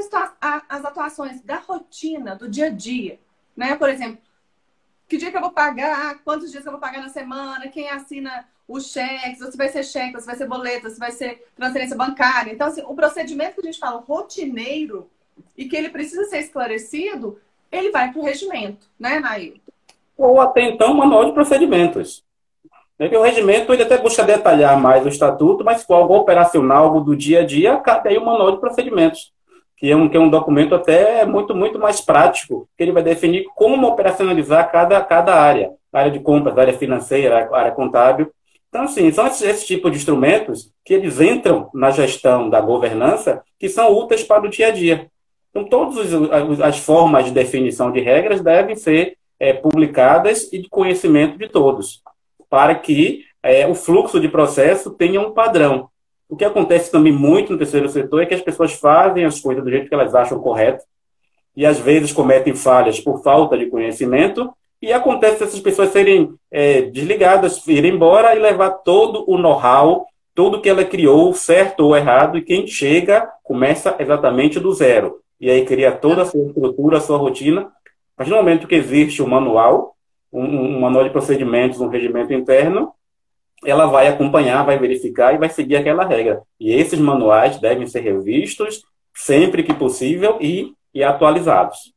as 0.68 0.84
atuações 0.84 1.40
da 1.42 1.56
rotina, 1.56 2.36
do 2.36 2.48
dia 2.48 2.66
a 2.66 2.70
dia, 2.70 3.18
né? 3.56 3.74
Por 3.76 3.88
exemplo, 3.88 4.18
que 5.08 5.16
dia 5.16 5.30
que 5.30 5.36
eu 5.36 5.42
vou 5.42 5.50
pagar, 5.50 6.18
quantos 6.24 6.50
dias 6.50 6.64
eu 6.64 6.72
vou 6.72 6.80
pagar 6.80 7.02
na 7.02 7.08
semana, 7.08 7.68
quem 7.68 7.90
assina 7.90 8.46
os 8.72 8.90
cheques, 8.90 9.38
se 9.38 9.56
vai 9.56 9.68
ser 9.68 9.84
cheque, 9.84 10.18
se 10.18 10.26
vai 10.26 10.34
ser 10.34 10.48
boleto, 10.48 10.88
se 10.88 10.98
vai 10.98 11.10
ser 11.10 11.44
transferência 11.54 11.96
bancária. 11.96 12.52
Então, 12.52 12.66
assim, 12.66 12.82
o 12.86 12.94
procedimento 12.94 13.56
que 13.56 13.60
a 13.60 13.70
gente 13.70 13.78
fala 13.78 14.00
rotineiro 14.00 15.08
e 15.56 15.66
que 15.66 15.76
ele 15.76 15.90
precisa 15.90 16.24
ser 16.24 16.38
esclarecido, 16.38 17.38
ele 17.70 17.90
vai 17.90 18.10
para 18.10 18.20
o 18.20 18.24
regimento, 18.24 18.86
né, 18.98 19.20
Nail? 19.20 19.60
Ou 20.16 20.40
até 20.40 20.62
então, 20.62 20.94
manual 20.94 21.26
de 21.26 21.32
procedimentos. 21.32 22.24
Porque 22.96 23.16
o 23.16 23.22
regimento 23.22 23.72
ele 23.72 23.82
até 23.82 23.98
busca 23.98 24.22
detalhar 24.22 24.80
mais 24.80 25.04
o 25.04 25.08
estatuto, 25.08 25.64
mas 25.64 25.82
for 25.82 25.94
algo 25.94 26.14
operacional, 26.16 26.84
algo 26.84 27.00
do 27.00 27.16
dia 27.16 27.40
a 27.40 27.44
dia, 27.44 27.76
cabe 27.78 28.10
aí 28.10 28.16
o 28.16 28.24
manual 28.24 28.52
de 28.52 28.60
procedimentos, 28.60 29.32
que 29.76 29.90
é 29.90 29.96
um, 29.96 30.08
que 30.08 30.16
é 30.16 30.20
um 30.20 30.30
documento 30.30 30.74
até 30.74 31.26
muito, 31.26 31.54
muito 31.54 31.78
mais 31.78 32.00
prático, 32.00 32.68
que 32.76 32.84
ele 32.84 32.92
vai 32.92 33.02
definir 33.02 33.44
como 33.54 33.86
operacionalizar 33.88 34.70
cada, 34.70 35.00
cada 35.02 35.34
área, 35.34 35.72
área 35.92 36.10
de 36.10 36.20
compras, 36.20 36.56
área 36.56 36.78
financeira, 36.78 37.50
área 37.52 37.72
contábil. 37.72 38.32
Então, 38.72 38.84
assim, 38.84 39.12
são 39.12 39.26
esses, 39.26 39.42
esse 39.42 39.66
tipo 39.66 39.90
de 39.90 39.98
instrumentos 39.98 40.72
que 40.82 40.94
eles 40.94 41.20
entram 41.20 41.68
na 41.74 41.90
gestão 41.90 42.48
da 42.48 42.58
governança 42.58 43.42
que 43.58 43.68
são 43.68 43.92
úteis 43.92 44.24
para 44.24 44.46
o 44.46 44.48
dia 44.48 44.68
a 44.68 44.70
dia. 44.70 45.10
Então, 45.50 45.68
todas 45.68 46.10
as 46.62 46.78
formas 46.78 47.26
de 47.26 47.32
definição 47.32 47.92
de 47.92 48.00
regras 48.00 48.40
devem 48.40 48.74
ser 48.74 49.18
é, 49.38 49.52
publicadas 49.52 50.50
e 50.50 50.58
de 50.58 50.70
conhecimento 50.70 51.36
de 51.36 51.50
todos, 51.50 52.00
para 52.48 52.74
que 52.74 53.26
é, 53.42 53.66
o 53.66 53.74
fluxo 53.74 54.18
de 54.18 54.26
processo 54.26 54.90
tenha 54.92 55.20
um 55.20 55.32
padrão. 55.32 55.90
O 56.26 56.34
que 56.34 56.44
acontece 56.46 56.90
também 56.90 57.12
muito 57.12 57.52
no 57.52 57.58
terceiro 57.58 57.90
setor 57.90 58.22
é 58.22 58.26
que 58.26 58.34
as 58.34 58.40
pessoas 58.40 58.72
fazem 58.72 59.26
as 59.26 59.38
coisas 59.38 59.62
do 59.62 59.70
jeito 59.70 59.86
que 59.86 59.94
elas 59.94 60.14
acham 60.14 60.40
correto 60.40 60.82
e 61.54 61.66
às 61.66 61.78
vezes 61.78 62.10
cometem 62.10 62.54
falhas 62.54 62.98
por 62.98 63.22
falta 63.22 63.58
de 63.58 63.66
conhecimento 63.66 64.50
e 64.82 64.92
acontece 64.92 65.44
essas 65.44 65.60
pessoas 65.60 65.90
serem 65.90 66.34
é, 66.50 66.82
desligadas, 66.82 67.64
irem 67.68 67.94
embora 67.94 68.34
e 68.34 68.40
levar 68.40 68.70
todo 68.70 69.24
o 69.30 69.38
know-how, 69.38 70.06
tudo 70.34 70.60
que 70.60 70.68
ela 70.68 70.84
criou, 70.84 71.32
certo 71.32 71.86
ou 71.86 71.96
errado, 71.96 72.36
e 72.36 72.42
quem 72.42 72.66
chega 72.66 73.30
começa 73.44 73.94
exatamente 74.00 74.58
do 74.58 74.72
zero. 74.72 75.20
E 75.40 75.48
aí 75.48 75.64
cria 75.64 75.92
toda 75.92 76.22
a 76.22 76.24
sua 76.24 76.46
estrutura, 76.46 76.98
a 76.98 77.00
sua 77.00 77.16
rotina. 77.16 77.70
Partir 78.16 78.30
do 78.30 78.36
momento 78.36 78.66
que 78.66 78.74
existe 78.74 79.22
um 79.22 79.28
manual, 79.28 79.94
um, 80.32 80.42
um 80.42 80.80
manual 80.80 81.04
de 81.04 81.10
procedimentos, 81.10 81.80
um 81.80 81.88
regimento 81.88 82.32
interno, 82.32 82.92
ela 83.64 83.86
vai 83.86 84.08
acompanhar, 84.08 84.64
vai 84.64 84.78
verificar 84.78 85.32
e 85.32 85.38
vai 85.38 85.48
seguir 85.48 85.76
aquela 85.76 86.04
regra. 86.04 86.42
E 86.58 86.72
esses 86.72 86.98
manuais 86.98 87.58
devem 87.60 87.86
ser 87.86 88.00
revistos 88.00 88.82
sempre 89.14 89.62
que 89.62 89.72
possível 89.72 90.38
e, 90.40 90.72
e 90.92 91.04
atualizados. 91.04 91.92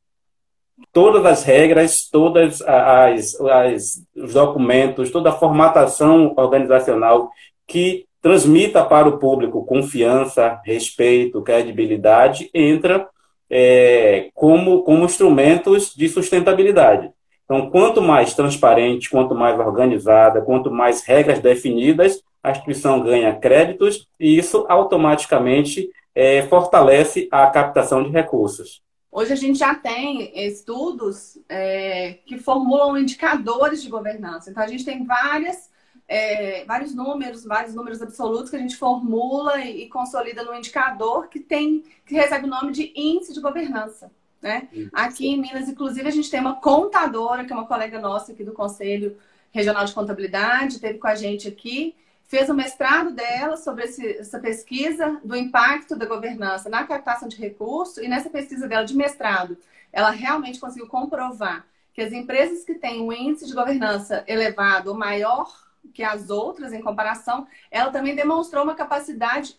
Todas 0.91 1.25
as 1.25 1.43
regras, 1.43 2.09
todas 2.09 2.61
as, 2.61 3.39
as 3.39 4.03
os 4.15 4.33
documentos, 4.33 5.09
toda 5.09 5.29
a 5.29 5.33
formatação 5.33 6.33
organizacional 6.35 7.29
que 7.67 8.05
transmita 8.21 8.83
para 8.83 9.07
o 9.07 9.17
público 9.19 9.65
confiança, 9.65 10.59
respeito, 10.65 11.41
credibilidade, 11.41 12.49
entra 12.53 13.07
é, 13.49 14.29
como, 14.33 14.83
como 14.83 15.05
instrumentos 15.05 15.93
de 15.95 16.09
sustentabilidade. 16.09 17.11
Então, 17.45 17.69
quanto 17.69 18.01
mais 18.01 18.33
transparente, 18.33 19.09
quanto 19.09 19.35
mais 19.35 19.59
organizada, 19.59 20.41
quanto 20.41 20.71
mais 20.71 21.03
regras 21.03 21.39
definidas, 21.39 22.23
a 22.41 22.51
instituição 22.51 23.01
ganha 23.01 23.35
créditos 23.35 24.07
e 24.19 24.37
isso 24.37 24.65
automaticamente 24.67 25.89
é, 26.13 26.41
fortalece 26.43 27.27
a 27.31 27.45
captação 27.47 28.03
de 28.03 28.09
recursos. 28.09 28.81
Hoje 29.15 29.31
a 29.31 29.37
gente 29.37 29.57
já 29.57 29.73
tem 29.73 30.29
estudos 30.45 31.37
é, 31.47 32.19
que 32.25 32.37
formulam 32.37 32.97
indicadores 32.97 33.81
de 33.81 33.87
governança. 33.87 34.51
Então, 34.51 34.61
a 34.61 34.67
gente 34.67 34.83
tem 34.83 35.05
várias, 35.05 35.71
é, 36.05 36.65
vários 36.65 36.93
números, 36.93 37.45
vários 37.45 37.73
números 37.73 38.01
absolutos 38.01 38.49
que 38.49 38.57
a 38.57 38.59
gente 38.59 38.75
formula 38.75 39.63
e, 39.63 39.87
consolida 39.87 40.43
no 40.43 40.53
indicador 40.53 41.29
que 41.29 41.39
tem 41.39 41.81
que 42.05 42.13
recebe 42.13 42.45
o 42.45 42.49
nome 42.49 42.73
de 42.73 42.91
índice 42.93 43.33
de 43.33 43.39
governança. 43.39 44.11
Né? 44.41 44.67
Aqui 44.91 45.29
em 45.29 45.39
Minas, 45.39 45.69
inclusive, 45.69 46.05
a 46.05 46.11
gente 46.11 46.29
tem 46.29 46.41
uma 46.41 46.57
contadora, 46.57 47.45
que 47.45 47.53
é 47.53 47.55
uma 47.55 47.67
colega 47.67 47.97
nossa 48.01 48.33
aqui 48.33 48.43
do 48.43 48.51
Conselho 48.51 49.15
Regional 49.49 49.85
de 49.85 49.93
Contabilidade, 49.93 50.81
teve 50.81 50.99
com 50.99 51.07
a 51.07 51.15
gente 51.15 51.47
aqui, 51.47 51.95
fez 52.27 52.49
o 52.49 52.53
mestrado 52.53 53.11
dela 53.11 53.57
sobre 53.57 53.83
esse, 53.85 54.17
essa 54.17 54.39
pesquisa 54.39 55.19
do 55.23 55.35
impacto 55.35 55.95
da 55.95 56.05
governança 56.05 56.69
na 56.69 56.83
captação 56.85 57.27
de 57.27 57.37
recursos, 57.37 57.97
e 57.97 58.07
nessa 58.07 58.29
pesquisa 58.29 58.67
dela 58.67 58.85
de 58.85 58.95
mestrado, 58.95 59.57
ela 59.91 60.09
realmente 60.09 60.59
conseguiu 60.59 60.87
comprovar 60.87 61.65
que 61.93 62.01
as 62.01 62.11
empresas 62.11 62.65
que 62.65 62.75
têm 62.75 63.01
um 63.01 63.13
índice 63.13 63.47
de 63.47 63.53
governança 63.53 64.23
elevado 64.27 64.89
ou 64.89 64.97
maior 64.97 65.65
que 65.93 66.03
as 66.03 66.29
outras 66.29 66.73
em 66.73 66.81
comparação, 66.81 67.47
ela 67.71 67.91
também 67.91 68.15
demonstrou 68.15 68.63
uma 68.63 68.75
capacidade 68.75 69.57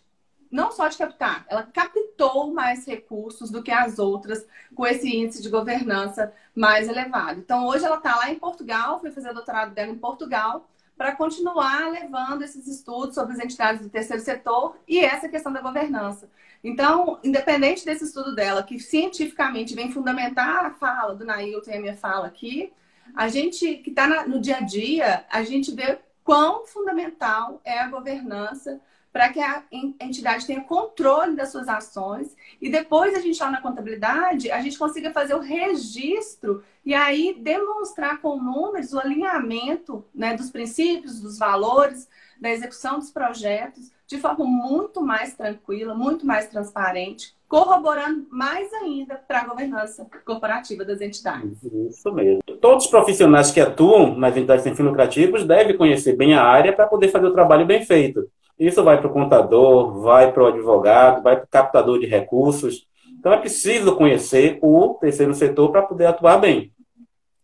não 0.51 0.71
só 0.71 0.87
de 0.87 0.97
captar, 0.97 1.45
ela 1.49 1.65
captou 1.65 2.53
mais 2.53 2.87
recursos 2.87 3.51
do 3.51 3.63
que 3.63 3.71
as 3.71 3.99
outras 3.99 4.47
com 4.75 4.87
esse 4.87 5.09
índice 5.09 5.43
de 5.43 5.49
governança 5.49 6.33
mais 6.55 6.89
elevado. 6.89 7.41
Então, 7.41 7.67
hoje 7.67 7.85
ela 7.85 7.97
está 7.97 8.17
lá 8.17 8.31
em 8.31 8.39
Portugal, 8.39 9.01
foi 9.01 9.11
fazer 9.11 9.31
o 9.31 9.35
doutorado 9.35 9.75
dela 9.75 9.91
em 9.91 9.99
Portugal, 9.99 10.69
para 10.97 11.15
continuar 11.15 11.91
levando 11.91 12.43
esses 12.43 12.67
estudos 12.67 13.15
sobre 13.15 13.35
as 13.35 13.39
entidades 13.39 13.83
do 13.83 13.89
terceiro 13.89 14.23
setor 14.23 14.77
e 14.89 14.99
essa 14.99 15.29
questão 15.29 15.53
da 15.53 15.61
governança. 15.61 16.29
Então, 16.65 17.19
independente 17.23 17.85
desse 17.85 18.05
estudo 18.05 18.35
dela, 18.35 18.63
que 18.63 18.79
cientificamente 18.79 19.75
vem 19.75 19.93
fundamentar 19.93 20.65
a 20.65 20.71
fala 20.71 21.15
do 21.15 21.25
Nailton 21.25 21.71
e 21.71 21.77
a 21.77 21.81
minha 21.81 21.97
fala 21.97 22.27
aqui, 22.27 22.73
a 23.15 23.29
gente 23.29 23.77
que 23.77 23.91
está 23.91 24.27
no 24.27 24.41
dia 24.41 24.57
a 24.57 24.61
dia, 24.61 25.25
a 25.31 25.43
gente 25.43 25.73
vê 25.73 25.99
quão 26.25 26.67
fundamental 26.67 27.61
é 27.65 27.79
a 27.79 27.89
governança 27.89 28.81
para 29.17 29.31
que 29.31 29.41
a 29.41 29.63
entidade 29.73 30.47
tenha 30.47 30.61
controle 30.61 31.35
das 31.35 31.51
suas 31.51 31.69
ações 31.69 32.37
e 32.61 32.69
depois 32.69 33.15
a 33.15 33.19
gente 33.19 33.43
lá 33.43 33.51
na 33.51 33.63
contabilidade, 33.63 34.51
a 34.51 34.61
gente 34.61 34.77
consiga 34.77 35.11
fazer 35.11 35.35
o 35.35 35.41
registro 35.41 36.63
e 36.85 36.95
aí 36.95 37.35
demonstrar 37.41 38.21
com 38.21 38.37
números 38.37 38.93
o 38.93 38.99
alinhamento 38.99 40.05
né, 40.15 40.37
dos 40.37 40.51
princípios, 40.51 41.19
dos 41.19 41.39
valores, 41.39 42.07
da 42.39 42.51
execução 42.51 42.99
dos 42.99 43.11
projetos 43.11 43.91
de 44.07 44.19
forma 44.19 44.45
muito 44.45 45.01
mais 45.01 45.33
tranquila, 45.33 45.95
muito 45.95 46.27
mais 46.27 46.49
transparente, 46.49 47.35
corroborando 47.49 48.27
mais 48.31 48.71
ainda 48.75 49.15
para 49.17 49.41
a 49.41 49.47
governança 49.47 50.07
corporativa 50.27 50.85
das 50.85 51.01
entidades. 51.01 51.59
Isso 51.89 52.13
mesmo. 52.13 52.43
Todos 52.61 52.85
os 52.85 52.91
profissionais 52.91 53.51
que 53.51 53.61
atuam 53.61 54.15
nas 54.15 54.37
entidades 54.37 54.63
sem 54.63 54.75
fins 54.75 54.85
lucrativos 54.85 55.45
devem 55.47 55.75
conhecer 55.75 56.15
bem 56.15 56.35
a 56.35 56.43
área 56.43 56.75
para 56.75 56.87
poder 56.87 57.09
fazer 57.09 57.27
o 57.27 57.33
trabalho 57.33 57.65
bem 57.65 57.83
feito. 57.83 58.29
Isso 58.59 58.83
vai 58.83 58.99
para 58.99 59.09
o 59.09 59.13
contador, 59.13 60.01
vai 60.01 60.33
para 60.33 60.43
o 60.43 60.47
advogado, 60.47 61.23
vai 61.23 61.37
para 61.37 61.45
o 61.45 61.49
captador 61.49 61.99
de 61.99 62.07
recursos. 62.07 62.87
Então 63.19 63.33
é 63.33 63.37
preciso 63.39 63.97
conhecer 63.97 64.59
o 64.63 64.97
terceiro 65.01 65.35
setor 65.35 65.71
para 65.71 65.83
poder 65.83 66.07
atuar 66.07 66.39
bem. 66.39 66.73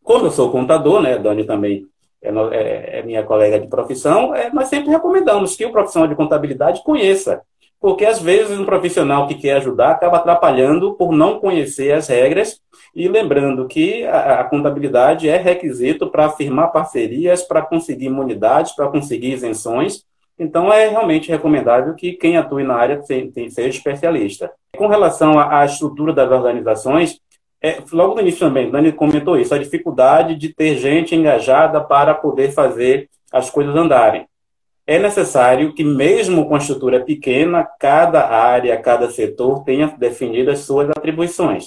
Como 0.03 0.27
eu 0.27 0.31
sou 0.31 0.51
contador, 0.51 1.01
né, 1.01 1.19
Dani 1.19 1.45
também 1.45 1.87
é, 2.23 2.29
é, 2.29 2.99
é 2.99 3.03
minha 3.03 3.23
colega 3.23 3.59
de 3.59 3.69
profissão, 3.69 4.35
é, 4.35 4.51
nós 4.53 4.69
sempre 4.69 4.91
recomendamos 4.91 5.57
que 5.57 5.67
o 5.67 5.73
profissional 5.73 6.09
de 6.09 6.15
contabilidade 6.15 6.83
conheça. 6.83 7.43
Porque 7.81 8.07
às 8.07 8.21
vezes 8.23 8.57
um 8.59 8.65
profissional 8.65 9.27
que 9.27 9.35
quer 9.35 9.57
ajudar 9.57 9.91
acaba 9.91 10.19
atrapalhando 10.19 10.95
por 10.95 11.11
não 11.11 11.41
conhecer 11.41 11.93
as 11.93 12.07
regras 12.07 12.61
e 12.95 13.09
lembrando 13.09 13.67
que 13.67 14.05
a, 14.07 14.41
a 14.41 14.45
contabilidade 14.45 15.29
é 15.29 15.37
requisito 15.37 16.09
para 16.09 16.31
firmar 16.31 16.71
parcerias, 16.71 17.43
para 17.43 17.61
conseguir 17.61 18.07
imunidades, 18.07 18.71
para 18.71 18.89
conseguir 18.89 19.33
isenções. 19.33 20.05
Então, 20.43 20.73
é 20.73 20.89
realmente 20.89 21.31
recomendável 21.31 21.95
que 21.95 22.15
quem 22.15 22.37
atue 22.37 22.65
na 22.65 22.75
área 22.75 23.01
seja 23.03 23.69
especialista. 23.69 24.51
Com 24.77 24.89
relação 24.89 25.39
à 25.39 25.65
estrutura 25.65 26.13
das 26.13 26.29
organizações, 26.29 27.21
é, 27.63 27.79
logo 27.93 28.17
no 28.17 28.23
início 28.23 28.41
também, 28.41 28.69
Dani 28.69 28.91
comentou 28.91 29.39
isso, 29.39 29.55
a 29.55 29.59
dificuldade 29.59 30.35
de 30.35 30.53
ter 30.53 30.77
gente 30.79 31.15
engajada 31.15 31.81
para 31.81 32.13
poder 32.13 32.51
fazer 32.51 33.09
as 33.33 33.51
coisas 33.51 33.77
andarem. 33.77 34.27
É 34.85 34.99
necessário 34.99 35.73
que, 35.75 35.85
mesmo 35.85 36.49
com 36.49 36.57
a 36.57 36.59
estrutura 36.59 36.99
pequena, 36.99 37.65
cada 37.79 38.29
área, 38.29 38.77
cada 38.83 39.09
setor 39.09 39.63
tenha 39.63 39.95
definido 39.97 40.51
as 40.51 40.59
suas 40.59 40.91
atribuições. 40.91 41.67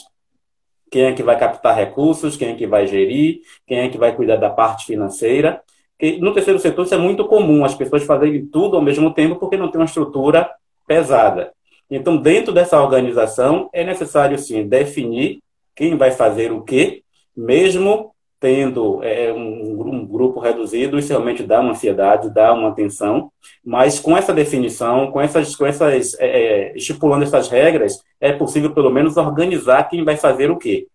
Quem 0.92 1.04
é 1.04 1.14
que 1.14 1.24
vai 1.24 1.40
captar 1.40 1.78
recursos, 1.78 2.36
quem 2.36 2.50
é 2.50 2.56
que 2.56 2.68
vai 2.68 2.88
gerir, 2.88 3.40
quem 3.66 3.80
é 3.80 3.88
que 3.88 3.98
vai 3.98 4.14
cuidar 4.14 4.36
da 4.36 4.50
parte 4.50 4.86
financeira. 4.86 5.62
Que 5.98 6.18
no 6.20 6.34
terceiro 6.34 6.60
setor 6.60 6.86
isso 6.86 6.94
é 6.94 6.98
muito 6.98 7.26
comum, 7.26 7.64
as 7.64 7.76
pessoas 7.76 8.04
fazerem 8.04 8.46
tudo 8.46 8.76
ao 8.76 8.82
mesmo 8.82 9.14
tempo 9.14 9.36
porque 9.36 9.58
não 9.58 9.70
tem 9.70 9.80
uma 9.80 9.86
estrutura 9.86 10.50
pesada. 10.88 11.54
Então, 11.90 12.18
dentro 12.18 12.54
dessa 12.54 12.82
organização, 12.82 13.70
é 13.72 13.84
necessário, 13.84 14.38
sim, 14.38 14.68
definir 14.68 15.40
quem 15.76 15.96
vai 15.96 16.12
fazer 16.12 16.52
o 16.52 16.62
quê, 16.62 17.04
mesmo 17.36 18.12
tendo 18.40 19.04
é, 19.04 19.32
um, 19.34 19.82
um, 19.90 20.06
grupo 20.06 20.40
reduzido, 20.40 21.00
isso 21.00 21.10
realmente 21.10 21.44
dá 21.44 21.60
uma 21.60 21.72
ansiedade, 21.72 22.34
dá 22.34 22.54
uma 22.54 22.74
tensão, 22.74 23.32
mas 23.64 24.00
com 24.00 24.16
essa 24.16 24.34
definição, 24.34 25.12
com 25.12 25.20
essas, 25.20 25.56
com 25.56 25.66
essas 25.66 26.16
é, 26.20 26.28
é 26.72 26.78
estipulando 26.78 27.24
essas 27.24 27.48
regras, 27.48 28.04
é 28.20 28.32
possível 28.34 28.72
pelo 28.72 28.92
menos 28.92 29.18
organizar 29.18 29.90
quem 29.90 30.04
vai 30.04 30.18
fazer 30.18 30.52
o 30.52 30.58
quê. 30.58 30.88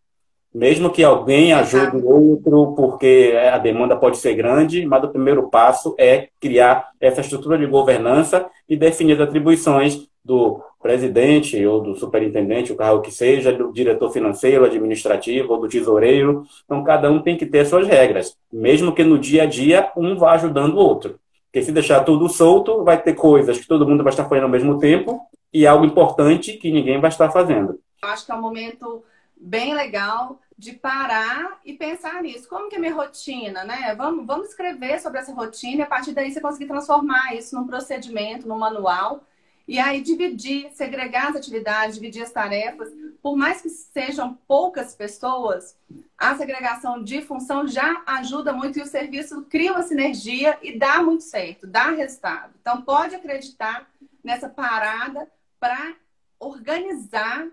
Mesmo 0.52 0.90
que 0.90 1.04
alguém 1.04 1.52
ajude 1.52 1.96
o 1.96 2.08
outro, 2.08 2.74
porque 2.74 3.38
a 3.52 3.56
demanda 3.56 3.96
pode 3.96 4.18
ser 4.18 4.34
grande, 4.34 4.84
mas 4.84 5.04
o 5.04 5.08
primeiro 5.08 5.48
passo 5.48 5.94
é 5.96 6.28
criar 6.40 6.88
essa 7.00 7.20
estrutura 7.20 7.56
de 7.56 7.66
governança 7.66 8.46
e 8.68 8.76
definir 8.76 9.12
as 9.12 9.20
atribuições 9.20 10.08
do 10.24 10.60
presidente 10.82 11.64
ou 11.64 11.80
do 11.80 11.94
superintendente, 11.94 12.72
o 12.72 12.76
carro 12.76 13.00
que 13.00 13.12
seja, 13.12 13.52
do 13.52 13.72
diretor 13.72 14.10
financeiro, 14.10 14.64
administrativo 14.64 15.52
ou 15.52 15.60
do 15.60 15.68
tesoureiro. 15.68 16.44
Então, 16.64 16.82
cada 16.82 17.10
um 17.10 17.22
tem 17.22 17.36
que 17.36 17.46
ter 17.46 17.64
suas 17.66 17.86
regras, 17.86 18.36
mesmo 18.52 18.92
que 18.92 19.04
no 19.04 19.18
dia 19.18 19.44
a 19.44 19.46
dia 19.46 19.90
um 19.96 20.16
vá 20.16 20.32
ajudando 20.32 20.74
o 20.74 20.78
outro. 20.78 21.18
Porque 21.46 21.62
se 21.62 21.72
deixar 21.72 22.04
tudo 22.04 22.28
solto, 22.28 22.82
vai 22.84 23.00
ter 23.00 23.14
coisas 23.14 23.58
que 23.58 23.66
todo 23.66 23.86
mundo 23.86 24.02
vai 24.02 24.12
estar 24.12 24.24
fazendo 24.24 24.44
ao 24.44 24.50
mesmo 24.50 24.78
tempo 24.78 25.20
e 25.52 25.66
algo 25.66 25.84
importante 25.84 26.54
que 26.54 26.70
ninguém 26.70 27.00
vai 27.00 27.10
estar 27.10 27.30
fazendo. 27.30 27.78
Eu 28.02 28.08
acho 28.08 28.24
que 28.24 28.32
é 28.32 28.34
um 28.34 28.40
momento 28.40 29.02
bem 29.40 29.74
legal 29.74 30.40
de 30.56 30.72
parar 30.72 31.58
e 31.64 31.72
pensar 31.72 32.22
nisso. 32.22 32.46
Como 32.48 32.68
que 32.68 32.76
é 32.76 32.78
minha 32.78 32.94
rotina, 32.94 33.64
né? 33.64 33.94
Vamos, 33.94 34.26
vamos 34.26 34.48
escrever 34.48 35.00
sobre 35.00 35.18
essa 35.18 35.32
rotina 35.32 35.80
e 35.80 35.82
a 35.82 35.86
partir 35.86 36.12
daí 36.12 36.30
você 36.30 36.40
conseguir 36.40 36.66
transformar 36.66 37.34
isso 37.34 37.56
num 37.56 37.66
procedimento, 37.66 38.46
num 38.46 38.58
manual. 38.58 39.24
E 39.66 39.78
aí 39.78 40.02
dividir, 40.02 40.70
segregar 40.72 41.30
as 41.30 41.36
atividades, 41.36 41.94
dividir 41.94 42.22
as 42.22 42.30
tarefas. 42.32 42.90
Por 43.22 43.36
mais 43.36 43.62
que 43.62 43.70
sejam 43.70 44.34
poucas 44.46 44.94
pessoas, 44.94 45.76
a 46.18 46.34
segregação 46.36 47.02
de 47.02 47.22
função 47.22 47.66
já 47.66 48.02
ajuda 48.04 48.52
muito 48.52 48.78
e 48.78 48.82
o 48.82 48.86
serviço 48.86 49.42
cria 49.48 49.72
uma 49.72 49.82
sinergia 49.82 50.58
e 50.62 50.78
dá 50.78 51.02
muito 51.02 51.22
certo, 51.22 51.66
dá 51.66 51.90
resultado. 51.90 52.52
Então 52.60 52.82
pode 52.82 53.14
acreditar 53.14 53.88
nessa 54.22 54.48
parada 54.48 55.26
para 55.58 55.94
organizar, 56.38 57.46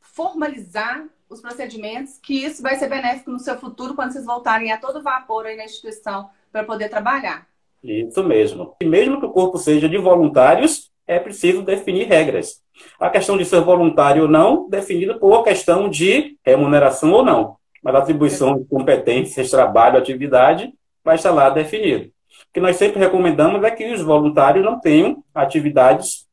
formalizar 0.00 1.04
os 1.28 1.40
procedimentos, 1.40 2.18
que 2.22 2.44
isso 2.44 2.62
vai 2.62 2.76
ser 2.76 2.88
benéfico 2.88 3.30
no 3.30 3.38
seu 3.38 3.58
futuro 3.58 3.94
quando 3.94 4.12
vocês 4.12 4.24
voltarem 4.24 4.72
a 4.72 4.78
todo 4.78 5.02
vapor 5.02 5.46
aí 5.46 5.56
na 5.56 5.64
instituição 5.64 6.28
para 6.52 6.64
poder 6.64 6.88
trabalhar. 6.88 7.46
Isso 7.82 8.22
mesmo. 8.22 8.74
E 8.80 8.84
mesmo 8.84 9.20
que 9.20 9.26
o 9.26 9.30
corpo 9.30 9.58
seja 9.58 9.88
de 9.88 9.98
voluntários, 9.98 10.90
é 11.06 11.18
preciso 11.18 11.62
definir 11.62 12.08
regras. 12.08 12.62
A 12.98 13.10
questão 13.10 13.36
de 13.36 13.44
ser 13.44 13.60
voluntário 13.60 14.22
ou 14.22 14.28
não, 14.28 14.68
definida 14.68 15.18
por 15.18 15.44
questão 15.44 15.88
de 15.88 16.38
remuneração 16.44 17.12
ou 17.12 17.24
não. 17.24 17.56
Mas 17.82 17.94
a 17.94 17.98
atribuição 17.98 18.58
de 18.58 18.64
competências, 18.64 19.50
trabalho, 19.50 19.98
atividade, 19.98 20.72
vai 21.04 21.16
estar 21.16 21.30
lá 21.30 21.50
definido. 21.50 22.06
O 22.06 22.52
que 22.54 22.60
nós 22.60 22.76
sempre 22.76 22.98
recomendamos 22.98 23.62
é 23.62 23.70
que 23.70 23.92
os 23.92 24.00
voluntários 24.00 24.64
não 24.64 24.80
tenham 24.80 25.22
atividades 25.34 26.23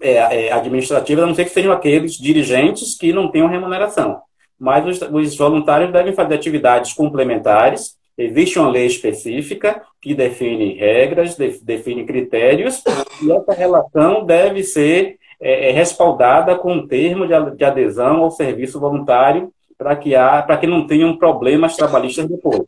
é, 0.00 0.46
é, 0.46 0.52
administrativas, 0.52 1.24
a 1.24 1.26
não 1.26 1.34
ser 1.34 1.44
que 1.44 1.50
sejam 1.50 1.72
aqueles 1.72 2.12
dirigentes 2.14 2.96
que 2.96 3.12
não 3.12 3.28
tenham 3.30 3.48
remuneração. 3.48 4.20
Mas 4.58 4.86
os, 4.86 5.02
os 5.10 5.36
voluntários 5.36 5.92
devem 5.92 6.12
fazer 6.12 6.34
atividades 6.34 6.92
complementares. 6.92 7.96
Existe 8.16 8.58
uma 8.58 8.70
lei 8.70 8.86
específica 8.86 9.82
que 10.00 10.14
define 10.14 10.74
regras, 10.74 11.36
de, 11.36 11.58
define 11.62 12.04
critérios, 12.04 12.82
e 13.22 13.32
essa 13.32 13.52
relação 13.52 14.24
deve 14.24 14.62
ser 14.62 15.16
é, 15.40 15.70
é 15.70 15.72
respaldada 15.72 16.56
com 16.56 16.72
um 16.72 16.86
termo 16.86 17.26
de, 17.26 17.56
de 17.56 17.64
adesão 17.64 18.22
ao 18.22 18.30
serviço 18.30 18.78
voluntário 18.78 19.52
para 19.76 19.96
que, 19.96 20.14
há, 20.14 20.42
que 20.58 20.66
não 20.66 20.86
tenham 20.86 21.16
problemas 21.16 21.76
trabalhistas 21.76 22.28
depois. 22.28 22.62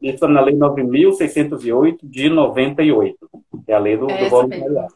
Isso 0.00 0.24
é 0.24 0.28
na 0.28 0.40
Lei 0.40 0.54
9.608 0.54 1.98
de 2.02 2.28
98, 2.28 3.16
é 3.66 3.74
a 3.74 3.78
lei 3.78 3.96
do, 3.96 4.06
do 4.06 4.28
voluntariado. 4.28 4.94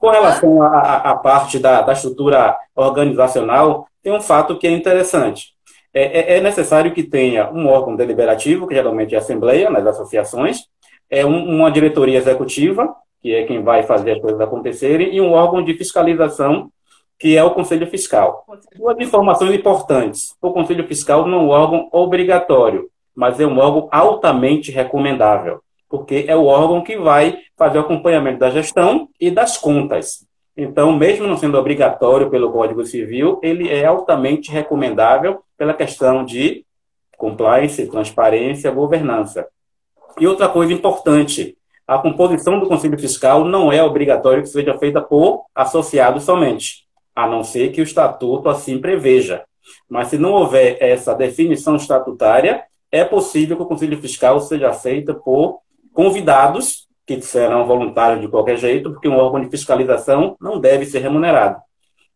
Com 0.00 0.08
relação 0.08 0.62
à, 0.62 1.14
parte 1.14 1.58
da, 1.58 1.82
da, 1.82 1.92
estrutura 1.92 2.56
organizacional, 2.74 3.86
tem 4.02 4.10
um 4.10 4.20
fato 4.20 4.56
que 4.56 4.66
é 4.66 4.70
interessante. 4.70 5.48
É, 5.92 6.20
é, 6.20 6.38
é, 6.38 6.40
necessário 6.40 6.94
que 6.94 7.02
tenha 7.02 7.50
um 7.52 7.68
órgão 7.68 7.94
deliberativo, 7.94 8.66
que 8.66 8.74
geralmente 8.74 9.14
é 9.14 9.18
a 9.18 9.20
Assembleia, 9.20 9.68
nas 9.68 9.86
associações, 9.86 10.60
é 11.10 11.26
um, 11.26 11.44
uma 11.44 11.70
diretoria 11.70 12.16
executiva, 12.16 12.94
que 13.20 13.34
é 13.34 13.44
quem 13.44 13.62
vai 13.62 13.82
fazer 13.82 14.12
as 14.12 14.22
coisas 14.22 14.40
acontecerem, 14.40 15.14
e 15.14 15.20
um 15.20 15.32
órgão 15.32 15.62
de 15.62 15.74
fiscalização, 15.74 16.70
que 17.18 17.36
é 17.36 17.44
o 17.44 17.50
Conselho 17.50 17.86
Fiscal. 17.86 18.46
Duas 18.74 18.98
informações 19.00 19.54
importantes. 19.54 20.34
O 20.40 20.50
Conselho 20.50 20.88
Fiscal 20.88 21.26
não 21.26 21.40
é 21.40 21.42
um 21.42 21.48
órgão 21.50 21.88
obrigatório, 21.92 22.88
mas 23.14 23.38
é 23.38 23.46
um 23.46 23.58
órgão 23.58 23.86
altamente 23.92 24.72
recomendável 24.72 25.60
porque 25.90 26.24
é 26.28 26.36
o 26.36 26.46
órgão 26.46 26.82
que 26.82 26.96
vai 26.96 27.38
fazer 27.58 27.78
o 27.78 27.80
acompanhamento 27.80 28.38
da 28.38 28.48
gestão 28.48 29.08
e 29.20 29.28
das 29.28 29.58
contas. 29.58 30.24
Então, 30.56 30.92
mesmo 30.92 31.26
não 31.26 31.36
sendo 31.36 31.58
obrigatório 31.58 32.30
pelo 32.30 32.52
Código 32.52 32.84
Civil, 32.84 33.40
ele 33.42 33.68
é 33.68 33.84
altamente 33.84 34.52
recomendável 34.52 35.40
pela 35.58 35.74
questão 35.74 36.24
de 36.24 36.64
compliance, 37.18 37.86
transparência, 37.88 38.70
governança. 38.70 39.46
E 40.18 40.26
outra 40.26 40.48
coisa 40.48 40.72
importante, 40.72 41.56
a 41.86 41.98
composição 41.98 42.60
do 42.60 42.68
Conselho 42.68 42.98
Fiscal 42.98 43.44
não 43.44 43.72
é 43.72 43.82
obrigatório 43.82 44.42
que 44.42 44.48
seja 44.48 44.78
feita 44.78 45.00
por 45.00 45.44
associados 45.54 46.22
somente, 46.22 46.86
a 47.16 47.26
não 47.26 47.42
ser 47.42 47.72
que 47.72 47.80
o 47.80 47.84
estatuto 47.84 48.48
assim 48.48 48.78
preveja. 48.78 49.42
Mas 49.88 50.08
se 50.08 50.18
não 50.18 50.32
houver 50.32 50.76
essa 50.80 51.14
definição 51.14 51.74
estatutária, 51.74 52.62
é 52.92 53.04
possível 53.04 53.56
que 53.56 53.62
o 53.62 53.66
Conselho 53.66 53.98
Fiscal 53.98 54.40
seja 54.40 54.72
feito 54.72 55.14
por 55.14 55.60
convidados, 55.92 56.88
que 57.06 57.20
serão 57.20 57.66
voluntários 57.66 58.20
de 58.20 58.28
qualquer 58.28 58.56
jeito, 58.56 58.90
porque 58.92 59.08
um 59.08 59.16
órgão 59.16 59.40
de 59.40 59.50
fiscalização 59.50 60.36
não 60.40 60.60
deve 60.60 60.86
ser 60.86 61.00
remunerado, 61.00 61.60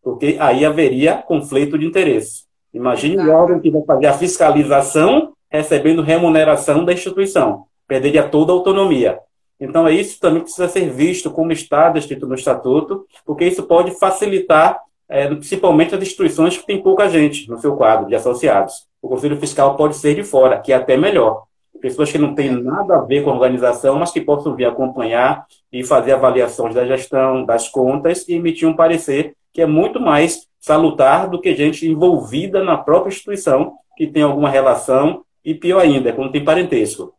porque 0.01 0.37
aí 0.39 0.63
haveria 0.63 1.17
conflito 1.17 1.77
de 1.77 1.85
interesse. 1.85 2.45
Imagine 2.73 3.17
o 3.17 3.31
órgão 3.31 3.59
que 3.59 3.69
vai 3.69 3.81
fazer 3.83 4.07
a 4.07 4.13
fiscalização 4.13 5.33
recebendo 5.49 6.01
remuneração 6.01 6.83
da 6.83 6.93
instituição, 6.93 7.65
perderia 7.87 8.27
toda 8.27 8.51
a 8.51 8.55
autonomia. 8.55 9.19
Então, 9.59 9.87
é 9.87 9.93
isso 9.93 10.19
também 10.19 10.41
precisa 10.41 10.67
ser 10.67 10.89
visto 10.89 11.31
como 11.31 11.51
está 11.51 11.89
descrito 11.89 12.27
no 12.27 12.35
estatuto, 12.35 13.05
porque 13.25 13.45
isso 13.45 13.63
pode 13.63 13.91
facilitar, 13.91 14.79
é, 15.07 15.27
principalmente 15.27 15.95
as 15.95 16.01
instituições 16.01 16.57
que 16.57 16.65
têm 16.65 16.81
pouca 16.81 17.09
gente 17.09 17.49
no 17.49 17.57
seu 17.57 17.75
quadro 17.75 18.07
de 18.07 18.15
associados. 18.15 18.85
O 19.01 19.07
Conselho 19.07 19.39
Fiscal 19.39 19.75
pode 19.75 19.95
ser 19.95 20.15
de 20.15 20.23
fora, 20.23 20.59
que 20.59 20.73
é 20.73 20.75
até 20.75 20.97
melhor, 20.97 21.43
pessoas 21.81 22.11
que 22.11 22.17
não 22.17 22.33
têm 22.33 22.51
nada 22.51 22.97
a 22.97 23.01
ver 23.01 23.23
com 23.23 23.29
a 23.29 23.33
organização, 23.33 23.97
mas 23.97 24.11
que 24.11 24.21
possam 24.21 24.55
vir 24.55 24.65
acompanhar 24.65 25.45
e 25.71 25.83
fazer 25.83 26.13
avaliações 26.13 26.73
da 26.73 26.85
gestão, 26.85 27.45
das 27.45 27.67
contas 27.67 28.27
e 28.27 28.33
emitir 28.33 28.67
um 28.67 28.75
parecer 28.75 29.33
que 29.53 29.61
é 29.61 29.65
muito 29.65 29.99
mais 29.99 30.47
salutar 30.59 31.29
do 31.29 31.39
que 31.39 31.55
gente 31.55 31.87
envolvida 31.87 32.63
na 32.63 32.77
própria 32.77 33.09
instituição 33.09 33.73
que 33.95 34.07
tem 34.07 34.23
alguma 34.23 34.49
relação 34.49 35.23
e 35.43 35.53
pior 35.53 35.79
ainda, 35.79 36.11
quando 36.11 36.31
tem 36.31 36.43
parentesco. 36.43 37.13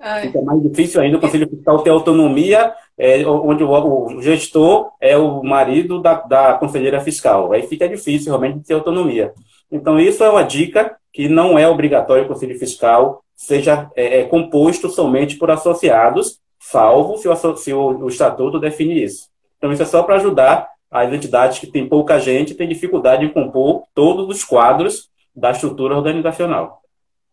Ai. 0.00 0.22
Fica 0.22 0.40
mais 0.40 0.62
difícil 0.62 1.00
ainda 1.00 1.18
o 1.18 1.20
Conselho 1.20 1.48
Fiscal 1.48 1.82
ter 1.82 1.90
autonomia, 1.90 2.72
é, 2.98 3.24
onde 3.26 3.62
o, 3.62 3.70
o, 3.70 4.22
gestor 4.22 4.90
é 5.00 5.16
o 5.16 5.42
marido 5.42 6.00
da, 6.00 6.14
da 6.14 6.54
conselheira 6.54 7.00
fiscal. 7.00 7.52
Aí 7.52 7.62
fica 7.62 7.86
difícil 7.86 8.30
realmente 8.30 8.66
ter 8.66 8.74
autonomia. 8.74 9.32
Então, 9.70 10.00
isso 10.00 10.24
é 10.24 10.30
uma 10.30 10.42
dica 10.42 10.96
que 11.12 11.28
não 11.28 11.58
é 11.58 11.68
obrigatório 11.68 12.24
o 12.24 12.28
Conselho 12.28 12.58
Fiscal 12.58 13.22
seja 13.40 13.90
é, 13.96 14.20
é, 14.20 14.24
composto 14.24 14.90
somente 14.90 15.36
por 15.36 15.50
associados, 15.50 16.38
salvo 16.58 17.16
se 17.16 17.26
o, 17.26 17.56
se 17.56 17.72
o, 17.72 18.04
o 18.04 18.08
estatuto 18.08 18.60
define 18.60 19.02
isso. 19.02 19.30
Então, 19.56 19.72
isso 19.72 19.82
é 19.82 19.86
só 19.86 20.02
para 20.02 20.16
ajudar 20.16 20.68
as 20.90 21.10
entidades 21.10 21.58
que 21.58 21.66
têm 21.66 21.88
pouca 21.88 22.20
gente 22.20 22.52
e 22.52 22.54
têm 22.54 22.68
dificuldade 22.68 23.24
em 23.24 23.32
compor 23.32 23.84
todos 23.94 24.28
os 24.28 24.44
quadros 24.44 25.08
da 25.34 25.52
estrutura 25.52 25.96
organizacional. 25.96 26.82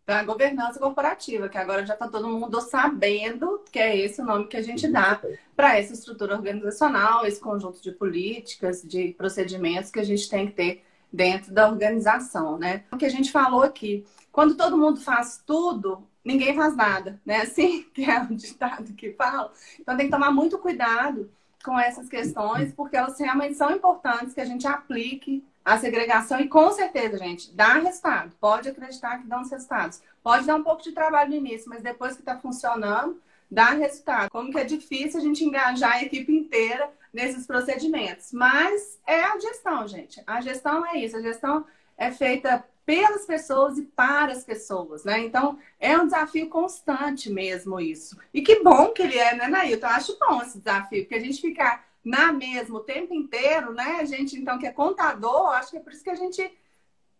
Da 0.05 0.24
governança 0.24 0.80
corporativa, 0.80 1.49
que 1.49 1.58
agora 1.58 1.86
já 1.86 1.93
está 1.93 2.08
todo 2.08 2.30
mundo 2.30 2.62
sabendo 2.62 3.62
que 3.70 3.78
é 3.78 3.97
esse 3.97 4.22
o 4.22 4.26
nome 4.26 4.47
que 4.47 4.55
a 4.55 4.62
gente 4.62 4.88
dá 4.88 5.20
para 5.58 5.78
essa 5.78 5.91
estrutura 5.91 6.36
organizacional, 6.36 7.26
esse 7.26 7.41
conjunto 7.41 7.82
de 7.82 7.91
políticas, 7.91 8.82
de 8.82 9.14
procedimentos 9.18 9.91
que 9.91 9.99
a 9.99 10.05
gente 10.05 10.30
tem 10.30 10.47
que 10.47 10.53
ter 10.53 10.84
dentro 11.12 11.53
da 11.53 11.68
organização, 11.68 12.58
né? 12.58 12.84
O 12.91 12.97
que 12.97 13.05
a 13.05 13.10
gente 13.10 13.30
falou 13.30 13.64
aqui, 13.64 14.05
quando 14.38 14.53
todo 14.53 14.77
mundo 14.77 15.01
faz 15.01 15.41
tudo, 15.43 16.07
ninguém 16.23 16.55
faz 16.55 16.75
nada, 16.75 17.19
né? 17.25 17.41
Assim 17.41 17.81
que 17.91 18.05
é 18.05 18.21
o 18.21 18.35
ditado 18.35 18.93
que 18.93 19.11
fala. 19.13 19.51
Então 19.79 19.97
tem 19.97 20.05
que 20.05 20.11
tomar 20.11 20.29
muito 20.29 20.59
cuidado 20.59 21.27
com 21.65 21.79
essas 21.79 22.07
questões, 22.07 22.71
porque 22.71 22.95
elas 22.95 23.19
realmente 23.19 23.55
são 23.55 23.71
importantes 23.71 24.35
que 24.35 24.39
a 24.39 24.45
gente 24.45 24.67
aplique 24.67 25.43
a 25.65 25.79
segregação 25.79 26.39
e 26.39 26.47
com 26.47 26.71
certeza, 26.71 27.17
gente, 27.17 27.51
dá 27.51 27.79
resultado. 27.79 28.31
Pode 28.39 28.69
acreditar 28.69 29.17
que 29.17 29.25
dá 29.25 29.39
uns 29.39 29.49
resultados. 29.49 30.03
Pode 30.21 30.45
dar 30.45 30.55
um 30.55 30.63
pouco 30.63 30.83
de 30.83 30.91
trabalho 30.91 31.31
no 31.31 31.35
início, 31.35 31.67
mas 31.67 31.81
depois 31.81 32.13
que 32.13 32.21
está 32.21 32.38
funcionando, 32.38 33.19
dá 33.49 33.71
resultado. 33.71 34.29
Como 34.29 34.51
que 34.51 34.59
é 34.59 34.63
difícil 34.63 35.19
a 35.19 35.23
gente 35.23 35.43
engajar 35.43 35.93
a 35.93 36.03
equipe 36.03 36.31
inteira 36.31 36.91
nesses 37.11 37.47
procedimentos. 37.47 38.31
Mas 38.33 38.99
é 39.07 39.23
a 39.23 39.39
gestão, 39.39 39.88
gente. 39.88 40.21
A 40.27 40.41
gestão 40.41 40.85
é 40.85 40.99
isso. 40.99 41.17
A 41.17 41.21
gestão 41.23 41.65
é 41.97 42.11
feita 42.11 42.63
pelas 42.88 43.25
pessoas 43.25 43.77
e 43.77 43.81
para 43.81 44.31
as 44.31 44.45
pessoas, 44.45 45.03
né? 45.03 45.19
Então, 45.19 45.59
é 45.77 45.97
um 45.97 46.05
desafio 46.05 46.47
constante 46.47 47.29
mesmo 47.29 47.81
isso. 47.81 48.17
E 48.33 48.41
que 48.41 48.63
bom 48.63 48.93
que 48.93 49.01
ele 49.01 49.17
é, 49.17 49.35
né, 49.35 49.49
Nailton? 49.49 49.88
Eu 49.88 49.91
acho 49.91 50.17
bom 50.17 50.41
esse 50.41 50.59
desafio, 50.59 51.03
porque 51.03 51.15
a 51.15 51.19
gente 51.19 51.41
ficar 51.41 51.85
na 52.01 52.31
mesma 52.31 52.77
o 52.77 52.83
tempo 52.83 53.13
inteiro, 53.13 53.73
né? 53.73 53.97
A 53.99 54.05
gente, 54.05 54.39
então, 54.39 54.57
que 54.57 54.65
é 54.65 54.71
contador, 54.71 55.49
acho 55.49 55.71
que 55.71 55.77
é 55.77 55.79
por 55.81 55.91
isso 55.91 56.01
que 56.01 56.09
a 56.09 56.15
gente 56.15 56.49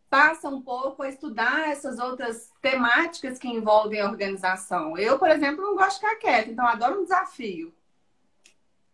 passa 0.10 0.48
um 0.48 0.62
pouco 0.62 1.04
a 1.04 1.10
estudar 1.10 1.70
essas 1.70 2.00
outras 2.00 2.50
temáticas 2.62 3.38
que 3.38 3.50
envolvem 3.50 4.00
a 4.00 4.08
organização. 4.08 4.98
Eu, 4.98 5.20
por 5.20 5.30
exemplo, 5.30 5.62
não 5.62 5.76
gosto 5.76 6.00
de 6.00 6.08
ficar 6.08 6.16
quieta, 6.16 6.50
então 6.50 6.66
adoro 6.66 7.02
um 7.02 7.04
desafio. 7.04 7.74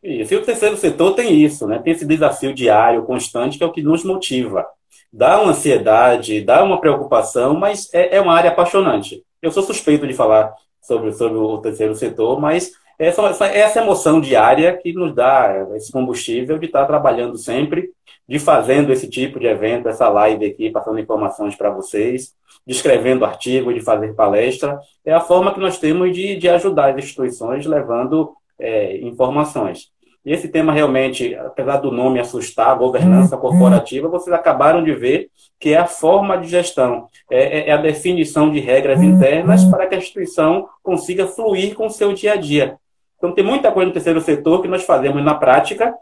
Isso. 0.02 0.34
E 0.34 0.38
o 0.38 0.44
terceiro 0.44 0.76
setor 0.76 1.14
tem 1.14 1.40
isso, 1.40 1.68
né? 1.68 1.78
Tem 1.78 1.94
esse 1.94 2.04
desafio 2.04 2.52
diário, 2.52 3.06
constante, 3.06 3.60
que 3.60 3.64
é 3.64 3.68
o 3.68 3.72
que 3.72 3.84
nos 3.84 4.04
motiva. 4.04 4.68
Dá 5.14 5.40
uma 5.40 5.52
ansiedade, 5.52 6.42
dá 6.42 6.64
uma 6.64 6.82
preocupação, 6.82 7.54
mas 7.54 7.88
é, 7.94 8.18
é 8.18 8.22
uma 8.22 8.34
área 8.34 8.50
apaixonante. 8.50 9.24
Eu 9.40 9.52
sou 9.52 9.62
suspeito 9.62 10.08
de 10.08 10.14
falar 10.16 10.52
sobre, 10.82 11.14
sobre 11.14 11.38
o 11.38 11.60
terceiro 11.60 11.94
setor, 11.94 12.42
mas 12.42 12.72
essa, 12.98 13.22
essa, 13.22 13.46
essa 13.46 13.82
emoção 13.82 14.20
diária 14.20 14.76
que 14.76 14.92
nos 14.92 15.14
dá 15.14 15.68
esse 15.76 15.92
combustível 15.92 16.58
de 16.58 16.66
estar 16.66 16.86
trabalhando 16.86 17.38
sempre, 17.38 17.92
de 18.28 18.40
fazendo 18.40 18.92
esse 18.92 19.08
tipo 19.08 19.40
de 19.40 19.46
evento, 19.46 19.88
essa 19.88 20.10
live 20.10 20.48
aqui, 20.48 20.72
passando 20.72 21.00
informações 21.00 21.56
para 21.56 21.70
vocês, 21.70 22.34
de 22.66 22.74
escrevendo 22.74 23.24
artigo, 23.24 23.72
de 23.72 23.82
fazer 23.82 24.16
palestra. 24.16 24.80
É 25.06 25.14
a 25.14 25.20
forma 25.20 25.54
que 25.54 25.60
nós 25.60 25.78
temos 25.78 26.12
de, 26.12 26.38
de 26.38 26.50
ajudar 26.50 26.90
as 26.92 27.04
instituições 27.04 27.68
levando 27.68 28.34
é, 28.58 28.98
informações. 28.98 29.93
E 30.26 30.32
esse 30.32 30.48
tema 30.48 30.72
realmente, 30.72 31.36
apesar 31.36 31.78
do 31.78 31.92
nome 31.92 32.20
assustar, 32.20 32.78
governança 32.78 33.36
corporativa, 33.36 34.08
vocês 34.08 34.34
acabaram 34.34 34.84
de 34.84 34.94
ver 34.94 35.30
que 35.60 35.74
é 35.74 35.78
a 35.78 35.86
forma 35.86 36.38
de 36.38 36.48
gestão, 36.48 37.08
é, 37.30 37.60
é, 37.60 37.70
é 37.70 37.72
a 37.72 37.78
definição 37.78 38.50
de 38.50 38.60
regras 38.60 39.02
internas 39.02 39.66
para 39.66 39.86
que 39.86 39.96
a 39.96 39.98
instituição 39.98 40.68
consiga 40.82 41.28
fluir 41.28 41.76
com 41.76 41.88
o 41.88 41.90
seu 41.90 42.14
dia 42.14 42.34
a 42.34 42.36
dia. 42.36 42.78
Então, 43.18 43.34
tem 43.34 43.44
muita 43.44 43.72
coisa 43.72 43.88
no 43.88 43.94
terceiro 43.94 44.22
setor 44.22 44.62
que 44.62 44.68
nós 44.68 44.84
fazemos 44.84 45.24
na 45.24 45.34
prática, 45.34 45.94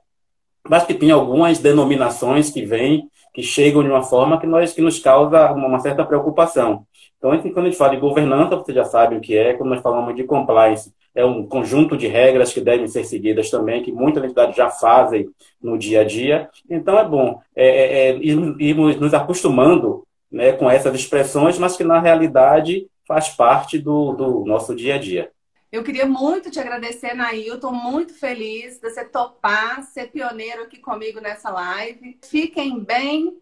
mas 0.67 0.83
que 0.83 0.93
tem 0.93 1.11
algumas 1.11 1.59
denominações 1.59 2.49
que 2.49 2.63
vêm, 2.63 3.07
que 3.33 3.41
chegam 3.41 3.83
de 3.83 3.89
uma 3.89 4.03
forma 4.03 4.39
que, 4.39 4.47
nós, 4.47 4.73
que 4.73 4.81
nos 4.81 4.99
causa 4.99 5.51
uma 5.51 5.79
certa 5.79 6.03
preocupação. 6.05 6.85
Então, 7.17 7.31
quando 7.53 7.65
a 7.65 7.69
gente 7.69 7.77
fala 7.77 7.91
de 7.91 7.97
governança, 8.01 8.55
vocês 8.55 8.75
já 8.75 8.83
sabem 8.83 9.17
o 9.17 9.21
que 9.21 9.37
é, 9.37 9.53
quando 9.53 9.69
nós 9.69 9.81
falamos 9.81 10.15
de 10.15 10.23
compliance, 10.23 10.91
é 11.13 11.25
um 11.25 11.45
conjunto 11.45 11.97
de 11.97 12.07
regras 12.07 12.53
que 12.53 12.61
devem 12.61 12.87
ser 12.87 13.03
seguidas 13.03 13.49
também, 13.49 13.83
que 13.83 13.91
muitas 13.91 14.23
entidades 14.23 14.55
já 14.55 14.69
fazem 14.69 15.29
no 15.61 15.77
dia 15.77 16.01
a 16.01 16.03
dia. 16.03 16.49
Então, 16.69 16.97
é 16.97 17.07
bom 17.07 17.41
é, 17.55 17.67
é, 17.67 18.09
é 18.09 18.17
irmos 18.17 18.95
nos 18.97 19.13
acostumando 19.13 20.07
né, 20.31 20.53
com 20.53 20.69
essas 20.69 20.95
expressões, 20.95 21.57
mas 21.57 21.75
que 21.75 21.83
na 21.83 21.99
realidade 21.99 22.87
faz 23.05 23.29
parte 23.29 23.77
do, 23.77 24.13
do 24.13 24.45
nosso 24.45 24.75
dia 24.75 24.95
a 24.95 24.97
dia. 24.97 25.31
Eu 25.71 25.83
queria 25.83 26.05
muito 26.05 26.51
te 26.51 26.59
agradecer, 26.59 27.13
Nailton, 27.13 27.71
muito 27.71 28.13
feliz 28.13 28.77
de 28.77 28.89
você 28.89 29.05
topar, 29.05 29.83
ser 29.83 30.11
pioneiro 30.11 30.63
aqui 30.63 30.77
comigo 30.77 31.21
nessa 31.21 31.49
live. 31.49 32.17
Fiquem 32.23 32.79
bem 32.79 33.37